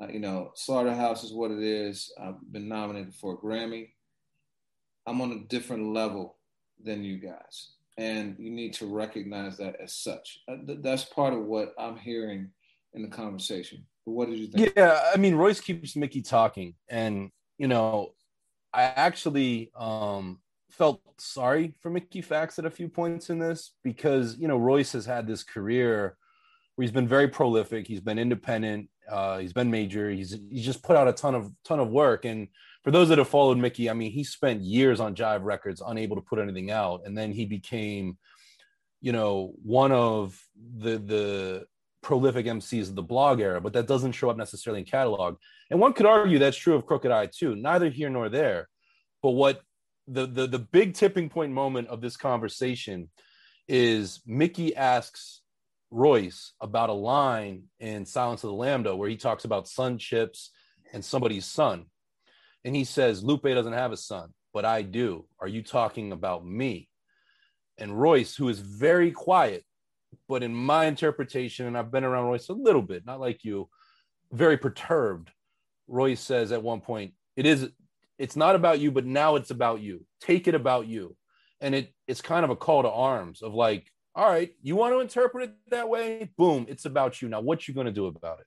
Uh, 0.04 0.08
you 0.12 0.20
know, 0.20 0.52
Slaughterhouse 0.56 1.24
is 1.24 1.34
what 1.34 1.52
it 1.52 1.62
is. 1.62 2.12
I've 2.20 2.40
been 2.52 2.68
nominated 2.68 3.14
for 3.16 3.34
a 3.34 3.38
Grammy. 3.38 3.90
I'm 5.06 5.22
on 5.22 5.32
a 5.32 5.48
different 5.48 5.94
level 5.94 6.38
than 6.84 7.04
you 7.04 7.18
guys, 7.18 7.74
and 7.98 8.36
you 8.40 8.50
need 8.50 8.74
to 8.76 8.88
recognize 8.88 9.58
that 9.58 9.76
as 9.82 9.94
such. 9.94 10.40
Uh, 10.48 10.58
th- 10.66 10.80
that's 10.82 11.06
part 11.06 11.34
of 11.34 11.46
what 11.46 11.74
I'm 11.78 11.98
hearing 11.98 12.50
in 12.94 13.02
the 13.02 13.08
conversation. 13.08 13.86
But 14.06 14.14
what 14.14 14.30
did 14.30 14.40
you 14.40 14.48
think? 14.48 14.74
Yeah, 14.76 15.00
I 15.14 15.18
mean, 15.18 15.36
Royce 15.36 15.62
keeps 15.62 15.96
Mickey 15.96 16.22
talking, 16.22 16.76
and 16.90 17.32
you 17.58 17.68
know, 17.68 18.14
I 18.74 18.84
actually 18.84 19.72
um, 19.76 20.40
felt 20.70 21.02
sorry 21.18 21.74
for 21.82 21.90
Mickey 21.90 22.22
Factz 22.22 22.60
at 22.60 22.66
a 22.66 22.72
few 22.72 22.90
points 22.90 23.30
in 23.30 23.40
this 23.40 23.74
because 23.84 24.38
you 24.38 24.48
know 24.48 24.58
Royce 24.58 24.94
has 24.94 25.06
had 25.06 25.28
this 25.28 25.44
career 25.44 26.18
where 26.76 26.84
he's 26.84 26.92
been 26.92 27.08
very 27.08 27.28
prolific. 27.28 27.88
He's 27.88 28.02
been 28.02 28.20
independent. 28.20 28.90
Uh, 29.10 29.40
he's 29.40 29.54
been 29.54 29.70
major. 29.70 30.10
He's 30.10 30.38
he's 30.50 30.66
just 30.66 30.84
put 30.84 30.96
out 30.96 31.08
a 31.08 31.14
ton 31.14 31.36
of 31.36 31.52
ton 31.64 31.80
of 31.80 31.90
work. 31.90 32.26
And 32.26 32.48
for 32.84 32.92
those 32.92 33.10
that 33.10 33.18
have 33.18 33.28
followed 33.28 33.58
Mickey, 33.58 33.90
I 33.90 33.94
mean, 33.94 34.12
he 34.12 34.24
spent 34.24 34.62
years 34.62 35.00
on 35.00 35.16
Jive 35.16 35.44
Records, 35.44 35.82
unable 35.86 36.16
to 36.16 36.22
put 36.22 36.40
anything 36.40 36.72
out, 36.72 37.02
and 37.06 37.18
then 37.18 37.32
he 37.32 37.46
became, 37.46 38.18
you 39.02 39.12
know, 39.12 39.54
one 39.64 39.92
of 39.92 40.40
the 40.78 40.98
the 40.98 41.66
prolific 42.02 42.46
MCs 42.46 42.90
of 42.90 42.96
the 42.96 43.04
blog 43.04 43.40
era. 43.40 43.62
But 43.62 43.74
that 43.74 43.88
doesn't 43.88 44.14
show 44.14 44.30
up 44.30 44.38
necessarily 44.38 44.82
in 44.82 44.86
catalog. 44.86 45.38
And 45.70 45.80
one 45.80 45.94
could 45.94 46.06
argue 46.06 46.40
that's 46.40 46.58
true 46.58 46.76
of 46.76 46.86
Crooked 46.86 47.12
I 47.12 47.28
too. 47.28 47.56
Neither 47.56 47.90
here 47.90 48.10
nor 48.10 48.30
there. 48.30 48.68
But 49.22 49.32
what 49.32 49.62
the 50.08 50.26
the 50.26 50.48
the 50.48 50.60
big 50.60 50.94
tipping 50.96 51.30
point 51.30 51.52
moment 51.52 51.88
of 51.88 52.02
this 52.02 52.18
conversation 52.18 53.10
is 53.68 54.22
Mickey 54.26 54.76
asks 54.76 55.43
Royce 55.94 56.54
about 56.60 56.90
a 56.90 56.94
line 56.94 57.66
in 57.80 58.06
Silence 58.06 58.44
of 58.44 58.50
the 58.50 58.56
Lambda 58.56 58.96
where 58.96 59.10
he 59.10 59.16
talks 59.16 59.46
about 59.46 59.68
sonships 59.68 60.50
and 60.92 61.06
somebody's 61.06 61.46
son. 61.46 61.86
And 62.66 62.76
he 62.76 62.84
says, 62.84 63.24
Lupe 63.24 63.44
doesn't 63.44 63.74
have 63.74 63.92
a 63.92 63.98
son, 63.98 64.34
but 64.54 64.66
I 64.66 64.82
do. 64.82 65.26
Are 65.40 65.48
you 65.48 65.62
talking 65.62 66.12
about 66.12 66.46
me? 66.46 66.90
And 67.78 68.00
Royce, 68.00 68.36
who 68.36 68.50
is 68.50 68.60
very 68.60 69.12
quiet, 69.12 69.64
but 70.28 70.42
in 70.42 70.54
my 70.54 70.86
interpretation, 70.86 71.68
and 71.68 71.78
I've 71.78 71.92
been 71.92 72.04
around 72.04 72.26
Royce 72.26 72.50
a 72.50 72.54
little 72.54 72.82
bit, 72.82 73.06
not 73.06 73.20
like 73.20 73.44
you, 73.44 73.70
very 74.32 74.58
perturbed. 74.58 75.30
Royce 75.88 76.22
says 76.22 76.52
at 76.52 76.64
one 76.64 76.82
point, 76.82 77.14
it 77.36 77.46
is 77.46 77.70
it's 78.18 78.36
not 78.36 78.56
about 78.56 78.80
you, 78.80 78.92
but 78.92 79.06
now 79.06 79.36
it's 79.36 79.52
about 79.52 79.82
you. 79.82 80.06
Take 80.22 80.48
it 80.48 80.56
about 80.56 80.88
you. 80.88 81.16
And 81.62 81.76
it 81.76 81.94
it's 82.08 82.22
kind 82.22 82.44
of 82.44 82.50
a 82.50 82.56
call 82.56 82.82
to 82.82 82.90
arms 82.90 83.44
of 83.44 83.54
like, 83.54 83.92
all 84.16 84.30
right, 84.30 84.54
you 84.62 84.76
want 84.76 84.94
to 84.94 85.00
interpret 85.00 85.50
it 85.50 85.56
that 85.70 85.90
way? 85.90 86.30
Boom, 86.38 86.66
it's 86.70 86.86
about 86.86 87.22
you. 87.22 87.30
Now 87.30 87.42
what 87.42 87.68
you 87.68 87.74
going 87.74 87.86
to 87.86 87.92
do 87.92 88.06
about 88.06 88.40
it? 88.40 88.46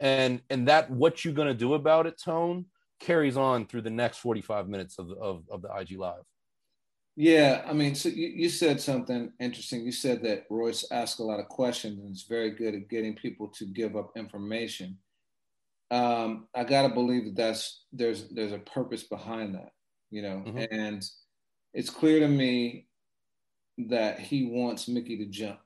And 0.00 0.42
and 0.50 0.68
that 0.68 0.90
what 0.90 1.24
you 1.24 1.32
going 1.32 1.48
to 1.48 1.54
do 1.54 1.74
about 1.74 2.06
it 2.06 2.20
tone 2.22 2.66
carries 3.00 3.36
on 3.36 3.66
through 3.66 3.82
the 3.82 3.90
next 3.90 4.18
45 4.18 4.68
minutes 4.68 4.98
of, 4.98 5.10
of, 5.10 5.44
of 5.50 5.62
the 5.62 5.68
IG 5.76 5.98
live. 5.98 6.22
Yeah, 7.16 7.62
I 7.68 7.72
mean, 7.72 7.94
so 7.94 8.08
you, 8.08 8.28
you 8.28 8.48
said 8.48 8.80
something 8.80 9.32
interesting. 9.38 9.84
You 9.84 9.92
said 9.92 10.22
that 10.22 10.44
Royce 10.48 10.86
asked 10.90 11.18
a 11.18 11.24
lot 11.24 11.40
of 11.40 11.48
questions 11.48 11.98
and 11.98 12.10
is 12.10 12.24
very 12.28 12.50
good 12.50 12.74
at 12.74 12.88
getting 12.88 13.14
people 13.14 13.48
to 13.58 13.66
give 13.66 13.96
up 13.96 14.12
information 14.16 14.98
um, 15.92 16.48
I 16.54 16.64
gotta 16.64 16.88
believe 16.88 17.26
that 17.26 17.36
that's 17.36 17.84
there's 17.92 18.28
there's 18.30 18.52
a 18.52 18.58
purpose 18.58 19.02
behind 19.02 19.54
that, 19.54 19.72
you 20.10 20.22
know, 20.22 20.42
mm-hmm. 20.46 20.64
and 20.70 21.04
it's 21.74 21.90
clear 21.90 22.20
to 22.20 22.28
me 22.28 22.86
that 23.88 24.18
he 24.18 24.44
wants 24.44 24.88
Mickey 24.88 25.16
to 25.18 25.26
jump. 25.26 25.58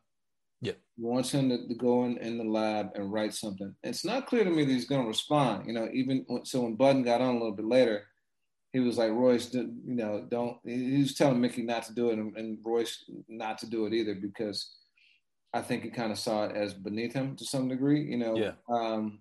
Yeah, 0.61 0.73
he 0.97 1.03
wants 1.03 1.33
him 1.33 1.51
to, 1.51 1.69
to 1.69 1.75
go 1.75 2.05
in, 2.05 2.17
in 2.19 2.39
the 2.39 2.45
lab 2.45 2.91
and 2.95 3.13
write 3.13 3.35
something. 3.35 3.75
It's 3.83 4.05
not 4.05 4.27
clear 4.27 4.45
to 4.45 4.51
me 4.51 4.65
that 4.65 4.73
he's 4.73 4.89
going 4.89 5.03
to 5.03 5.09
respond. 5.09 5.67
You 5.67 5.75
know, 5.75 5.89
even 5.93 6.25
when, 6.29 6.45
so 6.45 6.63
when 6.63 6.77
Budden 6.77 7.03
got 7.03 7.21
on 7.21 7.35
a 7.35 7.39
little 7.39 7.53
bit 7.53 7.67
later, 7.67 8.05
he 8.73 8.81
was 8.81 8.99
like 8.99 9.11
Royce, 9.11 9.53
you 9.55 9.73
know, 9.85 10.27
don't. 10.29 10.59
He 10.65 10.99
was 10.99 11.15
telling 11.15 11.41
Mickey 11.41 11.63
not 11.63 11.85
to 11.85 11.95
do 11.95 12.11
it, 12.11 12.19
and, 12.19 12.37
and 12.37 12.59
Royce 12.65 13.05
not 13.29 13.59
to 13.59 13.71
do 13.71 13.87
it 13.87 13.93
either 13.93 14.15
because 14.15 14.71
I 15.53 15.63
think 15.63 15.83
he 15.83 15.91
kind 15.91 16.13
of 16.13 16.19
saw 16.19 16.45
it 16.45 16.57
as 16.57 16.75
beneath 16.75 17.15
him 17.15 17.37
to 17.37 17.45
some 17.45 17.69
degree. 17.69 18.03
You 18.03 18.19
know, 18.19 18.37
yeah. 18.37 18.53
Um, 18.69 19.21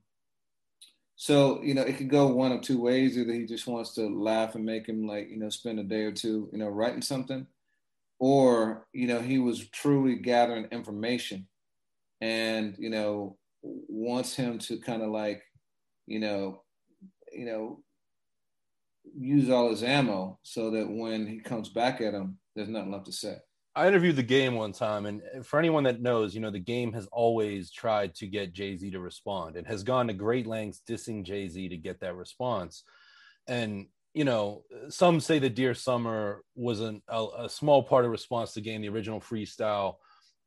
so, 1.15 1.61
you 1.61 1.73
know, 1.73 1.83
it 1.83 1.97
could 1.97 2.09
go 2.09 2.27
one 2.27 2.51
of 2.51 2.61
two 2.61 2.81
ways. 2.81 3.17
Either 3.17 3.31
he 3.31 3.45
just 3.45 3.67
wants 3.67 3.93
to 3.95 4.07
laugh 4.07 4.55
and 4.55 4.65
make 4.65 4.87
him 4.87 5.07
like, 5.07 5.29
you 5.29 5.37
know, 5.37 5.49
spend 5.49 5.79
a 5.79 5.83
day 5.83 6.01
or 6.01 6.11
two, 6.11 6.49
you 6.51 6.57
know, 6.57 6.67
writing 6.67 7.01
something, 7.01 7.47
or, 8.19 8.87
you 8.93 9.07
know, 9.07 9.19
he 9.19 9.39
was 9.39 9.69
truly 9.69 10.15
gathering 10.15 10.65
information 10.71 11.47
and, 12.21 12.75
you 12.77 12.89
know, 12.89 13.37
wants 13.61 14.35
him 14.35 14.59
to 14.59 14.79
kind 14.79 15.01
of 15.01 15.09
like, 15.09 15.43
you 16.07 16.19
know, 16.19 16.63
you 17.33 17.45
know, 17.45 17.83
use 19.17 19.49
all 19.49 19.69
his 19.69 19.83
ammo 19.83 20.39
so 20.43 20.71
that 20.71 20.89
when 20.89 21.27
he 21.27 21.39
comes 21.39 21.69
back 21.69 22.01
at 22.01 22.13
him, 22.13 22.37
there's 22.55 22.69
nothing 22.69 22.91
left 22.91 23.05
to 23.05 23.11
say. 23.11 23.37
I 23.77 23.87
interviewed 23.89 24.15
the 24.15 24.23
game 24.23 24.55
one 24.55 24.71
time, 24.71 25.05
and 25.05 25.21
for 25.45 25.59
anyone 25.59 25.83
that 25.83 26.01
knows, 26.01 26.33
you 26.33 26.39
know, 26.39 26.49
the 26.49 26.59
game 26.59 26.93
has 26.93 27.07
always 27.07 27.69
tried 27.69 28.15
to 28.15 28.27
get 28.27 28.53
Jay 28.53 28.77
Z 28.77 28.89
to 28.91 28.99
respond 29.01 29.57
and 29.57 29.67
has 29.67 29.83
gone 29.83 30.07
to 30.07 30.13
great 30.13 30.47
lengths 30.47 30.81
dissing 30.87 31.25
Jay 31.25 31.49
Z 31.49 31.67
to 31.67 31.77
get 31.77 31.99
that 31.99 32.15
response. 32.15 32.83
And, 33.47 33.87
you 34.15 34.23
know, 34.23 34.63
some 34.87 35.19
say 35.19 35.39
that 35.39 35.55
Dear 35.55 35.73
Summer 35.73 36.41
was 36.55 36.79
an, 36.79 37.01
a, 37.09 37.25
a 37.39 37.49
small 37.49 37.83
part 37.83 38.05
of 38.05 38.11
response 38.11 38.53
to 38.53 38.61
game, 38.61 38.81
the 38.81 38.89
original 38.89 39.19
freestyle. 39.19 39.95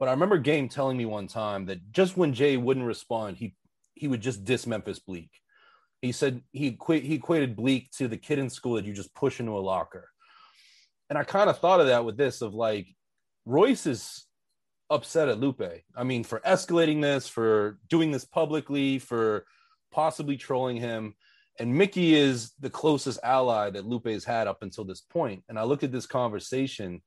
But 0.01 0.09
I 0.09 0.13
remember 0.13 0.39
Game 0.39 0.71
telling 0.71 0.97
me 0.97 1.05
one 1.05 1.27
time 1.27 1.67
that 1.67 1.93
just 1.93 2.17
when 2.17 2.33
Jay 2.33 2.57
wouldn't 2.57 2.87
respond, 2.87 3.37
he 3.37 3.55
he 3.95 4.09
would 4.09 4.23
just 4.23 4.45
diss 4.45 4.67
Memphis 4.67 5.01
Bleek. 5.01 5.31
He 6.01 6.13
said 6.13 6.41
he 6.51 6.79
he 6.89 7.15
equated 7.15 7.57
Bleek 7.57 7.91
to 7.99 8.09
the 8.09 8.17
kid 8.17 8.39
in 8.39 8.49
school 8.49 8.77
that 8.77 8.87
you 8.87 8.95
just 8.95 9.15
push 9.15 9.39
into 9.39 9.59
a 9.59 9.61
locker. 9.61 10.09
And 11.11 11.19
I 11.19 11.25
kind 11.25 11.51
of 11.51 11.59
thought 11.59 11.81
of 11.81 11.89
that 11.89 12.07
with 12.07 12.17
this 12.17 12.41
of 12.41 12.55
like, 12.55 12.87
Royce 13.45 13.87
is 13.87 14.25
upset 14.89 15.29
at 15.29 15.41
Lupe. 15.41 15.83
I 15.95 16.05
mean, 16.05 16.25
for 16.25 16.41
escalating 16.41 17.03
this, 17.03 17.29
for 17.29 17.79
doing 17.89 18.13
this 18.13 18.25
publicly, 18.25 18.99
for 18.99 19.45
possibly 19.91 20.39
trolling 20.39 20.77
him. 20.77 21.15
And 21.59 21.75
Mickey 21.75 22.15
is 22.15 22.53
the 22.61 22.71
closest 22.71 23.19
ally 23.25 23.71
that 23.71 23.87
Lupe 23.87 24.07
has 24.07 24.25
had 24.25 24.47
up 24.47 24.63
until 24.63 24.85
this 24.85 25.01
point. 25.01 25.43
And 25.49 25.59
I 25.59 25.65
look 25.65 25.83
at 25.83 25.93
this 25.93 26.07
conversation 26.07 27.03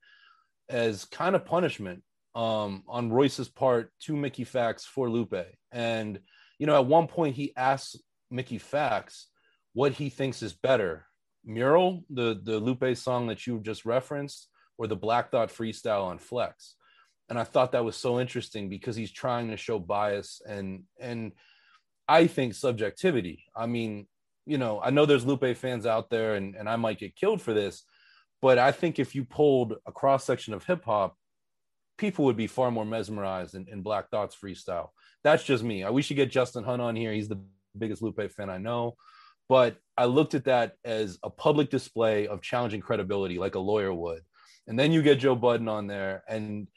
as 0.70 1.06
kind 1.06 1.36
of 1.36 1.46
punishment 1.46 2.04
um, 2.36 2.84
on 2.88 3.12
Royce's 3.12 3.50
part 3.50 3.92
to 4.02 4.16
Mickey 4.16 4.46
Factz 4.46 4.84
for 4.84 5.10
Lupe. 5.10 5.46
And, 5.72 6.20
you 6.60 6.68
know, 6.68 6.76
at 6.76 6.86
one 6.86 7.08
point 7.08 7.36
he 7.36 7.54
asks 7.56 7.96
Mickey 8.30 8.60
Factz 8.60 9.26
what 9.74 9.94
he 9.94 10.10
thinks 10.10 10.42
is 10.42 10.54
better 10.54 11.06
Mural, 11.44 12.04
the, 12.10 12.40
the 12.44 12.60
Lupe 12.60 12.96
song 12.96 13.28
that 13.28 13.48
you 13.48 13.60
just 13.60 13.86
referenced, 13.86 14.48
or 14.78 14.88
the 14.88 14.96
Black 14.96 15.32
Thought 15.32 15.50
freestyle 15.50 16.04
on 16.04 16.18
Flex. 16.18 16.76
And 17.30 17.40
I 17.40 17.44
thought 17.46 17.72
that 17.72 17.86
was 17.86 17.96
so 17.96 18.20
interesting 18.20 18.70
because 18.70 18.96
he's 18.96 19.12
trying 19.12 19.50
to 19.50 19.58
show 19.58 19.80
bias 19.80 20.42
and 20.46 20.84
and 21.00 21.32
I 22.08 22.28
think 22.28 22.56
subjectivity. 22.56 23.46
I 23.56 23.68
mean, 23.68 24.08
you 24.46 24.58
know, 24.58 24.82
I 24.82 24.90
know 24.90 25.06
there's 25.06 25.26
Lupe 25.26 25.56
fans 25.56 25.86
out 25.86 26.10
there 26.10 26.36
and, 26.36 26.56
and 26.56 26.70
I 26.70 26.76
might 26.76 27.00
get 27.00 27.16
killed 27.16 27.42
for 27.42 27.54
this, 27.54 27.84
but 28.42 28.58
I 28.58 28.72
think 28.72 29.00
if 29.00 29.16
you 29.16 29.24
pulled 29.24 29.76
a 29.86 29.92
cross 29.92 30.24
section 30.24 30.54
of 30.54 30.64
hip 30.64 30.84
hop, 30.86 31.16
people 31.98 32.26
would 32.26 32.38
be 32.38 32.48
far 32.48 32.72
more 32.72 32.86
mesmerized 32.86 33.56
in, 33.56 33.68
in 33.70 33.82
Black 33.82 34.10
Thought's 34.10 34.36
freestyle. 34.36 34.90
That's 35.24 35.44
just 35.44 35.64
me. 35.64 35.84
I 35.84 35.92
wish 35.92 36.10
you 36.10 36.16
get 36.16 36.32
Justin 36.32 36.64
Hunt 36.64 36.82
on 36.82 36.96
here. 36.96 37.14
He's 37.14 37.30
the 37.30 37.42
biggest 37.78 38.02
Lupe 38.02 38.32
fan 38.32 38.50
I 38.50 38.58
know. 38.58 38.96
But 39.48 39.78
I 39.98 40.06
looked 40.06 40.34
at 40.34 40.46
that 40.46 40.74
as 40.86 41.20
a 41.24 41.30
public 41.30 41.70
display 41.70 42.28
of 42.28 42.42
challenging 42.42 42.82
credibility, 42.82 43.38
like 43.38 43.56
a 43.56 43.60
lawyer 43.60 43.94
would 43.94 44.22
and 44.68 44.78
then 44.78 44.92
you 44.92 45.02
get 45.02 45.20
Joe 45.20 45.36
Budden 45.36 45.68
on 45.68 45.88
there, 45.88 46.24
and 46.28 46.68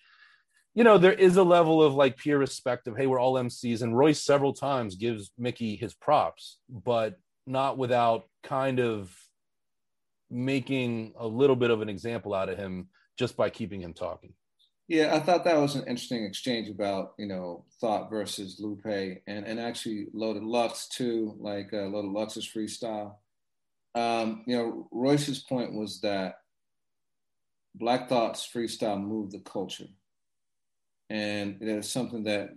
you 0.74 0.84
know 0.84 0.98
there 0.98 1.12
is 1.12 1.36
a 1.36 1.42
level 1.42 1.82
of 1.82 1.94
like 1.94 2.16
peer 2.16 2.38
respect 2.38 2.86
of 2.86 2.96
hey, 2.96 3.06
we're 3.06 3.20
all 3.20 3.34
MCs, 3.34 3.82
and 3.82 3.96
Royce 3.96 4.20
several 4.20 4.52
times 4.52 4.96
gives 4.96 5.30
Mickey 5.38 5.76
his 5.76 5.94
props, 5.94 6.58
but 6.68 7.16
not 7.46 7.78
without 7.78 8.24
kind 8.42 8.80
of 8.80 9.14
making 10.30 11.12
a 11.18 11.26
little 11.26 11.56
bit 11.56 11.70
of 11.70 11.82
an 11.82 11.88
example 11.88 12.34
out 12.34 12.48
of 12.48 12.58
him 12.58 12.88
just 13.18 13.36
by 13.36 13.50
keeping 13.50 13.80
him 13.80 13.92
talking. 13.92 14.32
Yeah, 14.88 15.14
I 15.14 15.20
thought 15.20 15.44
that 15.44 15.56
was 15.56 15.76
an 15.76 15.86
interesting 15.86 16.24
exchange 16.24 16.68
about 16.68 17.14
you 17.18 17.26
know 17.26 17.64
thought 17.80 18.10
versus 18.10 18.60
Lupe, 18.60 18.84
and 18.84 19.46
and 19.46 19.58
actually 19.58 20.08
Loaded 20.12 20.42
Lux 20.42 20.88
too, 20.88 21.36
like 21.38 21.72
uh, 21.72 21.86
Loaded 21.86 22.10
Lux's 22.10 22.48
freestyle. 22.48 23.14
Um, 23.94 24.42
you 24.46 24.56
know, 24.56 24.88
Royce's 24.90 25.38
point 25.38 25.72
was 25.72 26.00
that 26.00 26.34
Black 27.74 28.08
Thought's 28.08 28.48
freestyle 28.48 29.02
moved 29.02 29.32
the 29.32 29.40
culture. 29.40 29.88
And 31.10 31.58
it 31.60 31.68
is 31.68 31.90
something 31.90 32.24
that 32.24 32.50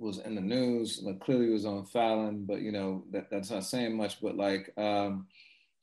was 0.00 0.18
in 0.18 0.34
the 0.34 0.40
news, 0.40 1.00
like 1.02 1.20
clearly 1.20 1.50
was 1.50 1.66
on 1.66 1.84
Fallon, 1.86 2.44
but 2.46 2.62
you 2.62 2.72
know, 2.72 3.04
that, 3.12 3.30
that's 3.30 3.50
not 3.50 3.64
saying 3.64 3.96
much, 3.96 4.20
but 4.20 4.36
like 4.36 4.72
um, 4.76 5.26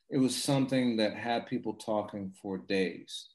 it 0.10 0.18
was 0.18 0.36
something 0.36 0.98
that 0.98 1.16
had 1.16 1.48
people 1.48 1.74
talking 1.74 2.34
for 2.42 2.58
days. 2.58 3.28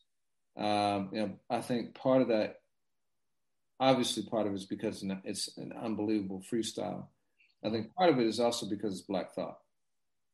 Um, 0.56 1.10
you 1.12 1.20
know, 1.20 1.32
I 1.48 1.60
think 1.60 1.94
part 1.94 2.22
of 2.22 2.28
that, 2.28 2.56
obviously, 3.80 4.24
part 4.24 4.46
of 4.46 4.52
it 4.52 4.56
is 4.56 4.66
because 4.66 5.04
it's 5.24 5.56
an 5.56 5.72
unbelievable 5.80 6.42
freestyle. 6.50 7.06
I 7.64 7.70
think 7.70 7.94
part 7.94 8.10
of 8.10 8.18
it 8.18 8.26
is 8.26 8.40
also 8.40 8.66
because 8.68 8.92
it's 8.92 9.06
Black 9.06 9.34
Thought. 9.34 9.58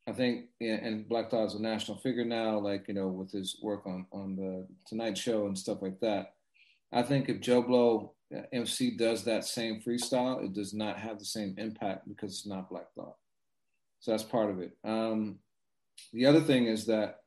I 0.08 0.12
think, 0.12 0.46
and 0.60 1.06
Black 1.06 1.30
Thought 1.30 1.48
is 1.48 1.54
a 1.54 1.62
national 1.62 1.98
figure 1.98 2.24
now, 2.24 2.58
like, 2.58 2.88
you 2.88 2.94
know, 2.94 3.08
with 3.08 3.30
his 3.30 3.58
work 3.62 3.86
on, 3.86 4.06
on 4.10 4.36
the 4.36 4.66
Tonight 4.86 5.18
Show 5.18 5.46
and 5.46 5.58
stuff 5.58 5.82
like 5.82 6.00
that. 6.00 6.32
I 6.90 7.02
think 7.02 7.28
if 7.28 7.40
Joe 7.40 7.60
Blow 7.60 8.14
MC 8.52 8.96
does 8.96 9.24
that 9.24 9.44
same 9.44 9.80
freestyle, 9.80 10.44
it 10.44 10.52
does 10.52 10.74
not 10.74 10.98
have 10.98 11.18
the 11.18 11.24
same 11.24 11.54
impact 11.58 12.08
because 12.08 12.32
it's 12.32 12.46
not 12.46 12.68
Black 12.68 12.92
Thought. 12.94 13.16
So 14.00 14.10
that's 14.10 14.22
part 14.22 14.50
of 14.50 14.60
it. 14.60 14.76
Um, 14.84 15.38
the 16.12 16.26
other 16.26 16.40
thing 16.40 16.66
is 16.66 16.86
that, 16.86 17.20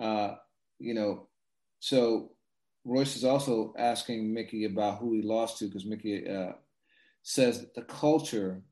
uh, 0.00 0.34
you 0.78 0.94
know, 0.94 1.28
so 1.80 2.32
Royce 2.84 3.16
is 3.16 3.24
also 3.24 3.74
asking 3.78 4.32
Mickey 4.32 4.64
about 4.64 4.98
who 4.98 5.12
he 5.12 5.22
lost 5.22 5.58
to 5.58 5.66
because 5.66 5.84
Mickey 5.84 6.28
uh, 6.28 6.52
says 7.22 7.60
that 7.60 7.74
the 7.74 7.82
culture 7.82 8.62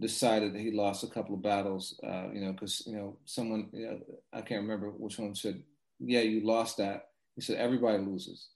decided 0.00 0.54
that 0.54 0.60
he 0.60 0.70
lost 0.72 1.04
a 1.04 1.08
couple 1.08 1.34
of 1.34 1.42
battles, 1.42 1.98
uh, 2.06 2.28
you 2.32 2.40
know, 2.40 2.52
because, 2.52 2.82
you 2.86 2.96
know, 2.96 3.16
someone, 3.24 3.68
you 3.72 3.86
know, 3.86 4.00
I 4.32 4.40
can't 4.40 4.62
remember 4.62 4.90
which 4.90 5.18
one 5.18 5.34
said, 5.34 5.62
yeah, 6.00 6.20
you 6.20 6.44
lost 6.44 6.78
that. 6.78 7.08
He 7.34 7.42
said, 7.42 7.56
everybody 7.56 7.98
loses. 7.98 8.48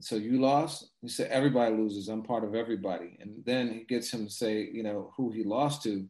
So 0.00 0.16
you 0.16 0.40
lost? 0.40 0.90
He 1.02 1.08
said, 1.08 1.30
everybody 1.30 1.74
loses. 1.74 2.08
I'm 2.08 2.22
part 2.22 2.44
of 2.44 2.54
everybody. 2.54 3.16
And 3.20 3.42
then 3.44 3.72
he 3.72 3.84
gets 3.84 4.12
him 4.12 4.26
to 4.26 4.32
say, 4.32 4.68
you 4.72 4.82
know, 4.82 5.12
who 5.16 5.30
he 5.32 5.42
lost 5.42 5.82
to 5.84 6.06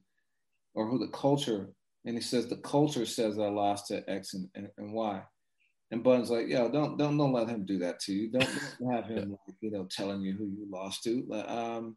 or 0.74 0.86
who 0.86 0.99
the 0.99 1.09
culture, 1.09 1.70
and 2.05 2.14
he 2.14 2.20
says, 2.20 2.47
the 2.47 2.57
culture 2.57 3.07
says 3.07 3.39
I 3.39 3.49
lost 3.49 3.89
to 3.89 4.09
X 4.09 4.34
and, 4.34 4.49
and, 4.55 4.68
and 4.78 4.93
Y. 4.93 5.22
And 5.91 6.05
Bun's 6.05 6.30
like, 6.30 6.49
yo, 6.49 6.70
don't 6.70 6.99
don't 6.99 7.16
don't 7.16 7.32
let 7.32 7.49
him 7.49 7.64
do 7.64 7.78
that 7.78 7.99
to 8.01 8.12
you. 8.12 8.30
Don't, 8.30 8.49
don't 8.78 8.93
have 8.93 9.07
him 9.07 9.30
like, 9.30 9.57
you 9.61 9.70
know 9.70 9.86
telling 9.91 10.20
you 10.20 10.34
who 10.34 10.45
you 10.45 10.66
lost 10.70 11.03
to. 11.05 11.26
Um, 11.49 11.97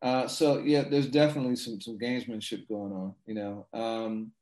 uh, 0.00 0.26
so 0.26 0.60
yeah, 0.60 0.82
there's 0.88 1.08
definitely 1.08 1.56
some 1.56 1.80
some 1.80 1.98
gamesmanship 1.98 2.66
going 2.68 2.92
on, 2.92 3.14
you 3.26 3.34
know. 3.34 3.66
Um, 3.74 4.32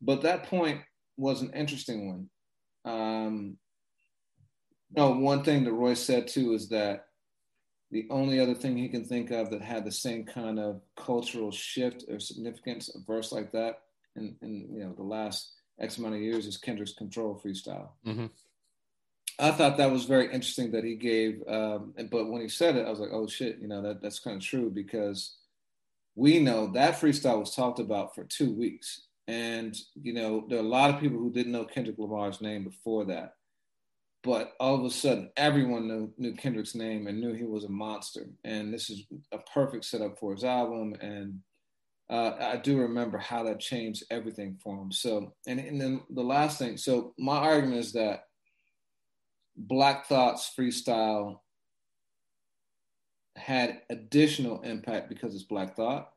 but 0.00 0.22
that 0.22 0.44
point 0.44 0.80
was 1.16 1.42
an 1.42 1.52
interesting 1.52 2.08
one. 2.08 2.94
Um, 2.94 3.58
no, 4.94 5.10
one 5.10 5.42
thing 5.42 5.64
that 5.64 5.72
Roy 5.72 5.94
said 5.94 6.28
too 6.28 6.52
is 6.52 6.68
that 6.68 7.06
the 7.90 8.06
only 8.10 8.40
other 8.40 8.54
thing 8.54 8.76
he 8.76 8.88
can 8.88 9.04
think 9.04 9.30
of 9.30 9.50
that 9.50 9.62
had 9.62 9.84
the 9.84 9.92
same 9.92 10.24
kind 10.24 10.58
of 10.58 10.80
cultural 10.96 11.52
shift 11.52 12.04
or 12.08 12.18
significance, 12.18 12.94
a 12.94 12.98
verse 13.06 13.32
like 13.32 13.52
that, 13.52 13.82
in, 14.16 14.36
in 14.42 14.68
you 14.72 14.84
know 14.84 14.92
the 14.92 15.02
last 15.02 15.52
X 15.80 15.98
amount 15.98 16.14
of 16.14 16.20
years 16.20 16.46
is 16.46 16.56
Kendrick's 16.56 16.94
Control 16.94 17.40
freestyle. 17.42 17.90
Mm-hmm. 18.06 18.26
I 19.38 19.50
thought 19.50 19.76
that 19.76 19.90
was 19.90 20.06
very 20.06 20.26
interesting 20.26 20.72
that 20.72 20.84
he 20.84 20.94
gave, 20.94 21.42
um, 21.46 21.92
but 22.10 22.30
when 22.30 22.40
he 22.40 22.48
said 22.48 22.76
it, 22.76 22.86
I 22.86 22.90
was 22.90 23.00
like, 23.00 23.10
oh 23.12 23.26
shit, 23.26 23.58
you 23.60 23.68
know, 23.68 23.82
that, 23.82 24.00
that's 24.00 24.18
kind 24.18 24.36
of 24.36 24.42
true 24.42 24.70
because 24.70 25.36
we 26.14 26.40
know 26.40 26.68
that 26.72 26.98
freestyle 26.98 27.40
was 27.40 27.54
talked 27.54 27.78
about 27.78 28.14
for 28.14 28.24
two 28.24 28.52
weeks. 28.54 29.02
And, 29.28 29.76
you 30.00 30.14
know, 30.14 30.46
there 30.48 30.58
are 30.58 30.62
a 30.62 30.66
lot 30.66 30.94
of 30.94 31.00
people 31.00 31.18
who 31.18 31.30
didn't 31.30 31.52
know 31.52 31.64
Kendrick 31.64 31.98
Lamar's 31.98 32.40
name 32.40 32.64
before 32.64 33.04
that. 33.06 33.34
But 34.26 34.54
all 34.58 34.74
of 34.74 34.84
a 34.84 34.90
sudden, 34.90 35.30
everyone 35.36 35.86
knew, 35.86 36.12
knew 36.18 36.34
Kendrick's 36.34 36.74
name 36.74 37.06
and 37.06 37.20
knew 37.20 37.32
he 37.32 37.44
was 37.44 37.62
a 37.62 37.68
monster. 37.68 38.26
And 38.42 38.74
this 38.74 38.90
is 38.90 39.04
a 39.30 39.38
perfect 39.38 39.84
setup 39.84 40.18
for 40.18 40.32
his 40.32 40.42
album. 40.42 40.94
And 41.00 41.42
uh, 42.10 42.32
I 42.40 42.56
do 42.56 42.76
remember 42.76 43.18
how 43.18 43.44
that 43.44 43.60
changed 43.60 44.02
everything 44.10 44.58
for 44.60 44.82
him. 44.82 44.90
So, 44.90 45.32
and, 45.46 45.60
and 45.60 45.80
then 45.80 46.00
the 46.10 46.24
last 46.24 46.58
thing, 46.58 46.76
so 46.76 47.14
my 47.16 47.36
argument 47.36 47.78
is 47.78 47.92
that 47.92 48.24
Black 49.56 50.06
Thought's 50.08 50.52
freestyle 50.58 51.38
had 53.36 53.82
additional 53.90 54.60
impact 54.62 55.08
because 55.08 55.36
it's 55.36 55.44
Black 55.44 55.76
Thought. 55.76 56.10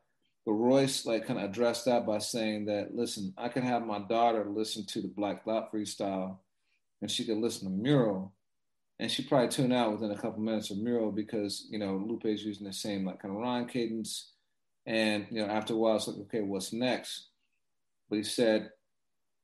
But 0.48 0.54
Royce 0.54 1.06
like 1.06 1.28
kind 1.28 1.38
of 1.38 1.48
addressed 1.48 1.86
that 1.86 2.08
by 2.08 2.18
saying 2.18 2.66
that, 2.66 2.96
listen, 2.96 3.36
I 3.38 3.50
can 3.50 3.62
have 3.62 3.86
my 3.86 4.00
daughter 4.00 4.48
listen 4.50 4.84
to 4.88 5.02
the 5.04 5.10
Black 5.10 5.46
Thought 5.46 5.72
freestyle 5.72 6.40
and 7.02 7.10
she 7.10 7.26
could 7.26 7.38
listen 7.38 7.70
to 7.70 7.82
Mural 7.82 8.34
and 9.00 9.10
she 9.10 9.24
probably 9.24 9.48
tune 9.48 9.72
out 9.72 9.94
within 9.94 10.12
a 10.12 10.18
couple 10.18 10.42
minutes 10.42 10.72
of 10.72 10.78
Mural 10.78 11.12
because, 11.12 11.68
you 11.70 11.80
know, 11.80 11.96
Lupe's 12.06 12.44
using 12.44 12.68
the 12.68 12.74
same 12.74 13.06
like 13.06 13.22
kind 13.22 13.34
of 13.34 13.40
rhyme 13.40 13.66
cadence. 13.66 14.34
And, 14.86 15.26
you 15.32 15.42
know, 15.42 15.52
after 15.52 15.74
a 15.74 15.78
while, 15.78 15.96
it's 15.96 16.08
like, 16.08 16.18
okay, 16.18 16.42
what's 16.42 16.74
next? 16.74 17.30
But 18.10 18.18
he 18.18 18.24
said, 18.24 18.72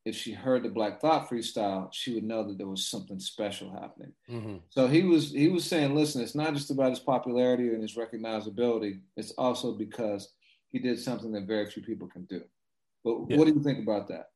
if 0.03 0.16
she 0.16 0.34
heard 0.34 0.64
the 0.64 0.70
Black 0.70 0.99
Thought 0.99 1.30
freestyle, 1.30 1.88
she 1.91 2.14
would 2.14 2.24
know 2.24 2.43
that 2.47 2.58
there 2.58 2.68
was 2.68 2.88
something 2.88 3.20
special 3.20 3.72
happening. 3.72 4.12
Mm-hmm. 4.30 4.58
So 4.70 4.88
he 4.88 5.03
was 5.03 5.32
he 5.32 5.47
was 5.47 5.64
saying, 5.66 5.95
listen, 5.95 6.22
it's 6.22 6.36
not 6.36 6.53
just 6.53 6.70
about 6.70 6.91
his 6.91 6.99
popularity 6.99 7.70
and 7.70 7.82
his 7.82 7.95
recognizability. 7.95 8.99
It's 9.18 9.32
also 9.32 9.72
because 9.72 10.34
he 10.72 10.80
did 10.80 10.99
something 10.99 11.32
that 11.32 11.47
very 11.47 11.66
few 11.66 11.82
people 11.82 12.08
can 12.08 12.26
do. 12.26 12.41
But 13.03 13.18
yeah. 13.30 13.38
what 13.38 13.47
do 13.47 13.53
you 13.53 13.64
think 13.64 13.80
about 13.80 14.08
that? 14.10 14.28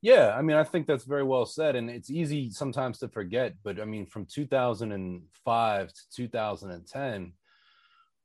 Yeah, 0.00 0.34
I 0.36 0.42
mean, 0.42 0.56
I 0.56 0.62
think 0.64 0.86
that's 0.86 1.04
very 1.04 1.24
well 1.24 1.44
said, 1.44 1.74
and 1.74 1.90
it's 1.90 2.10
easy 2.10 2.50
sometimes 2.50 2.98
to 2.98 3.08
forget. 3.08 3.54
But 3.64 3.80
I 3.80 3.84
mean, 3.84 4.06
from 4.06 4.26
2005 4.26 5.88
to 5.88 6.02
2010, 6.14 7.32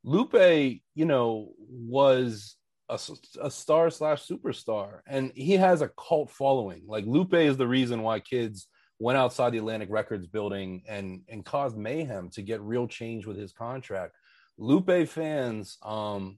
Lupe, 0.04 0.80
you 0.96 1.06
know, 1.06 1.54
was 1.58 2.56
a, 2.90 3.00
a 3.42 3.50
star 3.50 3.90
slash 3.90 4.28
superstar, 4.28 5.00
and 5.08 5.32
he 5.34 5.54
has 5.54 5.82
a 5.82 5.90
cult 5.98 6.30
following. 6.30 6.84
Like 6.86 7.06
Lupe 7.06 7.34
is 7.34 7.58
the 7.58 7.68
reason 7.68 8.04
why 8.04 8.20
kids 8.20 8.68
went 9.00 9.18
outside 9.18 9.52
the 9.52 9.58
Atlantic 9.58 9.90
Records 9.92 10.28
building 10.28 10.84
and 10.88 11.22
and 11.28 11.44
caused 11.44 11.78
mayhem 11.78 12.30
to 12.32 12.44
get 12.44 12.62
real 12.62 12.88
change 12.88 13.26
with 13.26 13.38
his 13.38 13.52
contract. 13.52 14.14
Lupe 14.60 15.08
fans, 15.08 15.78
um, 15.82 16.38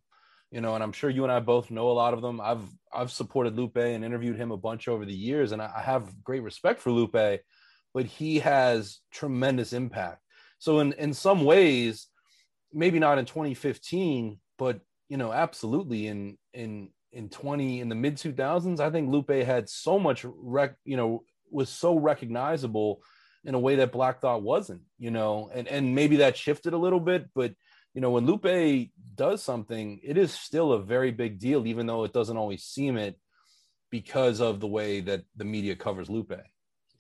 you 0.52 0.62
know, 0.62 0.76
and 0.76 0.84
I'm 0.84 0.91
sure 0.91 1.10
you 1.10 1.24
and 1.24 1.32
I 1.32 1.39
both 1.39 1.72
know 1.72 1.89
a 1.89 1.93
lot 1.93 2.14
of 2.14 2.22
them. 2.22 2.39
I've 2.39 2.64
I've 2.93 3.12
supported 3.12 3.56
Lupe 3.56 3.78
and 3.78 4.06
interviewed 4.06 4.38
him 4.38 4.52
a 4.52 4.58
bunch 4.58 4.88
over 4.88 5.06
the 5.06 5.14
years, 5.14 5.52
and 5.52 5.62
I 5.62 5.82
have 5.82 6.24
great 6.24 6.43
respect 6.43 6.82
for 6.82 6.91
Lupe, 6.91 7.41
but 7.93 8.06
he 8.06 8.39
has 8.39 9.00
tremendous 9.12 9.74
impact. 9.74 10.22
So 10.60 10.80
in 10.80 10.93
in 10.93 11.14
some 11.14 11.43
ways, 11.43 12.08
maybe 12.74 13.00
not 13.00 13.18
in 13.18 13.26
2015, 13.26 14.39
but 14.58 14.80
you 15.10 15.18
know, 15.18 15.32
absolutely 15.32 16.08
in 16.08 16.38
in 16.54 16.89
in 17.12 17.30
20 17.30 17.80
in 17.80 17.89
the 17.89 17.96
mid 17.96 18.18
2000s, 18.18 18.80
I 18.80 18.89
think 18.89 19.10
Lupe 19.10 19.30
had 19.30 19.70
so 19.70 19.98
much 19.98 20.26
rec, 20.26 20.76
you 20.84 20.98
know, 20.98 21.24
was 21.50 21.70
so 21.70 21.98
recognizable 21.98 23.02
in 23.46 23.56
a 23.56 23.60
way 23.60 23.76
that 23.76 23.91
Black 23.91 24.22
Thought 24.22 24.41
wasn't, 24.41 24.82
you 24.98 25.12
know, 25.12 25.50
and 25.54 25.68
and 25.68 25.96
maybe 25.96 26.18
that 26.18 26.38
shifted 26.38 26.74
a 26.74 26.78
little 26.78 27.00
bit, 27.00 27.30
but 27.34 27.54
you 27.96 28.02
know, 28.02 28.12
when 28.12 28.26
Lupe 28.26 28.89
does 29.16 29.41
something, 29.41 30.02
it 30.04 30.18
is 30.18 30.34
still 30.34 30.74
a 30.74 30.84
very 30.84 31.12
big 31.12 31.39
deal, 31.39 31.66
even 31.66 31.88
though 31.88 32.04
it 32.04 32.12
doesn't 32.12 32.38
always 32.38 32.64
seem 32.64 32.98
it 32.98 33.18
because 33.89 34.41
of 34.41 34.60
the 34.60 34.68
way 34.68 35.00
that 35.00 35.24
the 35.38 35.46
media 35.46 35.76
covers 35.76 36.10
Lupe. 36.10 36.34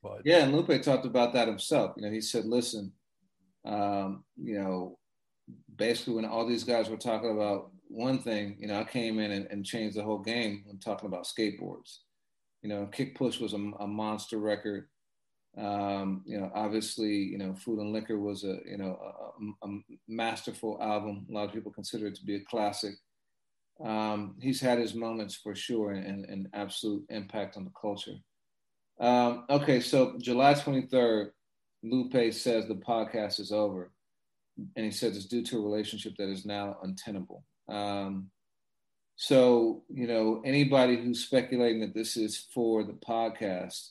But 0.01 0.21
yeah, 0.23 0.43
and 0.43 0.55
Lupe 0.55 0.81
talked 0.81 1.05
about 1.05 1.33
that 1.33 1.49
himself. 1.49 1.95
You 1.97 2.05
know, 2.05 2.11
he 2.11 2.21
said, 2.21 2.45
listen, 2.45 2.93
um, 3.65 4.23
you 4.41 4.57
know, 4.57 4.97
basically 5.75 6.13
when 6.13 6.25
all 6.25 6.47
these 6.47 6.63
guys 6.63 6.89
were 6.89 6.95
talking 6.95 7.31
about 7.31 7.71
one 7.89 8.19
thing, 8.19 8.55
you 8.57 8.67
know, 8.67 8.79
I 8.79 8.85
came 8.85 9.19
in 9.19 9.31
and, 9.31 9.47
and 9.51 9.65
changed 9.65 9.97
the 9.97 10.03
whole 10.03 10.19
game 10.19 10.63
when 10.65 10.79
talking 10.79 11.07
about 11.07 11.25
skateboards. 11.25 11.97
You 12.61 12.69
know, 12.69 12.85
Kick 12.85 13.17
Push 13.17 13.41
was 13.41 13.53
a, 13.53 13.57
a 13.79 13.87
monster 13.87 14.37
record. 14.37 14.87
Um, 15.57 16.23
you 16.25 16.39
know, 16.39 16.51
obviously, 16.53 17.13
you 17.13 17.37
know, 17.37 17.55
Food 17.55 17.79
and 17.79 17.93
Liquor 17.93 18.19
was 18.19 18.43
a, 18.43 18.59
you 18.65 18.77
know, 18.77 18.99
a, 19.63 19.67
a 19.67 19.79
masterful 20.07 20.77
album. 20.81 21.25
A 21.29 21.33
lot 21.33 21.45
of 21.45 21.53
people 21.53 21.71
consider 21.71 22.07
it 22.07 22.15
to 22.15 22.25
be 22.25 22.35
a 22.35 22.43
classic. 22.43 22.95
Um, 23.83 24.35
he's 24.41 24.59
had 24.59 24.79
his 24.79 24.93
moments 24.93 25.35
for 25.35 25.55
sure 25.55 25.91
and, 25.91 26.25
and 26.25 26.47
absolute 26.53 27.05
impact 27.09 27.57
on 27.57 27.63
the 27.65 27.71
culture. 27.79 28.15
Um, 28.99 29.45
okay, 29.49 29.79
so 29.79 30.15
July 30.19 30.53
23rd, 30.53 31.31
Lupe 31.83 32.33
says 32.33 32.67
the 32.67 32.75
podcast 32.75 33.39
is 33.39 33.51
over. 33.51 33.91
And 34.75 34.85
he 34.85 34.91
says 34.91 35.17
it's 35.17 35.25
due 35.25 35.43
to 35.43 35.57
a 35.57 35.63
relationship 35.63 36.15
that 36.17 36.29
is 36.29 36.45
now 36.45 36.77
untenable. 36.83 37.43
Um, 37.67 38.29
so, 39.17 39.83
you 39.89 40.07
know, 40.07 40.41
anybody 40.45 40.97
who's 40.97 41.23
speculating 41.23 41.81
that 41.81 41.93
this 41.93 42.17
is 42.17 42.47
for 42.53 42.83
the 42.83 42.93
podcast, 42.93 43.89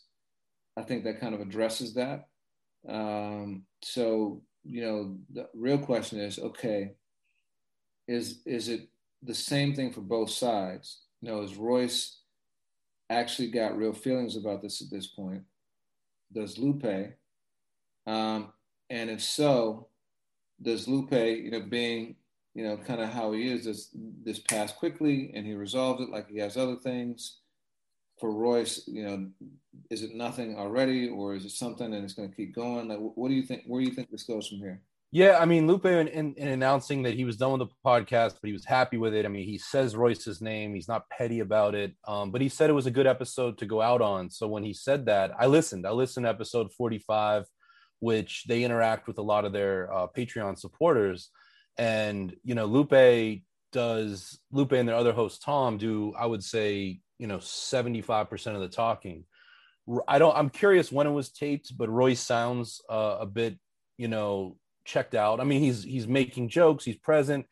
I 0.77 0.83
think 0.83 1.05
that 1.05 1.21
kind 1.21 1.35
of 1.35 1.41
addresses 1.41 1.95
that. 1.95 2.29
Um, 2.89 3.65
so, 3.83 4.43
you 4.65 4.83
know, 4.83 5.17
the 5.33 5.49
real 5.55 5.79
question 5.79 6.21
is, 6.21 6.39
okay, 6.39 6.93
is 8.07 8.41
is 8.45 8.69
it 8.69 8.89
the 9.23 9.35
same 9.35 9.75
thing 9.75 9.93
for 9.93 10.01
both 10.01 10.31
sides? 10.31 11.03
You 11.21 11.31
know, 11.31 11.43
is 11.43 11.57
Royce 11.57 12.19
actually 13.09 13.51
got 13.51 13.77
real 13.77 13.93
feelings 13.93 14.37
about 14.37 14.63
this 14.63 14.83
at 14.83 14.91
this 14.91 15.07
point? 15.07 15.43
Does 16.33 16.59
Lupe? 16.59 17.15
Um, 18.07 18.53
and 18.91 19.09
if 19.09 19.23
so, 19.23 19.89
does 20.61 20.87
Lupe, 20.87 21.13
you 21.13 21.51
know, 21.51 21.61
being 21.61 22.17
you 22.55 22.63
know, 22.63 22.77
kind 22.77 23.01
of 23.01 23.11
how 23.11 23.33
he 23.33 23.49
is 23.49 23.65
this 23.65 23.91
this 24.25 24.39
passed 24.39 24.77
quickly 24.77 25.33
and 25.35 25.45
he 25.45 25.55
resolved 25.55 26.01
it 26.01 26.11
like 26.11 26.29
he 26.29 26.39
has 26.39 26.57
other 26.57 26.77
things. 26.77 27.41
For 28.25 28.33
Royce, 28.33 28.89
you 28.89 29.05
know, 29.05 29.27
is 29.91 30.03
it 30.03 30.15
nothing 30.15 30.57
already, 30.57 31.11
or 31.11 31.35
is 31.35 31.45
it 31.45 31.51
something 31.51 31.93
and 31.93 32.03
it's 32.03 32.15
going 32.15 32.31
to 32.31 32.35
keep 32.35 32.55
going? 32.55 32.89
Like, 32.89 32.97
what 32.99 33.29
do 33.29 33.35
you 33.35 33.43
think? 33.43 33.65
Where 33.67 33.83
do 33.83 33.87
you 33.87 33.95
think 33.95 34.11
this 34.11 34.23
goes 34.23 34.49
from 34.49 34.61
here? 34.61 34.81
Yeah, 35.13 35.37
I 35.39 35.45
mean, 35.45 35.67
Lupe 35.67 35.85
in, 35.85 36.09
in, 36.09 36.33
in, 36.39 36.49
announcing 36.49 37.03
that 37.03 37.13
he 37.13 37.27
was 37.27 37.37
done 37.37 37.59
with 37.59 37.69
the 37.69 37.75
podcast, 37.85 38.37
but 38.41 38.49
he 38.49 38.55
was 38.55 38.65
happy 38.65 38.97
with 38.97 39.13
it. 39.13 39.27
I 39.27 39.29
mean, 39.29 39.45
he 39.45 39.59
says 39.59 39.95
Royce's 39.95 40.41
name. 40.41 40.75
He's 40.75 40.89
not 40.89 41.07
petty 41.11 41.41
about 41.41 41.75
it. 41.75 41.93
Um, 42.09 42.31
but 42.31 42.41
he 42.41 42.49
said 42.49 42.71
it 42.71 42.73
was 42.73 42.87
a 42.87 42.91
good 42.91 43.07
episode 43.07 43.59
to 43.59 43.67
go 43.67 43.83
out 43.83 44.01
on. 44.01 44.31
So 44.31 44.49
when 44.49 44.65
he 44.65 44.73
said 44.73 45.05
that, 45.05 45.33
I 45.39 45.45
listened. 45.45 45.87
I 45.87 45.91
listened 45.91 46.25
to 46.25 46.31
episode 46.31 46.73
45, 46.73 47.45
which 48.01 48.45
they 48.49 48.65
interact 48.65 49.07
with 49.07 49.19
a 49.19 49.23
lot 49.23 49.45
of 49.45 49.53
their 49.53 49.93
uh, 49.93 50.07
Patreon 50.17 50.59
supporters. 50.59 51.29
And, 51.77 52.35
you 52.43 52.55
know, 52.55 52.65
Lupe 52.65 53.43
does, 53.71 54.41
Lupe 54.51 54.73
and 54.73 54.89
their 54.89 54.97
other 54.97 55.13
host, 55.13 55.43
Tom, 55.43 55.77
do, 55.77 56.15
I 56.19 56.25
would 56.25 56.43
say, 56.43 57.01
you 57.19 57.27
know, 57.27 57.39
75% 57.39 58.55
of 58.55 58.61
the 58.61 58.69
talking. 58.69 59.25
I 60.09 60.19
don't, 60.19 60.37
I'm 60.37 60.51
curious 60.51 60.91
when 60.91 61.07
it 61.07 61.13
was 61.13 61.31
taped, 61.31 61.77
but 61.77 61.91
roy 61.91 62.15
sounds 62.15 62.81
uh, 62.89 63.19
a 63.21 63.27
bit, 63.27 63.59
you 63.99 64.09
know, 64.09 64.57
checked 64.85 65.15
out. 65.15 65.41
I 65.41 65.45
mean, 65.45 65.61
he's 65.61 65.83
he's 65.83 66.07
making 66.07 66.49
jokes, 66.49 66.85
he's 66.85 66.97
present, 66.97 67.47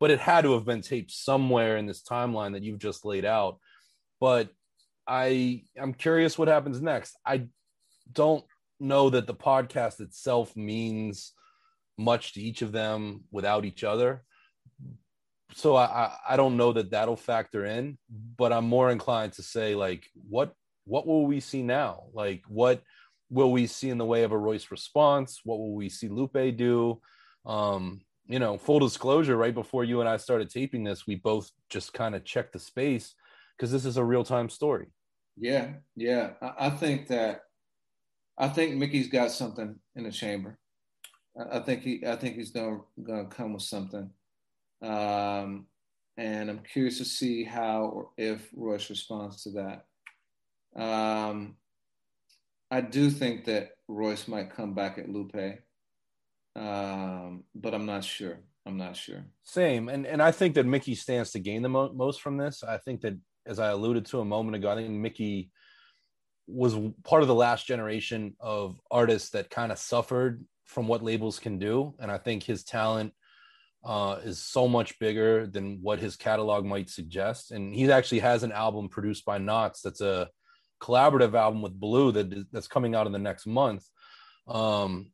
but 0.00 0.10
it 0.10 0.20
had 0.20 0.42
to 0.42 0.52
have 0.54 0.64
been 0.64 0.82
taped 0.82 1.10
somewhere 1.10 1.76
in 1.76 1.86
this 1.86 2.02
timeline 2.02 2.52
that 2.52 2.62
you've 2.62 2.78
just 2.78 3.04
laid 3.04 3.24
out. 3.24 3.58
But 4.20 4.50
I 5.06 5.64
I'm 5.80 5.94
curious 5.94 6.38
what 6.38 6.48
happens 6.48 6.80
next. 6.80 7.16
I 7.24 7.48
don't 8.12 8.44
know 8.80 9.10
that 9.10 9.26
the 9.26 9.34
podcast 9.34 10.00
itself 10.00 10.54
means 10.56 11.32
much 11.96 12.34
to 12.34 12.40
each 12.40 12.62
of 12.62 12.72
them 12.72 13.24
without 13.30 13.64
each 13.64 13.84
other. 13.84 14.24
So 15.54 15.76
I, 15.76 16.12
I 16.28 16.36
don't 16.36 16.56
know 16.56 16.72
that 16.72 16.90
that'll 16.90 17.16
factor 17.16 17.64
in, 17.64 17.98
but 18.36 18.52
I'm 18.52 18.66
more 18.66 18.90
inclined 18.90 19.32
to 19.34 19.42
say 19.42 19.74
like 19.74 20.08
what 20.28 20.54
what 20.84 21.06
will 21.06 21.26
we 21.26 21.40
see 21.40 21.62
now? 21.62 22.04
Like 22.12 22.42
what 22.48 22.82
will 23.30 23.52
we 23.52 23.66
see 23.66 23.90
in 23.90 23.98
the 23.98 24.04
way 24.04 24.22
of 24.22 24.32
a 24.32 24.38
Royce 24.38 24.70
response? 24.70 25.40
What 25.44 25.58
will 25.58 25.74
we 25.74 25.88
see 25.88 26.08
Lupe 26.08 26.56
do? 26.56 27.00
Um, 27.46 28.00
you 28.26 28.38
know, 28.38 28.58
full 28.58 28.78
disclosure, 28.78 29.36
right 29.36 29.54
before 29.54 29.84
you 29.84 30.00
and 30.00 30.08
I 30.08 30.18
started 30.18 30.50
taping 30.50 30.84
this, 30.84 31.06
we 31.06 31.16
both 31.16 31.50
just 31.70 31.94
kind 31.94 32.14
of 32.14 32.24
checked 32.24 32.52
the 32.52 32.58
space 32.58 33.14
because 33.56 33.72
this 33.72 33.86
is 33.86 33.96
a 33.96 34.04
real 34.04 34.24
time 34.24 34.50
story. 34.50 34.86
Yeah, 35.36 35.74
yeah. 35.96 36.30
I, 36.42 36.66
I, 36.66 36.70
think 36.70 37.08
that 37.08 37.40
I 38.36 38.48
think 38.48 38.76
Mickey's 38.76 39.08
got 39.08 39.30
something 39.30 39.76
in 39.96 40.04
the 40.04 40.10
chamber. 40.10 40.58
I, 41.38 41.58
I 41.58 41.60
think 41.60 41.82
he 41.82 42.04
I 42.06 42.16
think 42.16 42.36
he's 42.36 42.50
gonna 42.50 42.80
gonna 43.02 43.26
come 43.26 43.54
with 43.54 43.62
something. 43.62 44.10
Um, 44.82 45.66
and 46.16 46.50
I'm 46.50 46.60
curious 46.60 46.98
to 46.98 47.04
see 47.04 47.44
how 47.44 47.84
or 47.84 48.10
if 48.16 48.48
Royce 48.54 48.90
responds 48.90 49.42
to 49.44 49.50
that. 49.52 50.80
Um, 50.80 51.56
I 52.70 52.80
do 52.80 53.10
think 53.10 53.46
that 53.46 53.70
Royce 53.86 54.28
might 54.28 54.50
come 54.54 54.74
back 54.74 54.98
at 54.98 55.08
Lupe, 55.08 55.60
um, 56.56 57.44
but 57.54 57.74
I'm 57.74 57.86
not 57.86 58.04
sure. 58.04 58.40
I'm 58.66 58.76
not 58.76 58.96
sure. 58.96 59.24
Same, 59.44 59.88
and 59.88 60.06
and 60.06 60.22
I 60.22 60.30
think 60.30 60.54
that 60.56 60.66
Mickey 60.66 60.94
stands 60.94 61.30
to 61.30 61.38
gain 61.38 61.62
the 61.62 61.70
mo- 61.70 61.92
most 61.94 62.20
from 62.20 62.36
this. 62.36 62.62
I 62.62 62.76
think 62.76 63.00
that, 63.00 63.16
as 63.46 63.58
I 63.58 63.68
alluded 63.70 64.04
to 64.06 64.20
a 64.20 64.24
moment 64.24 64.56
ago, 64.56 64.70
I 64.70 64.74
think 64.74 64.90
Mickey 64.90 65.50
was 66.46 66.74
part 67.04 67.22
of 67.22 67.28
the 67.28 67.34
last 67.34 67.66
generation 67.66 68.36
of 68.40 68.78
artists 68.90 69.30
that 69.30 69.50
kind 69.50 69.72
of 69.72 69.78
suffered 69.78 70.44
from 70.66 70.86
what 70.86 71.02
labels 71.02 71.38
can 71.38 71.58
do, 71.58 71.94
and 71.98 72.10
I 72.10 72.18
think 72.18 72.42
his 72.42 72.64
talent 72.64 73.14
uh, 73.84 74.18
is 74.24 74.42
so 74.42 74.68
much 74.68 74.98
bigger 74.98 75.46
than 75.46 75.78
what 75.82 75.98
his 75.98 76.16
catalog 76.16 76.64
might 76.64 76.90
suggest. 76.90 77.52
And 77.52 77.74
he 77.74 77.90
actually 77.90 78.20
has 78.20 78.42
an 78.42 78.52
album 78.52 78.88
produced 78.88 79.24
by 79.24 79.38
Nottz 79.38 79.82
that's 79.82 80.00
a 80.00 80.28
collaborative 80.80 81.34
album 81.34 81.62
with 81.62 81.78
Blue 81.78 82.12
that 82.12 82.52
that's 82.52 82.68
coming 82.68 82.94
out 82.94 83.06
in 83.06 83.12
the 83.12 83.18
next 83.18 83.46
month. 83.46 83.84
Um, 84.46 85.12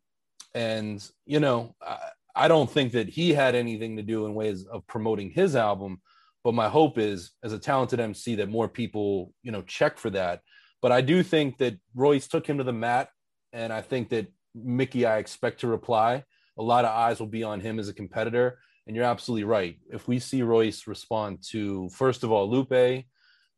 and 0.55 1.07
you 1.27 1.41
know, 1.41 1.75
I, 1.83 1.99
I 2.35 2.49
don't 2.49 2.71
think 2.71 2.93
that 2.93 3.09
he 3.09 3.33
had 3.33 3.55
anything 3.55 3.97
to 3.97 4.03
do 4.03 4.27
in 4.27 4.35
ways 4.35 4.67
of 4.67 4.87
promoting 4.87 5.31
his 5.31 5.55
album, 5.57 6.01
but 6.43 6.55
my 6.55 6.69
hope 6.69 6.99
is, 6.99 7.31
as 7.43 7.53
a 7.53 7.59
talented 7.59 8.01
MC, 8.01 8.37
that 8.37 8.49
more 8.49 8.69
people 8.69 9.33
you 9.43 9.53
know 9.53 9.63
check 9.63 9.99
for 9.99 10.11
that. 10.11 10.41
But 10.83 10.93
I 10.93 11.01
do 11.01 11.23
think 11.23 11.59
that 11.59 11.79
Royce 11.95 12.29
took 12.29 12.47
him 12.47 12.59
to 12.59 12.65
the 12.65 12.73
mat, 12.73 13.09
and 13.53 13.73
I 13.73 13.81
think 13.81 14.11
that 14.11 14.33
Mickey, 14.55 15.07
I 15.07 15.19
expect 15.19 15.61
to 15.61 15.69
reply. 15.69 16.25
A 16.59 16.63
lot 16.63 16.85
of 16.85 16.91
eyes 16.91 17.21
will 17.21 17.27
be 17.27 17.43
on 17.43 17.61
him 17.61 17.79
as 17.79 17.89
a 17.89 17.95
competitor. 17.95 18.59
And 18.87 18.95
you're 18.95 19.05
absolutely 19.05 19.45
right. 19.45 19.79
If 19.91 20.07
we 20.07 20.19
see 20.19 20.43
Royce 20.43 20.87
respond 20.87 21.43
to, 21.51 21.89
first 21.89 22.23
of 22.23 22.31
all, 22.31 22.51
Lupe, 22.51 23.05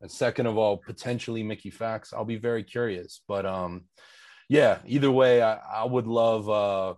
and 0.01 0.11
second 0.11 0.47
of 0.47 0.57
all, 0.57 0.77
potentially 0.77 1.43
Mickey 1.43 1.71
Factz. 1.71 2.15
I'll 2.15 2.25
be 2.25 2.37
very 2.37 2.63
curious. 2.63 3.23
But 3.27 3.45
um, 3.47 3.85
yeah, 4.49 4.79
either 4.87 5.11
way, 5.11 5.43
I, 5.43 5.55
I 5.55 5.85
would 5.85 6.07
love 6.07 6.49
uh, 6.49 6.95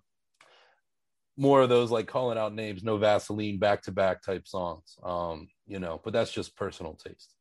more 1.36 1.62
of 1.62 1.68
those 1.68 1.90
like 1.90 2.06
calling 2.06 2.36
out 2.36 2.54
names, 2.54 2.82
no 2.82 2.98
Vaseline 2.98 3.58
back 3.58 3.82
to 3.82 3.92
back 3.92 4.22
type 4.22 4.46
songs. 4.46 4.98
Um, 5.02 5.48
you 5.66 5.78
know, 5.78 6.00
but 6.04 6.12
that's 6.12 6.32
just 6.32 6.56
personal 6.56 6.94
taste. 6.94 7.32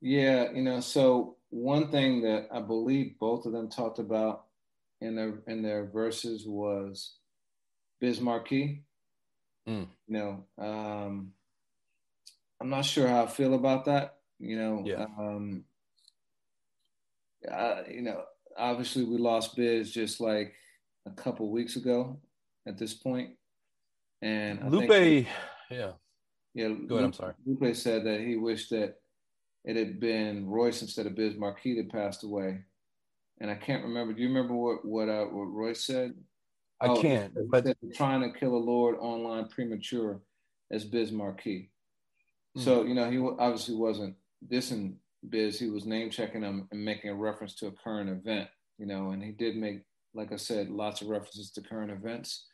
Yeah, 0.00 0.50
you 0.52 0.62
know, 0.62 0.80
so 0.80 1.36
one 1.50 1.90
thing 1.90 2.22
that 2.22 2.48
I 2.52 2.60
believe 2.60 3.18
both 3.18 3.46
of 3.46 3.52
them 3.52 3.68
talked 3.68 3.98
about 3.98 4.44
in 5.00 5.14
their 5.14 5.42
in 5.46 5.62
their 5.62 5.86
verses 5.86 6.46
was 6.46 7.16
Biz 8.00 8.20
Markie. 8.20 8.84
Mm. 9.68 9.86
You 10.06 10.14
know, 10.14 10.44
um, 10.58 11.32
I'm 12.60 12.70
not 12.70 12.84
sure 12.84 13.06
how 13.06 13.24
I 13.24 13.26
feel 13.26 13.54
about 13.54 13.84
that. 13.84 14.16
You 14.38 14.56
know, 14.56 14.82
yeah. 14.84 15.06
um, 15.18 15.64
I, 17.50 17.82
you 17.90 18.02
know, 18.02 18.22
obviously 18.56 19.04
we 19.04 19.18
lost 19.18 19.56
Biz 19.56 19.90
just 19.90 20.20
like 20.20 20.54
a 21.06 21.10
couple 21.10 21.50
weeks 21.50 21.76
ago 21.76 22.18
at 22.66 22.78
this 22.78 22.94
point, 22.94 23.30
and 24.22 24.70
Lupe, 24.70 24.88
think, 24.88 25.28
yeah, 25.70 25.92
yeah. 26.54 26.68
Go 26.86 26.96
ahead. 26.96 27.06
I'm 27.06 27.12
sorry. 27.12 27.34
Lupe 27.44 27.76
said 27.76 28.04
that 28.04 28.20
he 28.20 28.36
wished 28.36 28.70
that 28.70 28.94
it 29.64 29.76
had 29.76 30.00
been 30.00 30.46
Royce 30.46 30.82
instead 30.82 31.06
of 31.06 31.14
Biz 31.16 31.36
Markie 31.36 31.76
that 31.76 31.92
passed 31.92 32.24
away, 32.24 32.62
and 33.40 33.50
I 33.50 33.54
can't 33.54 33.84
remember. 33.84 34.14
Do 34.14 34.22
you 34.22 34.28
remember 34.28 34.54
what 34.54 34.84
what 34.84 35.08
uh, 35.08 35.24
what 35.24 35.52
Royce 35.52 35.84
said? 35.84 36.14
I 36.80 36.88
oh, 36.88 37.02
can't. 37.02 37.32
But 37.50 37.66
trying 37.94 38.20
to 38.22 38.38
kill 38.38 38.54
a 38.54 38.58
Lord 38.58 38.96
online 39.00 39.48
premature 39.48 40.20
as 40.70 40.84
Biz 40.84 41.12
Markie. 41.12 41.70
Mm-hmm. 42.56 42.64
So 42.64 42.84
you 42.84 42.94
know 42.94 43.10
he 43.10 43.18
obviously 43.18 43.74
wasn't 43.74 44.16
dissing 44.46 44.96
Biz, 45.28 45.58
he 45.58 45.68
was 45.68 45.84
name 45.84 46.10
checking 46.10 46.42
him 46.42 46.68
and 46.70 46.84
making 46.84 47.10
a 47.10 47.14
reference 47.14 47.54
to 47.56 47.66
a 47.66 47.72
current 47.72 48.08
event, 48.08 48.48
you 48.78 48.86
know, 48.86 49.10
and 49.10 49.22
he 49.22 49.32
did 49.32 49.56
make, 49.56 49.82
like 50.14 50.32
I 50.32 50.36
said, 50.36 50.70
lots 50.70 51.02
of 51.02 51.08
references 51.08 51.50
to 51.52 51.60
current 51.60 51.90
events. 51.90 52.46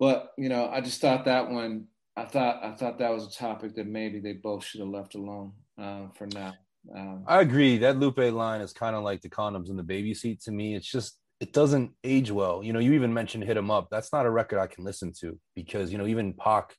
But 0.00 0.32
you 0.36 0.48
know, 0.48 0.68
I 0.68 0.80
just 0.80 1.00
thought 1.00 1.24
that 1.26 1.48
one, 1.48 1.86
I 2.16 2.24
thought 2.24 2.64
I 2.64 2.72
thought 2.72 2.98
that 2.98 3.12
was 3.12 3.26
a 3.26 3.38
topic 3.38 3.76
that 3.76 3.86
maybe 3.86 4.18
they 4.18 4.32
both 4.32 4.64
should 4.64 4.80
have 4.80 4.88
left 4.88 5.14
alone 5.14 5.52
uh, 5.80 6.08
for 6.16 6.26
now. 6.26 6.54
Um, 6.94 7.24
I 7.28 7.40
agree. 7.40 7.78
That 7.78 7.98
Lupe 7.98 8.18
line 8.18 8.60
is 8.60 8.72
kind 8.72 8.96
of 8.96 9.04
like 9.04 9.22
the 9.22 9.30
condoms 9.30 9.70
in 9.70 9.76
the 9.76 9.84
baby 9.84 10.14
seat 10.14 10.40
to 10.42 10.50
me. 10.50 10.74
It's 10.74 10.90
just 10.90 11.18
it 11.42 11.52
doesn't 11.52 11.90
age 12.04 12.30
well. 12.30 12.62
You 12.62 12.72
know, 12.72 12.78
you 12.78 12.92
even 12.92 13.12
mentioned 13.12 13.42
"Hit 13.42 13.56
'Em 13.56 13.68
Up." 13.68 13.88
That's 13.90 14.12
not 14.12 14.26
a 14.26 14.30
record 14.30 14.60
I 14.60 14.68
can 14.68 14.84
listen 14.84 15.12
to 15.20 15.40
because 15.56 15.90
you 15.90 15.98
know 15.98 16.06
even 16.06 16.34
Pac 16.34 16.76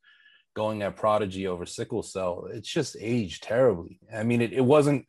going 0.55 0.83
at 0.83 0.95
Prodigy 0.95 1.47
over 1.47 1.65
sickle 1.65 2.01
cell. 2.01 2.47
It's 2.49 2.69
just 2.69 2.95
aged 2.97 3.43
terribly. 3.43 3.99
I 4.15 4.23
mean, 4.23 4.41
it, 4.41 4.53
it 4.53 4.63
wasn't. 4.63 5.05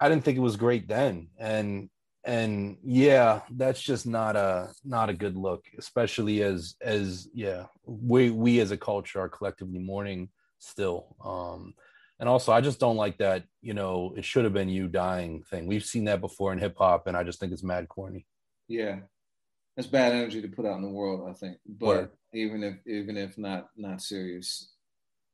I 0.00 0.08
didn't 0.08 0.24
think 0.24 0.36
it 0.36 0.48
was 0.48 0.56
great 0.56 0.88
then, 0.88 1.28
and 1.38 1.88
and 2.24 2.78
yeah, 2.82 3.42
that's 3.48 3.80
just 3.80 4.08
not 4.08 4.34
a 4.34 4.72
not 4.84 5.08
a 5.08 5.14
good 5.14 5.36
look, 5.36 5.62
especially 5.78 6.42
as 6.42 6.74
as 6.82 7.28
yeah, 7.32 7.66
we 7.86 8.30
we 8.30 8.58
as 8.58 8.72
a 8.72 8.76
culture 8.76 9.20
are 9.20 9.28
collectively 9.28 9.78
mourning 9.78 10.30
still. 10.58 11.14
Um, 11.24 11.74
and 12.18 12.28
also, 12.28 12.50
I 12.50 12.60
just 12.60 12.80
don't 12.80 12.96
like 12.96 13.18
that. 13.18 13.44
You 13.62 13.74
know, 13.74 14.14
it 14.16 14.24
should 14.24 14.42
have 14.42 14.52
been 14.52 14.68
you 14.68 14.88
dying 14.88 15.44
thing. 15.44 15.68
We've 15.68 15.84
seen 15.84 16.06
that 16.06 16.20
before 16.20 16.52
in 16.52 16.58
hip 16.58 16.74
hop, 16.76 17.06
and 17.06 17.16
I 17.16 17.22
just 17.22 17.38
think 17.38 17.52
it's 17.52 17.62
mad 17.62 17.88
corny. 17.88 18.26
Yeah, 18.68 19.00
that's 19.76 19.88
bad 19.88 20.12
energy 20.12 20.42
to 20.42 20.48
put 20.48 20.66
out 20.66 20.76
in 20.76 20.82
the 20.82 20.88
world. 20.88 21.28
I 21.28 21.32
think, 21.32 21.58
but. 21.66 21.86
Word 21.86 22.10
even 22.34 22.62
if 22.62 22.74
even 22.86 23.16
if 23.16 23.38
not 23.38 23.68
not 23.76 24.02
serious. 24.02 24.72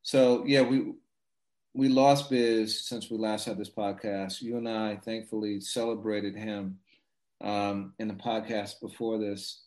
So 0.03 0.45
yeah, 0.47 0.63
we 0.63 0.93
we 1.75 1.89
lost 1.89 2.31
Biz 2.31 2.87
since 2.87 3.11
we 3.11 3.17
last 3.17 3.47
had 3.47 3.59
this 3.59 3.71
podcast. 3.71 4.43
You 4.43 4.59
and 4.59 4.69
I 4.69 4.97
thankfully 4.97 5.61
celebrated 5.61 6.37
him 6.37 6.79
um, 7.41 7.95
in 7.99 8.09
the 8.09 8.15
podcast 8.15 8.81
before 8.81 9.19
this 9.19 9.63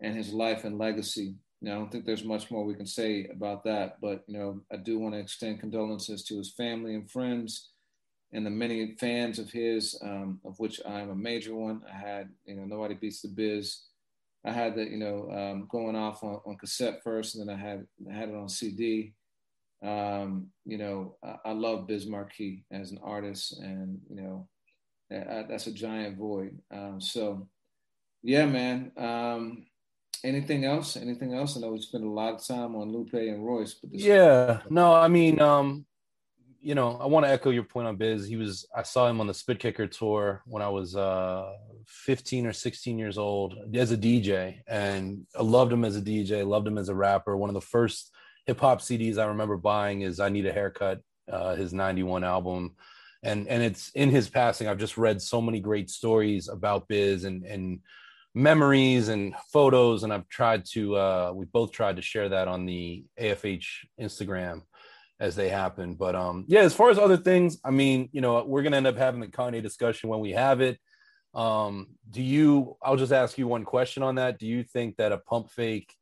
and 0.00 0.16
his 0.16 0.32
life 0.32 0.64
and 0.64 0.78
legacy. 0.78 1.34
Now, 1.62 1.72
I 1.72 1.74
don't 1.76 1.92
think 1.92 2.06
there's 2.06 2.24
much 2.24 2.50
more 2.50 2.64
we 2.64 2.74
can 2.74 2.86
say 2.86 3.28
about 3.30 3.64
that, 3.64 4.00
but 4.00 4.24
you 4.26 4.38
know, 4.38 4.60
I 4.72 4.76
do 4.76 4.98
want 4.98 5.14
to 5.14 5.20
extend 5.20 5.60
condolences 5.60 6.24
to 6.24 6.38
his 6.38 6.54
family 6.54 6.94
and 6.94 7.10
friends 7.10 7.69
and 8.32 8.46
the 8.46 8.50
many 8.50 8.94
fans 8.96 9.38
of 9.38 9.50
his, 9.50 9.98
um, 10.02 10.40
of 10.44 10.58
which 10.58 10.80
I'm 10.86 11.10
a 11.10 11.14
major 11.14 11.54
one. 11.54 11.82
I 11.88 11.96
had, 11.96 12.28
you 12.44 12.54
know, 12.54 12.64
nobody 12.64 12.94
beats 12.94 13.22
the 13.22 13.28
biz 13.28 13.82
I 14.44 14.52
had 14.52 14.74
the 14.74 14.84
you 14.84 14.96
know 14.96 15.30
um, 15.30 15.66
going 15.70 15.96
off 15.96 16.22
on, 16.22 16.40
on 16.46 16.56
cassette 16.56 17.02
first, 17.02 17.36
and 17.36 17.48
then 17.48 17.54
I 17.54 17.60
had 17.60 17.86
I 18.08 18.14
had 18.14 18.28
it 18.30 18.34
on 18.34 18.48
CD. 18.48 19.12
Um, 19.82 20.48
you 20.64 20.78
know, 20.78 21.16
I, 21.22 21.36
I, 21.46 21.52
love 21.52 21.86
Biz 21.86 22.06
Markie 22.06 22.64
as 22.70 22.90
an 22.90 22.98
artist, 23.02 23.58
and 23.60 23.98
you 24.10 24.16
know, 24.16 24.48
that, 25.08 25.48
that's 25.48 25.66
a 25.66 25.72
giant 25.72 26.18
void. 26.18 26.58
Um, 26.70 27.00
so, 27.00 27.48
yeah, 28.22 28.44
man. 28.44 28.92
Um, 28.98 29.64
anything 30.22 30.66
else? 30.66 30.98
Anything 30.98 31.32
else? 31.32 31.56
I 31.56 31.60
know 31.60 31.70
we 31.70 31.80
spent 31.80 32.04
a 32.04 32.10
lot 32.10 32.34
of 32.34 32.46
time 32.46 32.76
on 32.76 32.92
Lupe 32.92 33.14
and 33.14 33.44
Royce, 33.44 33.72
but 33.72 33.90
yeah, 33.94 34.60
no, 34.68 34.92
I 34.92 35.08
mean, 35.08 35.40
um, 35.40 35.86
you 36.62 36.74
know, 36.74 36.98
I 37.00 37.06
want 37.06 37.24
to 37.24 37.30
echo 37.30 37.50
your 37.50 37.62
point 37.62 37.88
on 37.88 37.96
Biz. 37.96 38.26
He 38.26 38.36
was, 38.36 38.66
I 38.74 38.82
saw 38.82 39.08
him 39.08 39.20
on 39.20 39.26
the 39.26 39.32
Spitkicker 39.32 39.90
tour 39.90 40.42
when 40.46 40.62
I 40.62 40.68
was 40.68 40.94
uh, 40.94 41.52
15 41.86 42.46
or 42.46 42.52
16 42.52 42.98
years 42.98 43.16
old 43.16 43.54
as 43.74 43.92
a 43.92 43.96
DJ, 43.96 44.60
and 44.66 45.26
I 45.38 45.42
loved 45.42 45.72
him 45.72 45.84
as 45.84 45.96
a 45.96 46.02
DJ, 46.02 46.46
loved 46.46 46.66
him 46.66 46.76
as 46.76 46.88
a 46.88 46.94
rapper. 46.94 47.36
One 47.36 47.48
of 47.48 47.54
the 47.54 47.60
first 47.60 48.10
hip 48.46 48.60
hop 48.60 48.80
CDs 48.80 49.18
I 49.18 49.26
remember 49.26 49.56
buying 49.56 50.02
is 50.02 50.20
"I 50.20 50.28
Need 50.28 50.46
a 50.46 50.52
Haircut," 50.52 51.00
uh, 51.30 51.54
his 51.54 51.72
'91 51.72 52.24
album, 52.24 52.76
and 53.22 53.48
and 53.48 53.62
it's 53.62 53.90
in 53.94 54.10
his 54.10 54.28
passing. 54.28 54.68
I've 54.68 54.78
just 54.78 54.98
read 54.98 55.22
so 55.22 55.40
many 55.40 55.60
great 55.60 55.88
stories 55.88 56.48
about 56.48 56.88
Biz 56.88 57.24
and 57.24 57.44
and 57.44 57.80
memories 58.34 59.08
and 59.08 59.34
photos, 59.50 60.02
and 60.02 60.12
I've 60.12 60.28
tried 60.28 60.66
to. 60.72 60.96
Uh, 60.96 61.32
we 61.34 61.46
both 61.46 61.72
tried 61.72 61.96
to 61.96 62.02
share 62.02 62.28
that 62.28 62.48
on 62.48 62.66
the 62.66 63.04
AFH 63.18 63.66
Instagram 63.98 64.62
as 65.20 65.36
they 65.36 65.50
happen. 65.50 65.94
But 65.94 66.16
um, 66.16 66.44
yeah, 66.48 66.60
as 66.60 66.74
far 66.74 66.90
as 66.90 66.98
other 66.98 67.18
things, 67.18 67.58
I 67.62 67.70
mean, 67.70 68.08
you 68.12 68.22
know, 68.22 68.42
we're 68.44 68.62
gonna 68.62 68.78
end 68.78 68.86
up 68.86 68.96
having 68.96 69.20
the 69.20 69.28
Kanye 69.28 69.62
discussion 69.62 70.08
when 70.08 70.20
we 70.20 70.32
have 70.32 70.60
it. 70.60 70.80
Um, 71.34 71.88
do 72.10 72.22
you? 72.22 72.76
I'll 72.82 72.96
just 72.96 73.12
ask 73.12 73.38
you 73.38 73.46
one 73.46 73.64
question 73.64 74.02
on 74.02 74.16
that. 74.16 74.38
Do 74.38 74.46
you 74.46 74.64
think 74.64 74.96
that 74.96 75.12
a 75.12 75.18
pump 75.18 75.50
fake 75.50 75.94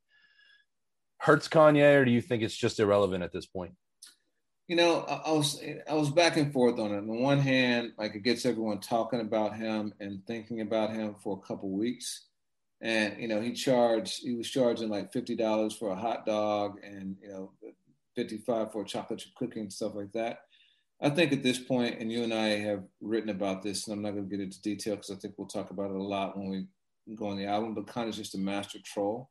hurts 1.18 1.48
Kanye, 1.48 2.00
or 2.00 2.04
do 2.04 2.12
you 2.12 2.22
think 2.22 2.42
it's 2.42 2.56
just 2.56 2.80
irrelevant 2.80 3.24
at 3.24 3.32
this 3.32 3.44
point? 3.44 3.72
You 4.68 4.76
know, 4.76 5.00
I, 5.00 5.30
I 5.30 5.32
was 5.32 5.60
I 5.90 5.94
was 5.94 6.10
back 6.10 6.36
and 6.36 6.52
forth 6.52 6.78
on 6.78 6.92
it. 6.92 6.98
On 6.98 7.06
the 7.06 7.14
one 7.14 7.40
hand, 7.40 7.92
like 7.98 8.14
it 8.14 8.22
gets 8.22 8.46
everyone 8.46 8.80
talking 8.80 9.20
about 9.20 9.56
him 9.56 9.92
and 9.98 10.24
thinking 10.26 10.60
about 10.60 10.92
him 10.92 11.16
for 11.22 11.36
a 11.36 11.46
couple 11.46 11.70
weeks. 11.70 12.26
And 12.80 13.20
you 13.20 13.26
know, 13.26 13.40
he 13.40 13.52
charged 13.52 14.22
he 14.22 14.34
was 14.34 14.48
charging 14.48 14.88
like 14.88 15.12
fifty 15.12 15.34
dollars 15.34 15.74
for 15.74 15.90
a 15.90 15.96
hot 15.96 16.24
dog 16.24 16.78
and 16.84 17.16
you 17.20 17.28
know 17.28 17.52
55 18.18 18.72
for 18.72 18.82
chocolate 18.84 19.20
chip 19.20 19.32
cookie 19.36 19.60
and 19.60 19.72
stuff 19.72 19.94
like 19.94 20.10
that. 20.12 20.40
I 21.00 21.08
think 21.08 21.32
at 21.32 21.44
this 21.44 21.60
point, 21.60 22.00
and 22.00 22.10
you 22.10 22.24
and 22.24 22.34
I 22.34 22.58
have 22.58 22.82
written 23.00 23.30
about 23.30 23.62
this, 23.62 23.86
and 23.86 23.94
I'm 23.94 24.02
not 24.02 24.14
going 24.14 24.28
to 24.28 24.36
get 24.36 24.42
into 24.42 24.60
detail 24.60 24.96
because 24.96 25.12
I 25.12 25.14
think 25.14 25.34
we'll 25.38 25.46
talk 25.46 25.70
about 25.70 25.92
it 25.92 25.96
a 25.96 26.02
lot 26.02 26.36
when 26.36 26.66
we 27.06 27.14
go 27.14 27.28
on 27.28 27.36
the 27.36 27.46
album, 27.46 27.74
but 27.74 27.96
of 27.96 28.14
just 28.14 28.34
a 28.34 28.38
master 28.38 28.80
troll 28.84 29.30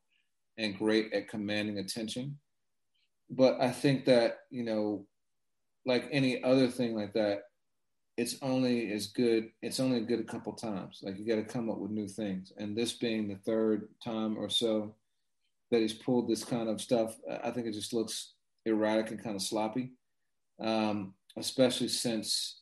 and 0.57 0.77
great 0.77 1.11
at 1.11 1.27
commanding 1.27 1.79
attention. 1.79 2.39
But 3.29 3.59
I 3.59 3.71
think 3.71 4.05
that, 4.05 4.37
you 4.49 4.63
know, 4.63 5.05
like 5.85 6.07
any 6.09 6.41
other 6.41 6.69
thing 6.69 6.95
like 6.95 7.11
that, 7.13 7.41
it's 8.15 8.37
only 8.41 8.93
as 8.93 9.07
good, 9.07 9.49
it's 9.61 9.81
only 9.81 9.99
good 9.99 10.21
a 10.21 10.23
couple 10.23 10.53
times. 10.53 11.01
Like 11.03 11.19
you 11.19 11.27
got 11.27 11.35
to 11.35 11.53
come 11.53 11.69
up 11.69 11.79
with 11.79 11.91
new 11.91 12.07
things. 12.07 12.53
And 12.57 12.77
this 12.77 12.93
being 12.93 13.27
the 13.27 13.35
third 13.45 13.89
time 14.01 14.37
or 14.37 14.47
so 14.49 14.95
that 15.69 15.81
he's 15.81 15.93
pulled 15.93 16.29
this 16.29 16.45
kind 16.45 16.69
of 16.69 16.79
stuff, 16.79 17.17
I 17.43 17.51
think 17.51 17.67
it 17.67 17.73
just 17.73 17.93
looks 17.93 18.35
erratic 18.67 19.11
and 19.11 19.23
kind 19.23 19.35
of 19.35 19.41
sloppy, 19.41 19.91
um, 20.59 21.13
especially 21.37 21.87
since 21.87 22.61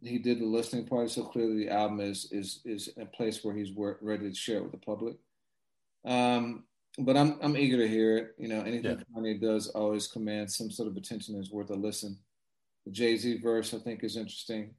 he 0.00 0.18
did 0.18 0.40
the 0.40 0.46
listening 0.46 0.86
party. 0.86 1.08
So 1.08 1.24
clearly, 1.24 1.64
the 1.64 1.70
album 1.70 2.00
is 2.00 2.28
is 2.32 2.60
is 2.64 2.90
a 3.00 3.06
place 3.06 3.42
where 3.42 3.54
he's 3.54 3.72
ready 3.76 4.28
to 4.28 4.34
share 4.34 4.58
it 4.58 4.62
with 4.62 4.72
the 4.72 4.78
public. 4.78 5.16
Um, 6.04 6.64
but 6.98 7.16
I'm 7.16 7.38
I'm 7.42 7.56
eager 7.56 7.78
to 7.78 7.88
hear 7.88 8.16
it. 8.18 8.34
You 8.38 8.48
know, 8.48 8.60
anything 8.60 8.98
yeah. 8.98 9.04
Kanye 9.16 9.40
does 9.40 9.68
always 9.68 10.06
commands 10.06 10.56
some 10.56 10.70
sort 10.70 10.88
of 10.88 10.96
attention. 10.96 11.40
Is 11.40 11.50
worth 11.50 11.70
a 11.70 11.74
listen. 11.74 12.18
The 12.84 12.92
Jay 12.92 13.16
Z 13.16 13.38
verse 13.38 13.74
I 13.74 13.78
think 13.78 14.04
is 14.04 14.16
interesting. 14.16 14.74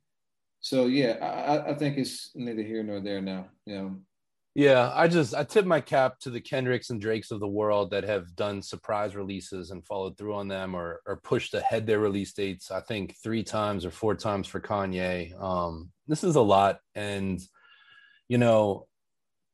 So 0.59 0.85
yeah, 0.85 1.17
I, 1.21 1.71
I 1.71 1.73
think 1.75 1.97
it's 1.97 2.31
neither 2.35 2.61
here 2.61 2.83
nor 2.83 2.99
there 2.99 3.21
now. 3.21 3.47
You 3.65 3.75
know, 3.75 3.97
yeah, 4.55 4.91
I 4.93 5.07
just 5.07 5.33
I 5.33 5.43
tip 5.43 5.65
my 5.65 5.81
cap 5.81 6.19
to 6.19 6.29
the 6.29 6.41
Kendricks 6.41 6.91
and 6.91 7.01
Drakes 7.01 7.31
of 7.31 7.39
the 7.39 7.47
world 7.47 7.89
that 7.89 8.03
have 8.03 8.35
done 8.35 8.61
surprise 8.61 9.15
releases 9.15 9.71
and 9.71 9.85
followed 9.85 10.15
through 10.15 10.35
on 10.35 10.47
them 10.47 10.75
or 10.75 11.01
or 11.07 11.17
pushed 11.17 11.55
ahead 11.55 11.87
their 11.87 11.99
release 11.99 12.33
dates. 12.33 12.69
I 12.69 12.81
think 12.81 13.15
three 13.23 13.43
times 13.43 13.83
or 13.83 13.89
four 13.89 14.13
times 14.13 14.47
for 14.47 14.59
Kanye. 14.59 15.39
Um, 15.41 15.91
this 16.07 16.23
is 16.23 16.35
a 16.35 16.41
lot, 16.41 16.79
and 16.93 17.41
you 18.29 18.37
know, 18.37 18.87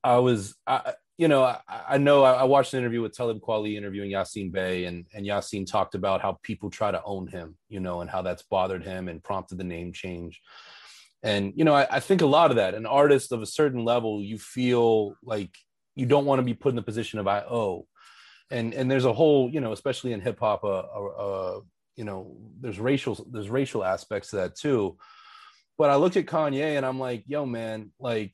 I 0.03 0.17
was 0.17 0.55
I 0.67 0.95
you 1.17 1.29
know 1.29 1.43
I, 1.43 1.59
I 1.69 1.97
know 1.97 2.23
I, 2.23 2.33
I 2.33 2.43
watched 2.43 2.73
an 2.73 2.79
interview 2.79 3.01
with 3.01 3.15
Talib 3.15 3.39
Kweli 3.39 3.77
interviewing 3.77 4.11
Yasin 4.11 4.51
Bey, 4.51 4.83
and 4.83 5.05
and 5.13 5.25
Yasin 5.25 5.65
talked 5.65 5.95
about 5.95 6.21
how 6.21 6.39
people 6.43 6.69
try 6.69 6.91
to 6.91 7.01
own 7.05 7.27
him, 7.27 7.55
you 7.69 7.79
know, 7.79 8.01
and 8.01 8.09
how 8.09 8.21
that's 8.21 8.43
bothered 8.43 8.83
him 8.83 9.07
and 9.07 9.23
prompted 9.23 9.59
the 9.59 9.63
name 9.63 9.93
change 9.93 10.41
and 11.23 11.53
you 11.55 11.65
know 11.65 11.73
I, 11.73 11.87
I, 11.89 11.99
think 11.99 12.21
a 12.21 12.25
lot 12.25 12.49
of 12.49 12.57
that 12.57 12.75
an 12.75 12.85
artist 12.85 13.31
of 13.31 13.41
a 13.41 13.45
certain 13.45 13.83
level 13.83 14.23
you 14.23 14.37
feel 14.37 15.15
like 15.23 15.51
you 15.95 16.05
don't 16.05 16.25
want 16.25 16.39
to 16.39 16.43
be 16.43 16.53
put 16.53 16.69
in 16.69 16.75
the 16.75 16.81
position 16.81 17.19
of 17.19 17.27
i 17.27 17.39
owe. 17.39 17.85
And 18.51 18.73
and 18.73 18.89
there's 18.89 19.05
a 19.05 19.13
whole 19.13 19.49
you 19.49 19.61
know 19.61 19.73
especially 19.73 20.13
in 20.13 20.21
hip 20.21 20.39
hop 20.39 20.63
uh, 20.63 20.79
uh, 20.79 21.05
uh, 21.25 21.59
you 21.95 22.03
know 22.03 22.35
there's 22.59 22.79
racial 22.79 23.27
there's 23.31 23.49
racial 23.49 23.83
aspects 23.83 24.29
to 24.29 24.37
that 24.37 24.55
too. 24.55 24.97
But 25.77 25.89
i 25.89 25.95
looked 25.95 26.17
at 26.17 26.25
kanye 26.25 26.75
and 26.77 26.85
i'm 26.85 26.99
like 26.99 27.23
yo 27.27 27.45
man 27.45 27.91
like 27.99 28.33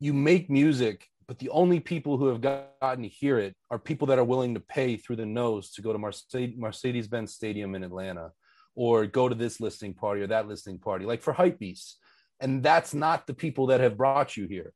you 0.00 0.12
make 0.12 0.50
music 0.50 1.06
but 1.26 1.38
the 1.38 1.48
only 1.50 1.80
people 1.80 2.18
who 2.18 2.26
have 2.26 2.40
gotten 2.40 3.02
to 3.02 3.08
hear 3.08 3.38
it 3.38 3.54
are 3.70 3.78
people 3.78 4.08
that 4.08 4.18
are 4.18 4.24
willing 4.24 4.54
to 4.54 4.60
pay 4.60 4.96
through 4.96 5.16
the 5.16 5.26
nose 5.26 5.70
to 5.72 5.82
go 5.82 5.92
to 5.92 6.52
mercedes-benz 6.56 7.32
stadium 7.32 7.74
in 7.74 7.84
atlanta 7.84 8.32
or 8.74 9.06
go 9.06 9.28
to 9.28 9.34
this 9.34 9.60
listening 9.60 9.94
party 9.94 10.22
or 10.22 10.26
that 10.26 10.48
listening 10.48 10.78
party, 10.78 11.04
like 11.04 11.22
for 11.22 11.32
hypebeasts. 11.32 11.94
And 12.40 12.62
that's 12.62 12.94
not 12.94 13.26
the 13.26 13.34
people 13.34 13.68
that 13.68 13.80
have 13.80 13.96
brought 13.96 14.36
you 14.36 14.46
here. 14.46 14.72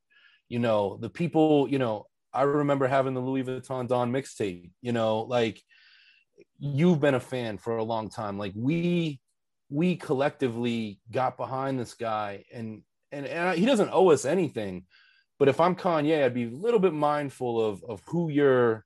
You 0.48 0.60
know, 0.60 0.98
the 1.00 1.10
people, 1.10 1.68
you 1.68 1.78
know, 1.78 2.06
I 2.32 2.42
remember 2.42 2.86
having 2.86 3.14
the 3.14 3.20
Louis 3.20 3.42
Vuitton 3.42 3.88
Don 3.88 4.12
mixtape, 4.12 4.70
you 4.80 4.92
know, 4.92 5.20
like 5.20 5.60
you've 6.58 7.00
been 7.00 7.14
a 7.14 7.20
fan 7.20 7.58
for 7.58 7.76
a 7.76 7.84
long 7.84 8.08
time. 8.08 8.38
Like 8.38 8.52
we, 8.54 9.20
we 9.68 9.96
collectively 9.96 11.00
got 11.10 11.36
behind 11.36 11.78
this 11.78 11.94
guy 11.94 12.44
and, 12.52 12.82
and, 13.12 13.26
and 13.26 13.58
he 13.58 13.66
doesn't 13.66 13.90
owe 13.92 14.10
us 14.10 14.24
anything. 14.24 14.84
But 15.38 15.48
if 15.48 15.60
I'm 15.60 15.76
Kanye, 15.76 16.24
I'd 16.24 16.34
be 16.34 16.44
a 16.44 16.50
little 16.50 16.80
bit 16.80 16.92
mindful 16.92 17.64
of, 17.64 17.84
of 17.84 18.02
who 18.06 18.30
you're 18.30 18.84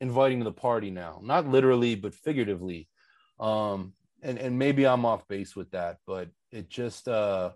inviting 0.00 0.38
to 0.38 0.44
the 0.44 0.52
party 0.52 0.90
now, 0.90 1.20
not 1.22 1.46
literally, 1.46 1.94
but 1.94 2.14
figuratively. 2.14 2.88
Um, 3.38 3.92
and 4.26 4.38
and 4.38 4.58
maybe 4.58 4.86
I'm 4.86 5.06
off 5.06 5.26
base 5.28 5.54
with 5.54 5.70
that, 5.70 5.98
but 6.06 6.28
it 6.50 6.68
just 6.68 7.08
uh 7.08 7.52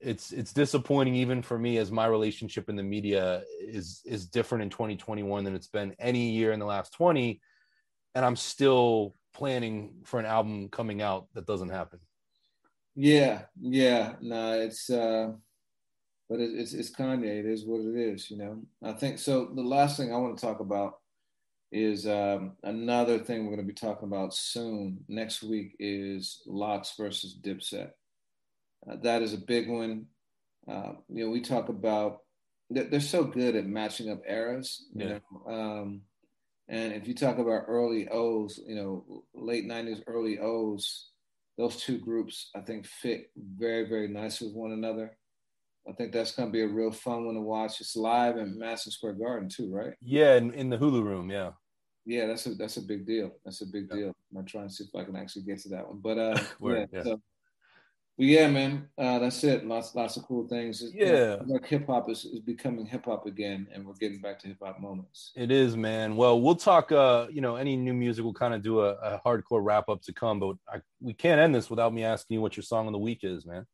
it's 0.00 0.32
it's 0.32 0.52
disappointing 0.52 1.14
even 1.14 1.42
for 1.42 1.58
me 1.58 1.78
as 1.78 1.92
my 1.92 2.06
relationship 2.06 2.68
in 2.68 2.74
the 2.76 2.82
media 2.82 3.42
is 3.60 4.02
is 4.04 4.26
different 4.26 4.62
in 4.62 4.70
2021 4.70 5.44
than 5.44 5.54
it's 5.54 5.68
been 5.68 5.94
any 6.00 6.30
year 6.30 6.50
in 6.50 6.58
the 6.58 6.66
last 6.66 6.92
20 6.94 7.40
and 8.16 8.24
I'm 8.24 8.34
still 8.34 9.14
planning 9.32 9.94
for 10.02 10.18
an 10.18 10.26
album 10.26 10.68
coming 10.70 11.00
out 11.00 11.28
that 11.34 11.46
doesn't 11.46 11.68
happen. 11.68 12.00
Yeah, 12.96 13.42
yeah, 13.60 14.14
no, 14.20 14.52
it's 14.54 14.90
uh 14.90 15.32
but 16.28 16.40
it, 16.40 16.50
it's 16.52 16.72
it's 16.72 16.90
Kanye. 16.90 17.40
It 17.40 17.46
is 17.46 17.64
what 17.64 17.82
it 17.82 17.96
is, 17.96 18.28
you 18.28 18.38
know. 18.38 18.60
I 18.82 18.92
think 18.92 19.18
so. 19.18 19.52
The 19.54 19.62
last 19.62 19.96
thing 19.96 20.12
I 20.12 20.16
want 20.16 20.36
to 20.36 20.44
talk 20.44 20.60
about 20.60 20.94
is 21.72 22.06
um, 22.06 22.52
another 22.62 23.18
thing 23.18 23.40
we're 23.40 23.56
going 23.56 23.66
to 23.66 23.72
be 23.72 23.72
talking 23.72 24.06
about 24.06 24.34
soon. 24.34 24.98
Next 25.08 25.42
week 25.42 25.74
is 25.78 26.42
LOX 26.46 26.92
versus 26.98 27.34
Dipset. 27.40 27.90
Uh, 28.88 28.96
that 29.02 29.22
is 29.22 29.32
a 29.32 29.38
big 29.38 29.70
one. 29.70 30.06
Uh, 30.68 30.92
you 31.08 31.24
know, 31.24 31.30
we 31.30 31.40
talk 31.40 31.70
about 31.70 32.18
they're, 32.68 32.84
they're, 32.84 33.00
so 33.00 33.24
good 33.24 33.56
at 33.56 33.66
matching 33.66 34.10
up 34.10 34.20
eras. 34.28 34.84
You 34.94 35.06
yeah. 35.06 35.18
know, 35.18 35.52
um, 35.52 36.02
and 36.68 36.92
if 36.92 37.08
you 37.08 37.14
talk 37.14 37.38
about 37.38 37.64
early 37.66 38.06
O's, 38.08 38.60
you 38.66 38.76
know, 38.76 39.24
late 39.34 39.66
'90s, 39.66 40.02
early 40.06 40.38
O's, 40.38 41.10
those 41.56 41.76
two 41.76 41.98
groups 41.98 42.50
I 42.54 42.60
think 42.60 42.86
fit 42.86 43.30
very, 43.36 43.88
very 43.88 44.08
nicely 44.08 44.48
with 44.48 44.56
one 44.56 44.72
another. 44.72 45.16
I 45.88 45.92
think 45.92 46.12
that's 46.12 46.32
going 46.32 46.48
to 46.48 46.52
be 46.52 46.62
a 46.62 46.68
real 46.68 46.92
fun 46.92 47.26
one 47.26 47.34
to 47.34 47.40
watch. 47.40 47.80
It's 47.80 47.96
live 47.96 48.36
in 48.36 48.58
Madison 48.58 48.92
Square 48.92 49.14
Garden 49.14 49.48
too, 49.48 49.74
right? 49.74 49.94
Yeah, 50.00 50.36
in, 50.36 50.52
in 50.54 50.68
the 50.68 50.78
Hulu 50.78 51.02
room. 51.02 51.28
Yeah. 51.28 51.52
Yeah, 52.04 52.26
that's 52.26 52.46
a 52.46 52.54
that's 52.54 52.76
a 52.76 52.82
big 52.82 53.06
deal. 53.06 53.32
That's 53.44 53.60
a 53.60 53.66
big 53.66 53.88
yeah. 53.90 53.96
deal. 53.96 54.16
I'm 54.36 54.44
trying 54.44 54.68
to 54.68 54.74
see 54.74 54.84
if 54.84 54.94
I 54.94 55.04
can 55.04 55.16
actually 55.16 55.42
get 55.42 55.60
to 55.60 55.68
that 55.70 55.86
one. 55.86 56.00
But 56.02 56.18
uh 56.18 56.38
Word, 56.60 56.88
yeah, 56.92 56.98
yeah. 56.98 57.04
So, 57.04 57.20
but 58.18 58.26
yeah, 58.26 58.46
man, 58.48 58.88
uh, 58.98 59.18
that's 59.20 59.42
it. 59.42 59.66
Lots 59.66 59.94
lots 59.94 60.16
of 60.16 60.24
cool 60.24 60.46
things. 60.46 60.82
It's, 60.82 60.92
yeah, 60.92 61.36
like 61.46 61.66
hip 61.66 61.86
hop 61.86 62.10
is, 62.10 62.24
is 62.24 62.40
becoming 62.40 62.84
hip 62.84 63.06
hop 63.06 63.26
again, 63.26 63.66
and 63.72 63.86
we're 63.86 63.94
getting 63.94 64.20
back 64.20 64.38
to 64.40 64.48
hip 64.48 64.58
hop 64.62 64.80
moments. 64.80 65.32
It 65.34 65.50
is, 65.50 65.76
man. 65.76 66.16
Well, 66.16 66.40
we'll 66.40 66.56
talk. 66.56 66.92
Uh, 66.92 67.28
you 67.30 67.40
know, 67.40 67.56
any 67.56 67.76
new 67.76 67.94
music, 67.94 68.22
we'll 68.22 68.34
kind 68.34 68.52
of 68.52 68.62
do 68.62 68.80
a, 68.80 68.92
a 68.94 69.20
hardcore 69.24 69.64
wrap 69.64 69.88
up 69.88 70.02
to 70.02 70.12
come. 70.12 70.40
But 70.40 70.56
I, 70.68 70.80
we 71.00 71.14
can't 71.14 71.40
end 71.40 71.54
this 71.54 71.70
without 71.70 71.94
me 71.94 72.04
asking 72.04 72.34
you 72.34 72.40
what 72.42 72.56
your 72.56 72.64
song 72.64 72.86
of 72.86 72.92
the 72.92 72.98
week 72.98 73.20
is, 73.22 73.46
man. 73.46 73.66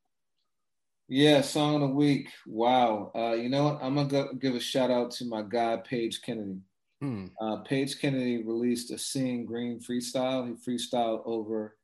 Yeah, 1.08 1.40
song 1.40 1.76
of 1.76 1.80
the 1.80 1.88
week. 1.88 2.28
Wow. 2.46 3.10
Uh, 3.14 3.32
you 3.32 3.48
know 3.48 3.64
what? 3.64 3.78
I'm 3.82 3.94
gonna 3.94 4.08
go, 4.08 4.32
give 4.34 4.54
a 4.54 4.60
shout 4.60 4.90
out 4.90 5.10
to 5.12 5.24
my 5.24 5.42
guy 5.42 5.78
Page 5.78 6.20
Kennedy. 6.22 6.60
Hmm. 7.00 7.26
Uh, 7.40 7.56
Page 7.58 8.00
Kennedy 8.00 8.42
released 8.42 8.90
a 8.90 8.98
Seeing 8.98 9.46
Green 9.46 9.78
freestyle. 9.78 10.46
He 10.46 10.54
freestyled 10.54 11.22
over 11.24 11.76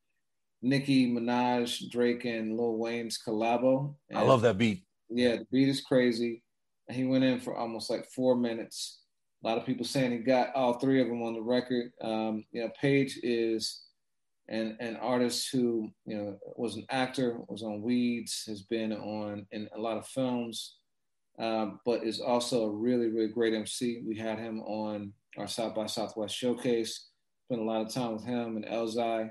Nicki 0.60 1.10
Minaj, 1.10 1.90
Drake, 1.90 2.24
and 2.24 2.56
Lil 2.56 2.78
Wayne's 2.78 3.18
collabo. 3.24 3.94
And 4.10 4.18
I 4.18 4.22
love 4.22 4.42
that 4.42 4.58
beat. 4.58 4.84
Yeah, 5.08 5.36
the 5.36 5.46
beat 5.52 5.68
is 5.68 5.80
crazy. 5.82 6.42
And 6.88 6.96
he 6.96 7.04
went 7.04 7.24
in 7.24 7.38
for 7.38 7.54
almost 7.54 7.90
like 7.90 8.10
four 8.10 8.34
minutes. 8.34 9.00
A 9.42 9.46
lot 9.46 9.58
of 9.58 9.66
people 9.66 9.84
saying 9.84 10.10
he 10.10 10.18
got 10.18 10.54
all 10.54 10.74
three 10.74 11.00
of 11.00 11.08
them 11.08 11.22
on 11.22 11.34
the 11.34 11.42
record. 11.42 11.92
Um, 12.00 12.44
you 12.50 12.62
know, 12.62 12.70
Page 12.80 13.20
is 13.22 13.82
an, 14.48 14.76
an 14.80 14.96
artist 14.96 15.50
who, 15.52 15.90
you 16.06 16.16
know, 16.16 16.38
was 16.56 16.76
an 16.76 16.86
actor, 16.90 17.38
was 17.48 17.62
on 17.62 17.82
Weeds, 17.82 18.44
has 18.46 18.62
been 18.62 18.92
on 18.92 19.46
in 19.52 19.68
a 19.76 19.80
lot 19.80 19.98
of 19.98 20.06
films, 20.08 20.76
um, 21.38 21.80
but 21.84 22.04
is 22.04 22.20
also 22.20 22.64
a 22.64 22.70
really, 22.70 23.08
really 23.08 23.28
great 23.28 23.54
MC. 23.54 24.02
We 24.06 24.16
had 24.16 24.38
him 24.38 24.60
on 24.60 25.12
our 25.36 25.48
South 25.48 25.74
by 25.74 25.86
Southwest 25.86 26.34
showcase. 26.34 27.08
Spent 27.46 27.60
a 27.60 27.64
lot 27.64 27.82
of 27.82 27.92
time 27.92 28.14
with 28.14 28.24
him 28.24 28.56
and 28.56 28.64
Elzhi 28.64 29.30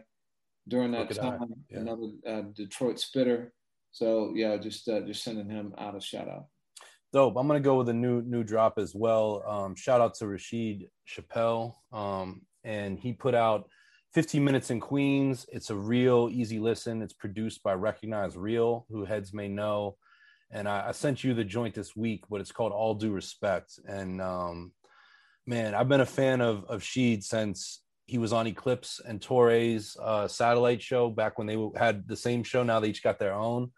during 0.67 0.91
that 0.91 1.11
time. 1.11 1.39
Yeah. 1.69 1.79
Another 1.79 2.07
uh, 2.27 2.41
Detroit 2.53 2.99
spitter. 2.99 3.53
So 3.91 4.33
yeah, 4.35 4.57
just 4.57 4.87
uh, 4.89 5.01
just 5.01 5.23
sending 5.23 5.49
him 5.49 5.73
out 5.77 5.95
a 5.95 6.01
shout 6.01 6.27
out. 6.27 6.45
Dope. 7.13 7.37
I'm 7.37 7.47
gonna 7.47 7.59
go 7.59 7.77
with 7.77 7.89
a 7.89 7.93
new 7.93 8.21
new 8.23 8.43
drop 8.43 8.77
as 8.77 8.93
well. 8.95 9.43
Um, 9.47 9.75
shout 9.75 10.01
out 10.01 10.15
to 10.15 10.25
Rasheed 10.25 10.89
Chappell, 11.05 11.83
um, 11.91 12.41
and 12.63 12.99
he 12.99 13.13
put 13.13 13.35
out 13.35 13.69
15 14.13 14.43
minutes 14.43 14.71
in 14.71 14.79
Queens. 14.79 15.45
It's 15.51 15.69
a 15.69 15.75
real 15.75 16.29
easy 16.31 16.59
listen. 16.59 17.01
It's 17.01 17.13
produced 17.13 17.61
by 17.63 17.73
Recognize 17.73 18.35
Real, 18.35 18.85
who 18.89 19.05
heads 19.05 19.33
may 19.33 19.47
know. 19.47 19.97
And 20.53 20.69
I, 20.69 20.89
I 20.89 20.91
sent 20.91 21.23
you 21.23 21.33
the 21.33 21.43
joint 21.43 21.73
this 21.73 21.95
week, 21.95 22.25
but 22.29 22.39
it's 22.39 22.51
called 22.51 22.71
All 22.71 22.93
Due 22.93 23.11
Respect. 23.11 23.79
And 23.87 24.21
um, 24.21 24.71
man, 25.47 25.73
I've 25.73 25.89
been 25.89 26.01
a 26.01 26.05
fan 26.05 26.41
of 26.41 26.63
of 26.65 26.81
Sheed 26.81 27.23
since 27.23 27.81
he 28.05 28.19
was 28.19 28.31
on 28.31 28.47
Eclipse 28.47 29.01
and 29.05 29.19
Torae's 29.19 29.97
uh, 30.01 30.27
satellite 30.27 30.81
show 30.81 31.09
back 31.09 31.37
when 31.37 31.47
they 31.47 31.57
had 31.75 32.07
the 32.07 32.15
same 32.15 32.43
show. 32.43 32.61
Now 32.61 32.79
they 32.79 32.89
each 32.89 33.03
got 33.03 33.17
their 33.17 33.33
own. 33.33 33.71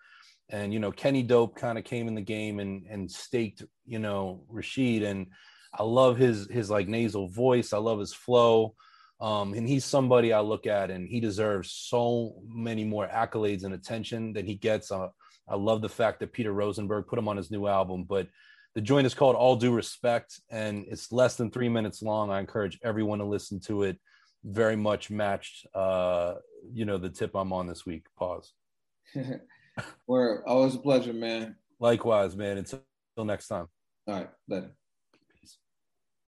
And 0.49 0.73
you 0.73 0.79
know, 0.79 0.91
Kenny 0.91 1.23
Dope 1.23 1.55
kind 1.55 1.77
of 1.77 1.85
came 1.85 2.09
in 2.09 2.15
the 2.15 2.21
game 2.21 2.59
and 2.59 2.85
and 2.89 3.09
staked, 3.09 3.63
you 3.85 3.99
know, 3.99 4.43
Rasheed. 4.53 5.03
And 5.03 5.27
I 5.73 5.83
love 5.83 6.17
his 6.17 6.47
his 6.51 6.69
like 6.69 6.89
nasal 6.89 7.29
voice. 7.29 7.71
I 7.71 7.77
love 7.77 7.99
his 7.99 8.13
flow. 8.13 8.75
Um, 9.21 9.53
and 9.53 9.65
he's 9.65 9.85
somebody 9.85 10.33
I 10.33 10.41
look 10.41 10.67
at, 10.67 10.91
and 10.91 11.07
he 11.07 11.21
deserves 11.21 11.71
so 11.71 12.35
many 12.45 12.83
more 12.83 13.07
accolades 13.07 13.63
and 13.63 13.73
attention 13.73 14.33
than 14.33 14.45
he 14.45 14.55
gets. 14.55 14.91
Uh, 14.91 15.07
I 15.47 15.55
love 15.55 15.81
the 15.81 15.89
fact 15.89 16.19
that 16.19 16.33
Peter 16.33 16.51
Rosenberg 16.51 17.07
put 17.07 17.19
him 17.19 17.27
on 17.27 17.37
his 17.37 17.51
new 17.51 17.67
album, 17.67 18.03
but 18.03 18.27
the 18.73 18.81
joint 18.81 19.07
is 19.07 19.13
called 19.13 19.35
All 19.35 19.55
Due 19.55 19.73
Respect, 19.73 20.39
and 20.49 20.85
it's 20.89 21.11
less 21.11 21.35
than 21.35 21.49
three 21.49 21.69
minutes 21.69 22.01
long. 22.01 22.29
I 22.29 22.39
encourage 22.39 22.79
everyone 22.83 23.19
to 23.19 23.25
listen 23.25 23.59
to 23.61 23.83
it. 23.83 23.97
Very 24.43 24.75
much 24.75 25.09
matched, 25.09 25.65
uh, 25.73 26.35
you 26.73 26.85
know, 26.85 26.97
the 26.97 27.09
tip 27.09 27.35
I'm 27.35 27.53
on 27.53 27.67
this 27.67 27.85
week. 27.85 28.05
Pause. 28.17 28.53
We're 30.07 30.45
always 30.45 30.75
a 30.75 30.79
pleasure, 30.79 31.13
man. 31.13 31.55
Likewise, 31.79 32.35
man. 32.35 32.57
Until 32.57 32.81
next 33.17 33.47
time. 33.47 33.67
All 34.07 34.15
right, 34.15 34.29
later. 34.47 34.71